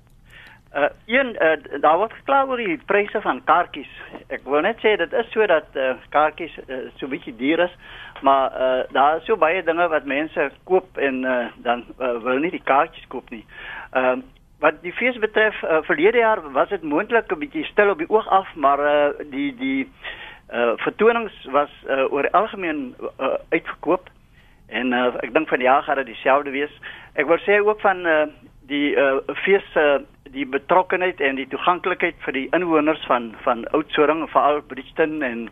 Uh 0.78 0.86
een 1.06 1.36
uh, 1.42 1.82
daar 1.82 1.98
word 1.98 2.14
gekla 2.14 2.44
oor 2.46 2.58
die 2.58 2.78
pryse 2.86 3.22
van 3.22 3.40
kaartjies. 3.44 3.90
Ek 4.30 4.44
wil 4.46 4.62
net 4.62 4.78
sê 4.84 4.92
dit 5.02 5.14
is 5.14 5.32
so 5.34 5.46
dat 5.50 5.74
uh, 5.74 5.96
kaartjies 6.14 6.54
uh, 6.68 6.84
so 7.00 7.10
bietjie 7.10 7.34
duur 7.36 7.64
is, 7.66 7.74
maar 8.22 8.54
uh, 8.54 8.84
daar 8.94 9.18
is 9.18 9.26
so 9.26 9.40
baie 9.42 9.64
dinge 9.66 9.88
wat 9.90 10.06
mense 10.06 10.50
koop 10.70 11.00
en 11.02 11.24
uh, 11.24 11.38
dan 11.66 11.82
uh, 11.98 12.12
wil 12.22 12.38
nie 12.44 12.52
die 12.54 12.62
kaartjies 12.64 13.08
koop 13.10 13.30
nie. 13.34 13.46
Ehm 13.92 14.20
uh, 14.20 14.26
wat 14.60 14.78
die 14.82 14.94
fees 14.94 15.18
betref, 15.22 15.58
uh, 15.64 15.80
verlede 15.86 16.18
jaar 16.18 16.40
was 16.52 16.70
dit 16.70 16.84
moontlik 16.84 17.32
'n 17.32 17.40
bietjie 17.40 17.66
stil 17.66 17.90
op 17.90 17.98
die 17.98 18.10
oog 18.10 18.28
af, 18.28 18.54
maar 18.56 18.80
uh, 18.80 19.26
die 19.32 19.56
die 19.56 19.90
uh 20.54 20.74
vertonings 20.86 21.46
was 21.52 21.74
uh, 21.90 22.06
oor 22.14 22.30
algemeen 22.32 22.96
uh, 23.20 23.34
uitverkoop 23.50 24.10
en 24.68 24.94
uh, 24.94 25.14
ek 25.26 25.34
dink 25.34 25.48
van 25.48 25.58
die 25.58 25.68
jaar 25.68 25.84
gaan 25.84 25.96
dit 25.96 26.06
dieselfde 26.06 26.50
wees. 26.50 26.74
Ek 27.14 27.28
wil 27.28 27.38
sê 27.46 27.60
ook 27.62 27.82
van 27.82 28.06
uh, 28.06 28.26
die 28.68 28.96
uh, 29.00 29.20
fees 29.44 29.66
uh, 29.80 30.00
die 30.36 30.46
betrokkenheid 30.46 31.22
en 31.24 31.40
die 31.40 31.48
toeganklikheid 31.52 32.18
vir 32.26 32.36
die 32.36 32.48
inwoners 32.56 33.04
van 33.08 33.32
van 33.46 33.66
Oudtshoorn 33.78 34.28
veral 34.34 34.62
Bridgton 34.72 35.22
en 35.24 35.48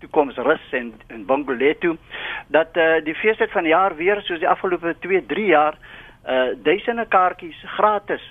toekomsrus 0.00 0.66
en 0.78 0.92
en 1.08 1.24
Bongoleto 1.26 1.96
dat 2.54 2.76
uh, 2.76 3.00
die 3.04 3.14
feestyd 3.14 3.50
van 3.50 3.66
die 3.66 3.74
jaar 3.74 3.96
weer 3.96 4.22
soos 4.26 4.42
die 4.42 4.48
afgelope 4.48 4.94
2 5.06 5.26
3 5.34 5.48
jaar 5.54 5.80
uh 6.30 6.52
duisende 6.62 7.06
kaartjies 7.08 7.60
gratis 7.76 8.24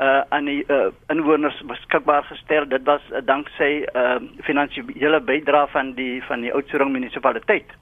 uh 0.00 0.22
aan 0.28 0.44
die 0.44 0.60
uh, 0.68 0.90
inwoners 1.08 1.56
beskikbaar 1.68 2.24
gestel. 2.28 2.66
Dit 2.68 2.84
was 2.84 3.02
uh, 3.10 3.22
danksy 3.24 3.84
uh 3.96 4.18
finansiële 4.46 5.20
bydrae 5.20 5.66
van 5.72 5.94
die 5.96 6.22
van 6.28 6.44
die 6.44 6.52
Oudtshoorn 6.52 6.92
munisipaliteit 6.92 7.72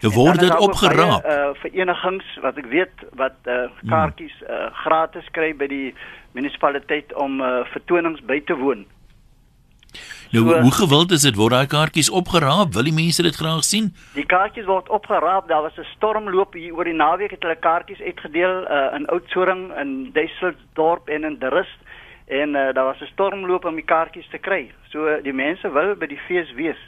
Nou 0.00 0.12
word 0.14 0.40
dit 0.40 0.56
opgeraap. 0.56 1.24
Uh 1.24 1.54
verenigings 1.62 2.24
wat 2.42 2.58
ek 2.58 2.66
weet 2.72 3.06
wat 3.20 3.36
uh 3.44 3.66
kaartjies 3.88 4.36
uh 4.48 4.68
gratis 4.84 5.28
kry 5.32 5.52
by 5.56 5.66
die 5.66 5.94
munisipaliteit 6.32 7.14
om 7.14 7.40
uh 7.40 7.64
vertonings 7.72 8.20
by 8.26 8.40
te 8.44 8.56
woon. 8.56 8.86
Nou 10.30 10.42
so, 10.48 10.60
hoe 10.60 10.72
gewild 10.72 11.10
is 11.10 11.22
dit 11.22 11.36
word 11.38 11.54
daai 11.54 11.66
kaartjies 11.70 12.10
opgeraap? 12.10 12.74
Wil 12.74 12.88
die 12.90 12.96
mense 12.96 13.22
dit 13.22 13.36
graag 13.36 13.64
sien? 13.64 13.92
Die 14.14 14.26
kaartjies 14.26 14.66
word 14.66 14.88
opgeraap. 14.88 15.48
Daar 15.48 15.62
was 15.62 15.78
'n 15.78 15.86
stormloop 15.96 16.54
hier 16.54 16.74
oor 16.74 16.84
die 16.84 16.98
naweek 16.98 17.30
het 17.30 17.42
hulle 17.42 17.56
kaartjies 17.56 18.00
uitgedeel 18.00 18.66
uh, 18.66 18.94
in 18.96 19.06
Oudtshoorn, 19.06 19.70
in 19.78 20.10
Duisseldorp 20.12 21.08
en 21.08 21.24
in 21.24 21.38
Derust 21.38 21.78
en 22.26 22.48
uh, 22.48 22.74
daar 22.74 22.84
was 22.84 23.00
'n 23.00 23.12
stormloop 23.12 23.64
om 23.64 23.74
die 23.74 23.84
kaartjies 23.84 24.28
te 24.30 24.38
kry. 24.38 24.70
So 24.90 25.20
die 25.22 25.32
mense 25.32 25.72
wil 25.72 25.94
by 25.94 26.06
die 26.06 26.20
fees 26.26 26.52
wees. 26.54 26.78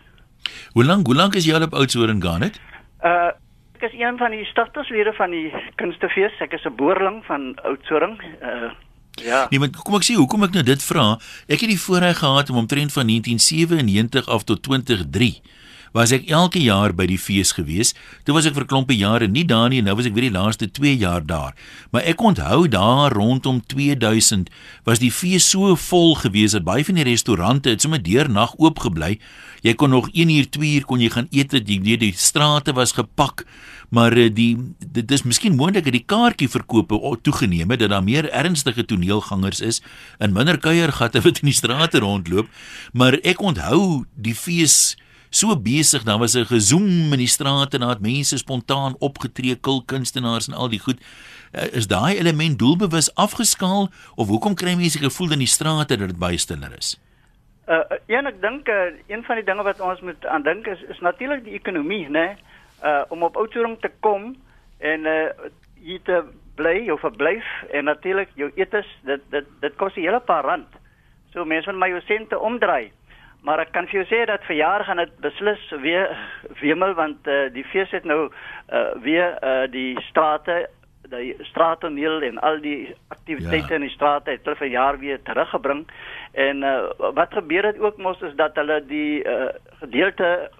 Hoe 0.72 0.84
lank 0.84 1.06
hoe 1.06 1.14
lank 1.14 1.34
is 1.34 1.44
jy 1.44 1.54
al 1.54 1.62
op 1.62 1.74
Oudtshoorn 1.74 2.22
gaan 2.22 2.40
dit? 2.40 2.60
Uh 3.02 3.30
ek 3.78 3.92
is 3.92 4.00
een 4.00 4.16
van 4.18 4.30
die 4.34 4.44
stigterslede 4.44 5.12
van 5.14 5.30
die 5.30 5.54
kunstefees. 5.78 6.34
Ek 6.40 6.52
is 6.52 6.64
'n 6.66 6.74
boerling 6.74 7.24
van 7.24 7.54
Oudtshoorn. 7.62 8.20
Uh 8.42 8.70
Ja. 9.18 9.46
Nee, 9.50 9.58
maar 9.58 9.68
kom 9.82 9.96
ek 9.98 10.06
sê 10.06 10.14
hoekom 10.14 10.44
ek 10.46 10.54
nou 10.54 10.62
dit 10.62 10.82
vra? 10.82 11.18
Ek 11.50 11.60
het 11.60 11.72
die 11.72 11.80
voorreg 11.80 12.18
gehad 12.18 12.50
om 12.50 12.56
omtrent 12.56 12.92
van 12.92 13.06
1997 13.06 14.28
af 14.28 14.44
tot 14.44 14.62
2003 14.62 15.42
was 15.92 16.12
ek 16.12 16.28
elke 16.30 16.60
jaar 16.62 16.92
by 16.92 17.06
die 17.06 17.18
fees 17.18 17.52
gewees. 17.56 17.94
Toe 18.24 18.34
was 18.34 18.46
ek 18.46 18.54
vir 18.54 18.64
'n 18.64 18.68
klompie 18.68 18.98
jare 18.98 19.28
nie 19.28 19.44
daar 19.44 19.68
nie 19.68 19.78
en 19.78 19.84
nou 19.84 19.96
was 19.96 20.06
ek 20.06 20.14
weer 20.14 20.30
die 20.30 20.38
laaste 20.38 20.70
2 20.70 20.96
jaar 20.96 21.24
daar. 21.24 21.54
Maar 21.90 22.02
ek 22.02 22.20
onthou 22.20 22.68
daar 22.68 23.12
rondom 23.12 23.62
2000 23.66 24.50
was 24.84 24.98
die 24.98 25.10
fees 25.10 25.48
so 25.48 25.76
vol 25.76 26.14
gewees 26.14 26.52
dat 26.52 26.64
baie 26.64 26.84
van 26.84 26.94
die 26.94 27.04
restaurante 27.04 27.70
het 27.70 27.80
sommer 27.80 28.02
deurnag 28.02 28.54
oop 28.58 28.78
gebly. 28.78 29.18
Jy 29.62 29.74
kon 29.74 29.90
nog 29.90 30.08
1 30.12 30.28
uur, 30.28 30.50
2 30.50 30.74
uur 30.74 30.84
kon 30.84 31.00
jy 31.00 31.10
gaan 31.10 31.28
eet, 31.30 31.50
die 31.50 31.80
die, 31.80 31.96
die 31.96 32.12
strate 32.12 32.72
was 32.72 32.92
gepak 32.92 33.44
maar 33.88 34.12
eh, 34.12 34.28
die 34.32 34.56
dit 34.78 35.10
is 35.10 35.24
miskien 35.24 35.56
moontlik 35.56 35.86
dat 35.88 35.96
die 35.96 36.04
kaartjie 36.04 36.48
verkope 36.52 36.98
toegeneem 37.22 37.70
het 37.72 37.82
dat 37.84 37.92
daar 37.94 38.04
meer 38.04 38.28
ernstige 38.30 38.84
toneelgangers 38.84 39.60
is 39.60 39.82
en 40.18 40.32
minder 40.32 40.58
kuiergatte 40.58 41.22
wat 41.26 41.42
in 41.42 41.52
die 41.52 41.56
strate 41.56 42.02
rondloop 42.04 42.48
maar 42.92 43.18
ek 43.22 43.40
onthou 43.40 44.04
die 44.14 44.36
fees 44.36 44.96
so 45.30 45.56
besig 45.56 46.02
dan 46.02 46.18
was 46.18 46.36
'n 46.36 46.44
gezoem 46.44 47.12
in 47.12 47.18
die 47.18 47.26
strate 47.26 47.76
en 47.76 47.80
daar 47.80 47.96
het 47.96 48.00
mense 48.00 48.38
spontaan 48.38 48.96
opgetree 48.98 49.56
kulkunstenaars 49.56 50.48
en 50.48 50.54
al 50.54 50.68
die 50.68 50.80
goed 50.80 51.00
eh, 51.52 51.72
is 51.72 51.86
daai 51.86 52.18
element 52.18 52.58
doelbewus 52.58 53.14
afgeskaal 53.14 53.88
of 54.14 54.28
hoekom 54.28 54.54
kry 54.54 54.74
mense 54.74 54.98
gevoel 54.98 55.32
in 55.32 55.38
die 55.38 55.54
strate 55.56 55.96
dat 55.96 56.08
dit 56.08 56.18
baie 56.18 56.38
stiller 56.38 56.72
is 56.78 56.98
Uh, 57.68 57.84
een 58.06 58.26
ek 58.26 58.40
dink 58.40 58.68
uh, 58.72 58.96
een 59.12 59.24
van 59.24 59.36
die 59.36 59.44
dinge 59.44 59.62
wat 59.62 59.80
ons 59.84 60.00
moet 60.00 60.26
aan 60.26 60.42
dink 60.42 60.66
is 60.66 60.80
is 60.88 61.00
natuurlik 61.04 61.42
die 61.44 61.52
ekonomie, 61.52 62.08
né? 62.08 62.38
uh 62.84 63.02
om 63.08 63.22
op 63.22 63.36
Oudtshoorn 63.36 63.76
te 63.80 63.90
kom 64.00 64.36
en 64.78 65.04
uh 65.04 65.28
hier 65.74 66.00
te 66.02 66.22
bly 66.56 66.88
of 66.90 67.00
verblyf 67.00 67.44
en 67.70 67.84
natuurlik 67.84 68.30
jou 68.34 68.48
etes 68.54 68.88
dit 69.04 69.20
dit 69.30 69.44
dit 69.60 69.76
kos 69.76 69.92
'n 69.96 70.00
hele 70.00 70.20
paar 70.20 70.44
rand. 70.44 70.68
So 71.32 71.44
mense 71.44 71.70
moet 71.70 71.80
my 71.80 71.88
jou 71.88 72.00
sente 72.06 72.38
omdraai. 72.38 72.90
Maar 73.46 73.62
ek 73.62 73.72
kan 73.72 73.86
vir 73.86 74.00
jou 74.00 74.06
sê 74.10 74.24
dat 74.26 74.44
vir 74.48 74.58
jaar 74.58 74.84
gaan 74.84 75.00
dit 75.02 75.12
beslis 75.24 75.62
weer 75.82 76.10
wemel 76.60 76.94
want 76.98 77.26
uh 77.26 77.46
die 77.54 77.64
fees 77.72 77.90
het 77.94 78.04
nou 78.04 78.26
uh 78.26 78.88
weer 79.04 79.38
uh 79.42 79.70
die 79.70 79.94
strate 80.08 80.66
die 81.08 81.36
straattoneel 81.48 82.20
en 82.26 82.38
al 82.44 82.58
die 82.60 82.94
aktiwiteite 83.08 83.72
ja. 83.72 83.78
in 83.78 83.86
die 83.86 83.94
strate 83.94 84.34
het 84.34 84.44
hulle 84.44 84.60
vir 84.60 84.72
jaar 84.74 84.98
weer 84.98 85.22
teruggebring. 85.22 85.86
En 86.32 86.62
uh 86.62 87.12
wat 87.16 87.32
gebeur 87.32 87.70
het 87.70 87.78
ook 87.80 87.96
mos 87.96 88.20
is 88.20 88.34
dat 88.36 88.56
hulle 88.60 88.82
die 88.86 89.24
uh 89.24 89.48
gedeelte 89.80 90.50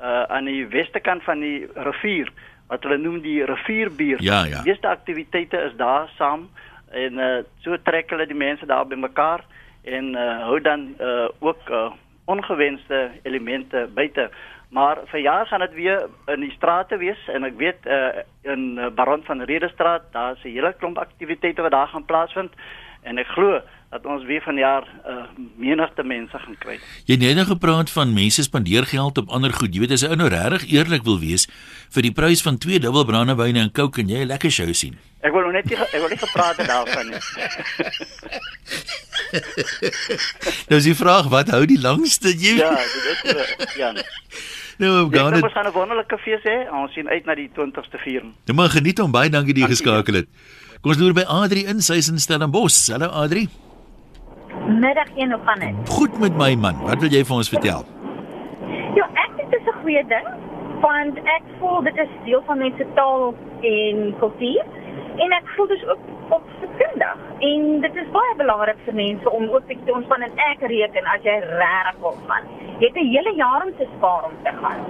uh, 0.00 0.22
aan 0.22 0.44
die 0.44 0.66
weste 0.66 1.00
kant 1.00 1.24
van 1.24 1.40
die 1.44 1.68
rivier 1.74 2.30
wat 2.70 2.84
hulle 2.86 2.98
noem 3.02 3.20
die 3.24 3.44
rivierbuurt. 3.44 4.22
Ja, 4.22 4.44
ja. 4.44 4.62
Die 4.62 4.72
eerste 4.72 4.88
aktiwiteite 4.88 5.58
is 5.68 5.74
daar 5.76 6.10
saam 6.16 6.48
en 6.90 7.18
uh, 7.18 7.32
so 7.64 7.76
trek 7.82 8.10
hulle 8.10 8.26
die 8.26 8.38
mense 8.38 8.66
daar 8.66 8.86
bymekaar 8.86 9.44
en 9.82 10.14
uh, 10.14 10.44
hou 10.46 10.60
dan 10.60 10.88
uh, 11.00 11.28
ook 11.38 11.70
uh, 11.70 11.90
ongewenste 12.30 13.10
elemente 13.22 13.88
buite. 13.94 14.30
Maar 14.70 15.02
vir 15.10 15.20
jaar 15.20 15.46
gaan 15.46 15.64
dit 15.66 15.74
weer 15.74 16.06
in 16.30 16.44
die 16.46 16.52
strate 16.54 16.96
wees 17.02 17.22
en 17.34 17.44
ek 17.48 17.56
weet 17.58 17.86
uh, 17.90 18.22
in 18.46 18.78
Baron 18.94 19.24
van 19.26 19.42
Redestraat 19.42 20.06
daar 20.14 20.36
is 20.36 20.44
'n 20.44 20.54
hele 20.54 20.72
klomp 20.78 20.98
aktiwiteite 20.98 21.62
wat 21.62 21.74
daar 21.74 21.90
gaan 21.90 22.04
plaasvind 22.04 22.54
en 23.02 23.18
ek 23.18 23.26
glo 23.34 23.60
dat 23.90 24.06
ons 24.06 24.24
weer 24.24 24.42
vanjaar 24.42 24.84
uh, 24.86 25.24
menigte 25.58 26.04
mense 26.06 26.38
gaan 26.38 26.56
kry. 26.62 26.76
Jy 27.08 27.16
het 27.16 27.24
net 27.24 27.34
nou 27.40 27.46
gepraat 27.48 27.90
van 27.90 28.14
mense 28.14 28.42
spandeer 28.46 28.86
geld 28.86 29.18
op 29.18 29.32
ander 29.34 29.52
goed. 29.52 29.74
Jy 29.74 29.80
weet 29.82 29.96
as 29.96 30.04
jy 30.06 30.14
nou 30.14 30.28
regtig 30.30 30.68
eerlik 30.70 31.02
wil 31.08 31.18
wees 31.18 31.48
vir 31.90 32.06
die 32.06 32.14
prys 32.14 32.42
van 32.46 32.58
twee 32.62 32.78
dubbel 32.78 33.04
brandewyne 33.08 33.64
en 33.66 33.72
Coke 33.74 34.00
en 34.00 34.08
jy 34.08 34.22
'n 34.22 34.30
lekker 34.30 34.50
show 34.50 34.70
sien. 34.72 34.94
Ek 35.20 35.32
wil 35.32 35.50
net 35.50 35.66
ek 35.72 35.90
wil 35.90 36.08
net 36.08 36.22
gepraat 36.22 36.56
daarvan 36.62 37.10
nie. 37.10 37.22
nou 40.68 40.78
is 40.78 40.86
die 40.88 40.96
vraag 40.96 41.28
wat 41.32 41.50
hou 41.54 41.62
die 41.68 41.80
langste 41.80 42.32
jy? 42.32 42.56
Ja, 42.58 42.74
dit 42.74 43.34
is 43.34 43.74
ja. 43.78 43.92
Nou, 44.80 45.10
gaan 45.12 45.34
dit. 45.36 45.42
Ons 45.44 45.52
gaan 45.52 45.66
'n 45.68 45.72
wonderlike 45.72 46.18
fees 46.18 46.40
hê. 46.42 46.56
Ons 46.72 46.92
sien 46.92 47.08
uit 47.08 47.24
na 47.24 47.34
die 47.34 47.50
20ste 47.52 47.98
viering. 48.00 48.32
Jy 48.44 48.54
mag 48.54 48.72
geniet 48.72 49.00
om 49.00 49.12
baie 49.12 49.28
dankie 49.28 49.54
dat 49.54 49.62
jy 49.62 49.68
geskakel 49.76 50.14
het. 50.14 50.28
Kom 50.80 50.92
ons 50.94 51.00
loer 51.00 51.12
by 51.12 51.24
Adri 51.28 51.66
in, 51.68 51.82
sy 51.84 52.00
is 52.00 52.08
in 52.08 52.18
Stellenbosch. 52.18 52.88
Hallo 52.88 53.06
Adri. 53.12 53.48
Middag 54.66 55.10
een 55.16 55.34
of 55.34 55.40
ander. 55.44 55.74
Goed 55.88 56.18
met 56.18 56.36
my 56.36 56.54
man. 56.54 56.80
Wat 56.80 57.00
wil 57.00 57.10
jy 57.10 57.24
vir 57.24 57.36
ons 57.36 57.48
vertel? 57.48 57.84
Ja, 58.96 59.04
ek 59.14 59.36
dink 59.36 59.50
dit 59.50 59.60
is 59.60 59.66
'n 59.68 59.80
goeie 59.82 60.04
ding 60.08 60.26
want 60.80 61.18
ek 61.18 61.44
voel 61.58 61.82
dit 61.82 61.96
is 61.96 62.12
deel 62.24 62.42
van 62.46 62.58
mense 62.58 62.86
taal 62.96 63.34
en 63.60 64.14
kultuur 64.18 64.64
en 65.16 65.32
ek 65.32 65.48
voel 65.56 65.66
dus 65.66 65.86
ook 65.86 65.98
op 66.28 66.42
sekundig 66.60 67.16
en 67.38 67.80
dit 67.80 67.96
is 67.96 68.10
baie 68.10 68.34
belangrik 68.36 68.78
vir 68.84 68.94
mense 68.94 69.30
om 69.30 69.48
ook 69.50 69.66
te 69.68 69.94
ontspan 69.94 70.22
en 70.22 70.42
ek 70.50 70.66
reken 70.72 71.06
as 71.14 71.22
jy 71.22 71.36
regtig 71.40 72.00
wil 72.00 72.16
gaan. 72.26 72.44
Jy 72.78 72.86
het 72.86 72.96
'n 72.96 73.12
hele 73.14 73.34
jaar 73.34 73.62
om 73.66 73.72
te 73.76 73.86
spaar 73.96 74.24
om 74.24 74.36
te 74.44 74.52
gaan. 74.60 74.80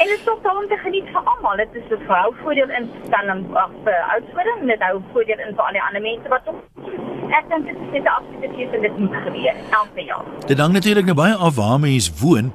En 0.00 0.06
dit 0.08 0.20
is 0.20 0.28
ook 0.28 0.42
daarom 0.42 0.68
te 0.68 0.76
geniet 0.76 1.08
vir 1.12 1.22
almal. 1.24 1.56
Dit 1.56 1.74
is 1.74 1.90
'n 1.90 2.04
vrou 2.06 2.34
voordeel 2.42 2.70
in 2.70 2.90
en 3.10 3.46
af 3.54 3.70
vir 3.84 3.98
ouderdom, 4.12 4.66
dit 4.66 4.82
hou 4.82 5.00
voordeel 5.12 5.38
in 5.38 5.54
vir 5.54 5.64
al 5.64 5.72
die 5.72 5.82
ander 5.82 6.02
mense 6.02 6.28
wat 6.28 6.48
ook 6.48 6.60
ek 7.38 7.48
dink 7.48 7.66
dit 7.66 7.76
is 7.76 8.02
'n 8.02 8.06
absolute 8.06 8.48
keuse 8.56 8.74
en 8.76 8.82
dit 8.82 8.98
moet 8.98 9.14
gebeur 9.24 9.54
elke 9.70 10.04
jaar. 10.04 10.24
Dit 10.46 10.58
hang 10.58 10.72
natuurlik 10.72 11.04
nou 11.04 11.16
baie 11.16 11.34
af 11.34 11.54
waar 11.56 11.80
mens 11.80 12.20
woon. 12.20 12.52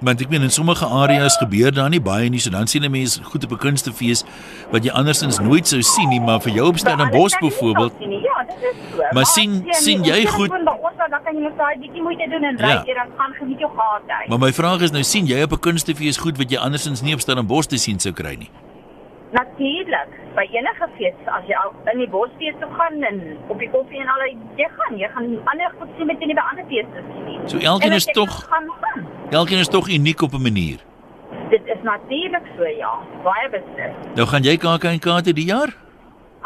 Want 0.00 0.20
ek 0.20 0.28
meen 0.28 0.42
in 0.42 0.50
sommige 0.50 0.84
areas 0.84 1.36
gebeur 1.40 1.72
daar 1.72 1.88
nie 1.88 2.00
baie 2.00 2.28
nie, 2.28 2.38
so 2.38 2.50
dan 2.50 2.66
sien 2.66 2.84
'n 2.84 2.90
mens 2.90 3.20
goed 3.22 3.44
op 3.44 3.50
'n 3.52 3.56
kunstefees 3.56 4.24
wat 4.70 4.84
jy 4.84 4.90
andersins 4.92 5.38
nooit 5.38 5.66
sou 5.68 5.80
sien 5.82 6.08
nie, 6.08 6.20
maar 6.20 6.40
vir 6.40 6.52
jou 6.52 6.66
op 6.68 6.76
Stellenbosch 6.78 7.38
byvoorbeeld. 7.40 7.92
Ja, 8.00 8.44
dit 8.44 8.56
is 8.62 8.76
so. 8.96 9.02
Maar 9.12 9.26
sien 9.26 9.64
sien 9.70 10.04
jy 10.04 10.26
goed? 10.26 10.50
Dan 10.50 11.22
kan 11.24 11.34
jy 11.34 11.40
net 11.40 11.56
daai 11.56 11.78
bietjie 11.78 12.02
moeite 12.02 12.26
doen 12.30 12.44
en 12.44 12.56
ry 12.58 12.68
Ja. 12.68 12.82
jy 12.86 12.94
dan 12.94 13.06
gaan 13.16 13.32
geniet 13.38 13.58
jou 13.58 13.70
uit. 13.78 14.28
Maar 14.28 14.38
my 14.38 14.52
vraag 14.52 14.80
is 14.80 14.90
nou 14.90 15.02
sien 15.02 15.26
jy 15.26 15.42
op 15.42 15.52
'n 15.52 15.58
kunstefees 15.60 16.16
goed 16.18 16.36
wat 16.36 16.50
jy 16.50 16.58
andersins 16.58 17.00
nie 17.02 17.14
op 17.14 17.20
Stellenbosch 17.20 17.66
te 17.68 17.76
sien 17.78 17.98
sou 17.98 18.12
kry 18.12 18.34
nie. 18.36 18.50
Natuurlik, 19.32 20.08
by 20.36 20.44
enige 20.52 20.86
fees 20.98 21.14
as 21.26 21.42
jy 21.48 21.54
al 21.54 21.72
in 21.92 21.98
die 21.98 22.08
bosfees 22.08 22.54
toe 22.60 22.68
gaan 22.78 23.02
en 23.02 23.36
op 23.48 23.58
die 23.58 23.70
koffie 23.70 24.00
en 24.00 24.08
al 24.08 24.20
jy 24.56 24.66
gaan, 24.76 24.98
jy 24.98 25.08
gaan 25.14 25.24
ander 25.50 25.70
goed 25.78 25.88
sien 25.96 26.06
met 26.06 26.16
jy 26.20 26.26
nie 26.26 26.34
by 26.34 26.44
ander 26.50 26.64
feeste 26.68 27.00
sien 27.12 27.24
nie. 27.24 27.38
So 27.48 27.58
elkeen 27.58 27.90
En 27.90 27.96
is 27.96 28.04
tog- 28.04 28.46
gaan, 28.50 28.64
gaan. 28.80 29.06
Elkeen 29.30 29.58
is 29.58 29.68
tog 29.68 29.88
uniek 29.88 30.20
op 30.22 30.32
'n 30.32 30.42
manier. 30.42 30.78
Dit 31.50 31.62
is 31.64 31.82
natuurlik 31.82 32.46
so 32.56 32.64
ja, 32.64 32.98
baie 33.22 33.50
beslis. 33.50 33.94
Nou 34.14 34.26
gaan 34.28 34.42
jy 34.42 34.56
KAK 34.56 34.84
en 34.84 34.98
KT 34.98 35.34
die 35.34 35.44
jaar? 35.44 35.84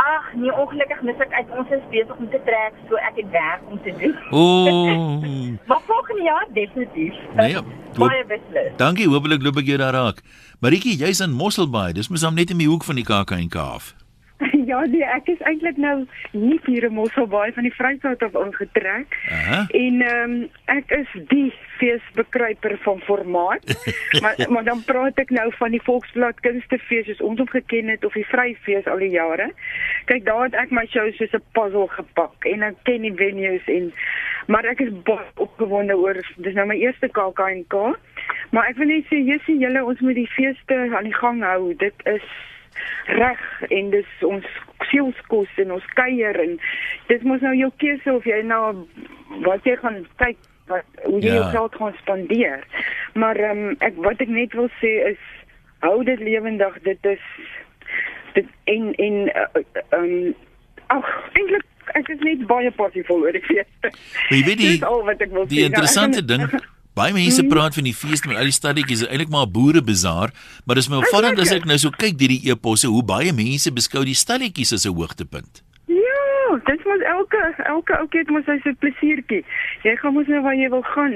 ag 0.01 0.33
nee, 0.35 0.53
ongelukkig 0.53 1.03
mis 1.03 1.23
ek 1.25 1.33
uit. 1.37 1.53
Ons 1.61 1.73
is 1.77 1.85
besig 1.93 2.17
om 2.17 2.29
te 2.33 2.41
trek, 2.47 2.77
so 2.89 3.01
ek 3.09 3.21
het 3.21 3.31
werk 3.35 3.63
om 3.71 3.81
te 3.85 3.95
doen. 4.01 4.17
Ooh. 4.31 5.29
maar 5.69 5.83
volgende 5.89 6.23
jaar 6.23 6.47
definitief. 6.57 7.17
Nee, 7.37 7.51
ja. 7.57 7.63
Baie 7.99 8.25
beslis. 8.29 8.73
Dankie, 8.81 9.09
hopelik 9.11 9.43
loop 9.45 9.61
ek 9.61 9.73
jou 9.73 9.81
daar 9.81 9.97
raak. 9.97 10.23
Maritjie, 10.65 10.97
jy's 11.01 11.23
in 11.25 11.35
Mosselbaai. 11.37 11.93
Dis 11.97 12.09
mos 12.13 12.25
net 12.31 12.53
in 12.55 12.63
die 12.63 12.69
hoek 12.71 12.87
van 12.89 13.01
die 13.01 13.07
KAK&K 13.07 13.57
af. 13.57 13.95
Ja, 14.71 14.85
nee, 14.87 15.03
ek 15.03 15.27
is 15.33 15.41
eintlik 15.49 15.81
nou 15.83 16.05
nie 16.31 16.61
hier 16.63 16.85
in 16.87 16.93
Mosselbaai 16.95 17.51
van 17.57 17.67
die 17.67 17.73
Vrystaat 17.75 18.23
af 18.23 18.37
aangetrek. 18.39 19.17
Aha. 19.35 19.65
En 19.75 20.05
ehm 20.07 20.35
um, 20.37 20.45
ek 20.71 20.95
is 20.95 21.17
die 21.33 21.49
feesbekruiper 21.81 22.77
van 22.85 23.01
formaat. 23.09 23.65
maar 24.23 24.37
maar 24.49 24.65
dan 24.65 24.83
praat 24.87 25.19
ek 25.23 25.33
nou 25.35 25.49
van 25.59 25.75
die 25.75 25.83
Volksblad 25.85 26.41
Kunstefees 26.45 27.09
soos 27.09 27.25
ons 27.31 27.43
hom 27.43 27.51
geken 27.51 27.93
het 27.93 28.05
of 28.05 28.17
die 28.19 28.27
Vryfees 28.29 28.89
al 28.91 29.03
die 29.05 29.13
jare. 29.15 29.51
Kyk, 30.11 30.27
daar 30.29 30.47
het 30.49 30.59
ek 30.65 30.75
my 30.77 30.87
show 30.93 31.07
soos 31.19 31.35
'n 31.37 31.45
puzzle 31.57 31.89
gepak 31.97 32.49
en 32.53 32.67
ek 32.71 32.83
ken 32.89 33.07
die 33.09 33.17
venues 33.17 33.67
en 33.67 33.93
maar 34.51 34.67
ek 34.67 34.81
is 34.81 34.93
baie 35.07 35.27
opgewonde 35.37 35.97
oor 35.97 36.19
dis 36.37 36.55
nou 36.55 36.67
my 36.67 36.77
eerste 36.77 37.09
KAK&K. 37.09 37.75
Maar 38.51 38.71
ek 38.73 38.77
wil 38.83 38.91
net 38.91 39.07
sê, 39.07 39.21
jissie, 39.23 39.59
julle 39.59 39.85
ons 39.85 40.01
moet 40.01 40.19
die 40.19 40.31
feeste 40.31 40.77
aan 40.91 41.07
die 41.07 41.15
gang 41.15 41.43
hou. 41.47 41.75
Dit 41.79 41.95
is 42.05 42.25
reg 43.07 43.41
en 43.69 43.91
dis 43.91 44.11
ons 44.27 44.47
sielskos 44.91 45.51
en 45.63 45.75
ons 45.77 45.89
kuier 45.99 46.37
en 46.45 46.57
dis 47.11 47.27
mos 47.27 47.43
nou 47.45 47.53
jou 47.57 47.71
keuse 47.83 48.13
of 48.13 48.27
jy 48.29 48.41
nou 48.47 48.63
wat 49.47 49.67
jy 49.69 49.77
gaan 49.83 50.01
kyk 50.23 50.39
wat 50.71 50.87
hoe 51.05 51.21
jy 51.21 51.27
Ja. 51.29 51.35
jou 51.35 51.51
geld 51.51 51.75
gaan 51.81 51.95
spandeer. 52.03 52.65
Maar 53.15 53.37
ehm 53.37 53.59
um, 53.69 53.77
ek 53.81 53.95
wat 54.07 54.21
ek 54.25 54.29
net 54.29 54.53
wil 54.55 54.71
sê 54.81 54.93
is 55.13 55.21
hou 55.85 56.05
dit 56.05 56.21
lewendig. 56.21 56.79
Dit 56.87 57.05
is 57.05 57.23
dit 58.35 58.47
en 58.65 58.93
en 58.95 59.15
uh, 59.35 59.99
um, 59.99 60.35
ag 60.95 61.07
eintlik 61.35 61.65
ek 61.99 62.09
is 62.15 62.21
net 62.23 62.45
baie 62.47 62.71
passievol 62.71 63.25
oor 63.27 63.33
die 63.35 63.43
feeste. 63.47 63.91
Maar 64.29 64.37
jy 64.39 64.45
weet 64.47 64.59
die 64.65 64.69
die. 64.69 64.81
Nou, 64.85 65.01
ek 65.11 65.73
interessante 65.73 66.23
gaan- 66.23 66.27
ding 66.27 66.47
Baie 66.95 67.13
mense 67.15 67.43
Mhm. 67.43 67.51
praat 67.53 67.75
van 67.75 67.85
die 67.87 67.95
fees 67.95 68.25
met 68.27 68.37
al 68.37 68.49
die 68.51 68.53
stadetjies, 68.53 69.03
is 69.03 69.07
eintlik 69.09 69.31
maar 69.31 69.47
'n 69.47 69.53
boerebazaar, 69.53 70.33
maar 70.67 70.75
dis 70.77 70.89
my 70.91 70.97
opvallend 70.97 71.39
as 71.39 71.53
ek 71.53 71.65
nou 71.65 71.79
so 71.79 71.91
kyk 71.91 72.19
deur 72.19 72.29
die 72.29 72.51
eposse 72.51 72.89
hoe 72.91 73.03
baie 73.05 73.33
mense 73.33 73.71
beskou 73.73 74.03
die 74.05 74.15
stalletjies 74.15 74.73
as 74.73 74.85
'n 74.87 74.95
hoogtepunt. 74.99 75.63
Ja, 76.51 76.59
dit 76.65 76.85
mos 76.85 77.03
elke 77.07 77.41
elke 77.65 77.97
ou 78.01 78.07
keer 78.11 78.31
mos 78.35 78.47
sy 78.49 78.73
plesiertjie. 78.83 79.45
Jy 79.87 79.93
gaan 80.01 80.15
mos 80.17 80.27
nou 80.31 80.41
waar 80.43 80.57
jy 80.59 80.71
wil 80.73 80.83
gaan. 80.83 81.15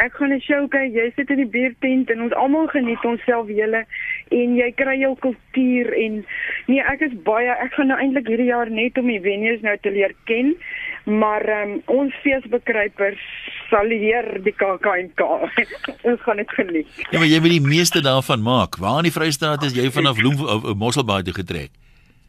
Ek 0.00 0.14
gaan 0.16 0.32
'n 0.32 0.40
show 0.40 0.68
kyk, 0.68 0.94
jy 0.94 1.12
sit 1.16 1.30
in 1.30 1.36
die 1.42 1.52
biertent 1.56 2.10
en 2.10 2.22
ons 2.22 2.32
almal 2.32 2.68
geniet 2.68 3.04
onsself 3.04 3.48
julle 3.48 3.84
en 4.30 4.56
jy 4.56 4.70
kry 4.72 4.96
jou 5.00 5.16
kultuur 5.20 5.92
en 5.92 6.24
nee, 6.66 6.80
ek 6.80 7.00
is 7.00 7.14
baie 7.24 7.50
ek 7.50 7.74
gaan 7.74 7.88
nou 7.88 7.98
eintlik 7.98 8.28
hierdie 8.28 8.48
jaar 8.48 8.70
net 8.70 8.98
om 8.98 9.06
die 9.06 9.20
venues 9.20 9.60
nou 9.60 9.76
te 9.76 9.90
leer 9.90 10.14
ken. 10.24 10.56
Maar 11.04 11.62
um, 11.62 11.82
ons 11.86 12.14
feesbekruipers 12.22 13.20
sal 13.68 13.86
leer 13.86 14.40
die 14.42 14.52
KAK&K. 14.52 15.20
ons 16.08 16.20
gaan 16.20 16.36
dit 16.36 16.50
geniet. 16.50 16.88
Ja, 17.10 17.18
maar 17.18 17.28
jy 17.28 17.40
wil 17.40 17.50
die 17.50 17.68
meeste 17.68 18.00
daarvan 18.00 18.42
maak. 18.42 18.76
Waar 18.76 18.98
in 18.98 19.10
die 19.10 19.16
Vrystaat 19.16 19.62
is 19.62 19.76
jy 19.76 19.90
vanaf 19.90 20.16
Bloem 20.16 20.36
Mosselbaai 20.76 21.22
toe 21.22 21.34
getrek? 21.34 21.70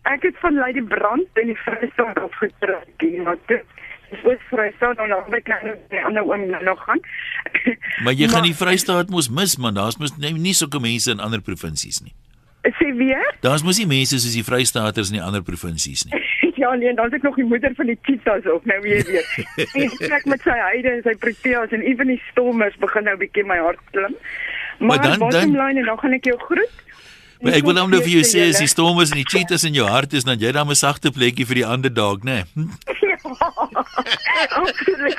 Ek 0.09 0.21
het 0.25 0.37
van 0.41 0.55
Lady 0.57 0.81
Brand 0.81 1.27
in 1.37 1.51
die 1.51 1.57
Vrystaat 1.61 2.17
afgetrek 2.19 2.87
hier 3.03 3.21
na 3.21 3.35
toe. 3.47 3.61
Dis 4.11 4.23
oos 4.27 4.41
Vrystaat 4.49 4.97
en 4.99 5.09
dan 5.13 5.35
ek 5.37 5.47
nou 5.51 5.75
die 5.93 6.01
ander 6.05 6.25
oom 6.25 6.47
nou 6.49 6.63
nog 6.63 6.81
gaan. 6.87 6.99
Maar 8.03 8.13
jy 8.17 8.27
gaan 8.31 8.47
die 8.47 8.55
Vrystaat 8.57 9.09
mos 9.13 9.29
mis, 9.29 9.57
man. 9.61 9.77
Daar's 9.77 9.97
mos 10.01 10.15
nie, 10.17 10.33
nie 10.33 10.55
sulke 10.57 10.79
mense 10.81 11.11
in 11.13 11.21
ander 11.21 11.41
provinsies 11.45 12.01
nie. 12.01 12.13
Sê 12.77 12.91
weer? 12.97 13.23
Daar's 13.45 13.63
mos 13.65 13.77
nie 13.81 13.87
mense 13.89 14.17
soos 14.21 14.33
die 14.37 14.43
Vrystaaters 14.45 15.09
in 15.13 15.19
die 15.19 15.23
ander 15.25 15.41
provinsies 15.45 16.03
nie. 16.09 16.17
ja 16.61 16.73
nee, 16.77 16.93
dan 16.97 17.07
is 17.09 17.15
ek 17.19 17.23
nog 17.25 17.37
die 17.39 17.45
moeder 17.49 17.73
van 17.77 17.89
die 17.89 17.97
cheetahs 18.05 18.45
ook 18.49 18.65
nou 18.69 18.79
weer 18.83 19.05
weet. 19.07 19.29
Ek 19.85 19.95
trek 20.01 20.25
met 20.29 20.43
sy 20.45 20.57
heide 20.65 20.91
en 20.97 21.01
sy 21.05 21.13
proteas 21.21 21.73
en 21.77 21.81
ewen 21.85 22.11
die 22.13 22.21
stormers 22.31 22.77
begin 22.81 23.05
nou 23.09 23.15
bietjie 23.21 23.45
my 23.49 23.57
hart 23.61 23.81
klim. 23.93 24.13
Maar, 24.81 24.87
Maar 24.87 25.01
dan- 25.01 25.19
dan 25.19 25.29
dan- 25.29 25.53
dan 25.53 25.57
line 25.67 25.79
en 25.85 25.85
dan 25.93 25.99
gaan 26.01 26.13
ek 26.17 26.25
jou 26.29 26.37
groet. 26.41 26.77
Maar 27.41 27.57
ek 27.57 27.65
wil 27.65 27.73
nou 27.73 27.87
net 27.89 28.03
vir 28.05 28.13
jou 28.19 28.25
sê 28.27 28.43
as 28.49 28.59
die 28.59 28.67
julle. 28.67 28.73
stormers 28.75 29.11
en 29.13 29.17
die 29.17 29.25
cheetahs 29.25 29.65
in 29.65 29.73
jou 29.73 29.87
hart 29.89 30.13
is, 30.13 30.23
dan 30.23 30.39
jy 30.39 30.51
dan 30.51 30.69
'n 30.69 30.75
sagte 30.75 31.11
plekkie 31.11 31.45
vir 31.45 31.55
die 31.55 31.65
ander 31.65 31.93
dog, 31.93 32.23
né? 32.23 32.45
Hm? 32.53 32.69
Absoluut. 34.61 35.17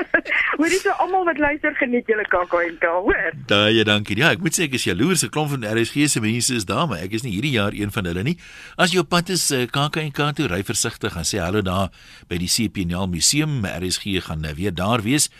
Hoorie 0.58 0.78
so 0.78 0.92
almal 1.02 1.24
wat 1.24 1.38
luister 1.40 1.74
geniet 1.78 2.06
julle 2.10 2.24
KAK&K, 2.28 2.84
hoor. 2.84 3.32
Daai, 3.50 3.84
dankie. 3.88 4.16
Ja, 4.20 4.32
ek 4.36 4.42
moet 4.44 4.56
sê 4.56 4.66
ek 4.68 4.76
is 4.78 4.84
jaloers. 4.84 5.24
'n 5.24 5.32
Klomp 5.32 5.50
van 5.54 5.64
RSG 5.64 6.06
se 6.08 6.20
mense 6.20 6.54
is 6.54 6.68
daar, 6.68 6.86
maar 6.88 7.02
ek 7.02 7.16
is 7.18 7.24
nie 7.26 7.32
hierdie 7.32 7.56
jaar 7.56 7.72
een 7.72 7.90
van 7.90 8.04
hulle 8.04 8.22
nie. 8.22 8.36
As 8.76 8.92
jy 8.92 9.02
op 9.02 9.08
pad 9.08 9.32
is 9.32 9.50
uh, 9.50 9.64
KAK&K 9.66 10.32
toe, 10.36 10.48
ry 10.52 10.62
versigtig 10.62 11.16
en 11.16 11.24
sê 11.24 11.40
hallo 11.42 11.62
daar 11.62 11.90
by 12.28 12.38
die 12.38 12.50
CPNL 12.50 13.08
Museum. 13.08 13.64
RSG 13.64 14.22
gaan 14.28 14.44
uh, 14.44 14.52
weer 14.54 14.74
daar 14.74 15.02
wees. 15.02 15.30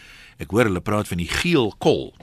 Ek 0.41 0.51
hoor 0.51 0.65
hulle 0.71 0.81
praat 0.81 1.09
van 1.09 1.21
die 1.23 1.31
geel 1.31 1.73
kol. 1.79 2.15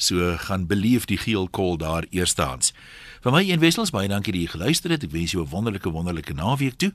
So 0.00 0.36
gaan 0.46 0.64
beleef 0.66 1.04
die 1.10 1.18
geel 1.20 1.48
kol 1.52 1.76
daar 1.76 2.06
eerstehands. 2.10 2.72
Vir 3.20 3.34
my 3.34 3.42
een 3.44 3.60
wessels 3.60 3.90
baie 3.92 4.08
dankie 4.08 4.32
dat 4.32 4.40
jy 4.40 4.48
geluister 4.48 4.90
het. 4.94 5.02
Ek 5.04 5.12
wens 5.12 5.32
jou 5.32 5.44
'n 5.44 5.50
wonderlike 5.50 5.90
wonderlike 5.92 6.32
naweek 6.32 6.76
toe. 6.76 6.92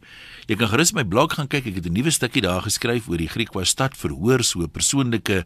Jy 0.47 0.55
kan 0.55 0.67
gerus 0.69 0.93
my 0.93 1.03
blog 1.03 1.33
gaan 1.33 1.47
kyk. 1.47 1.65
Ek 1.65 1.75
het 1.75 1.85
'n 1.85 1.93
nuwe 1.93 2.09
stukkie 2.09 2.41
daar 2.41 2.61
geskryf 2.61 3.07
oor 3.07 3.17
die 3.17 3.29
Griekwa 3.29 3.63
stad 3.63 3.95
verhoor 3.97 4.43
so 4.43 4.61
'n 4.61 4.69
persoonlike 4.69 5.45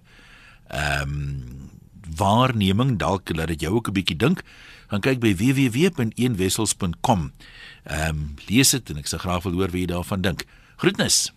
ehm 0.69 1.01
um, 1.01 1.69
waarneming 2.15 2.97
dalk 2.97 3.35
laat 3.35 3.47
dit 3.47 3.61
jou 3.61 3.73
ook 3.75 3.87
'n 3.87 3.93
bietjie 3.93 4.17
dink. 4.17 4.43
Gaan 4.87 5.01
kyk 5.01 5.19
by 5.19 5.35
www.eenwessels.com. 5.35 7.31
Ehm 7.83 8.09
um, 8.09 8.35
lees 8.47 8.69
dit 8.69 8.89
en 8.89 8.97
ek 8.97 9.07
sal 9.07 9.19
graag 9.19 9.43
wil 9.43 9.53
hoor 9.53 9.71
wat 9.71 9.79
jy 9.79 9.85
daarvan 9.85 10.21
dink. 10.21 10.45
Groetnis. 10.77 11.33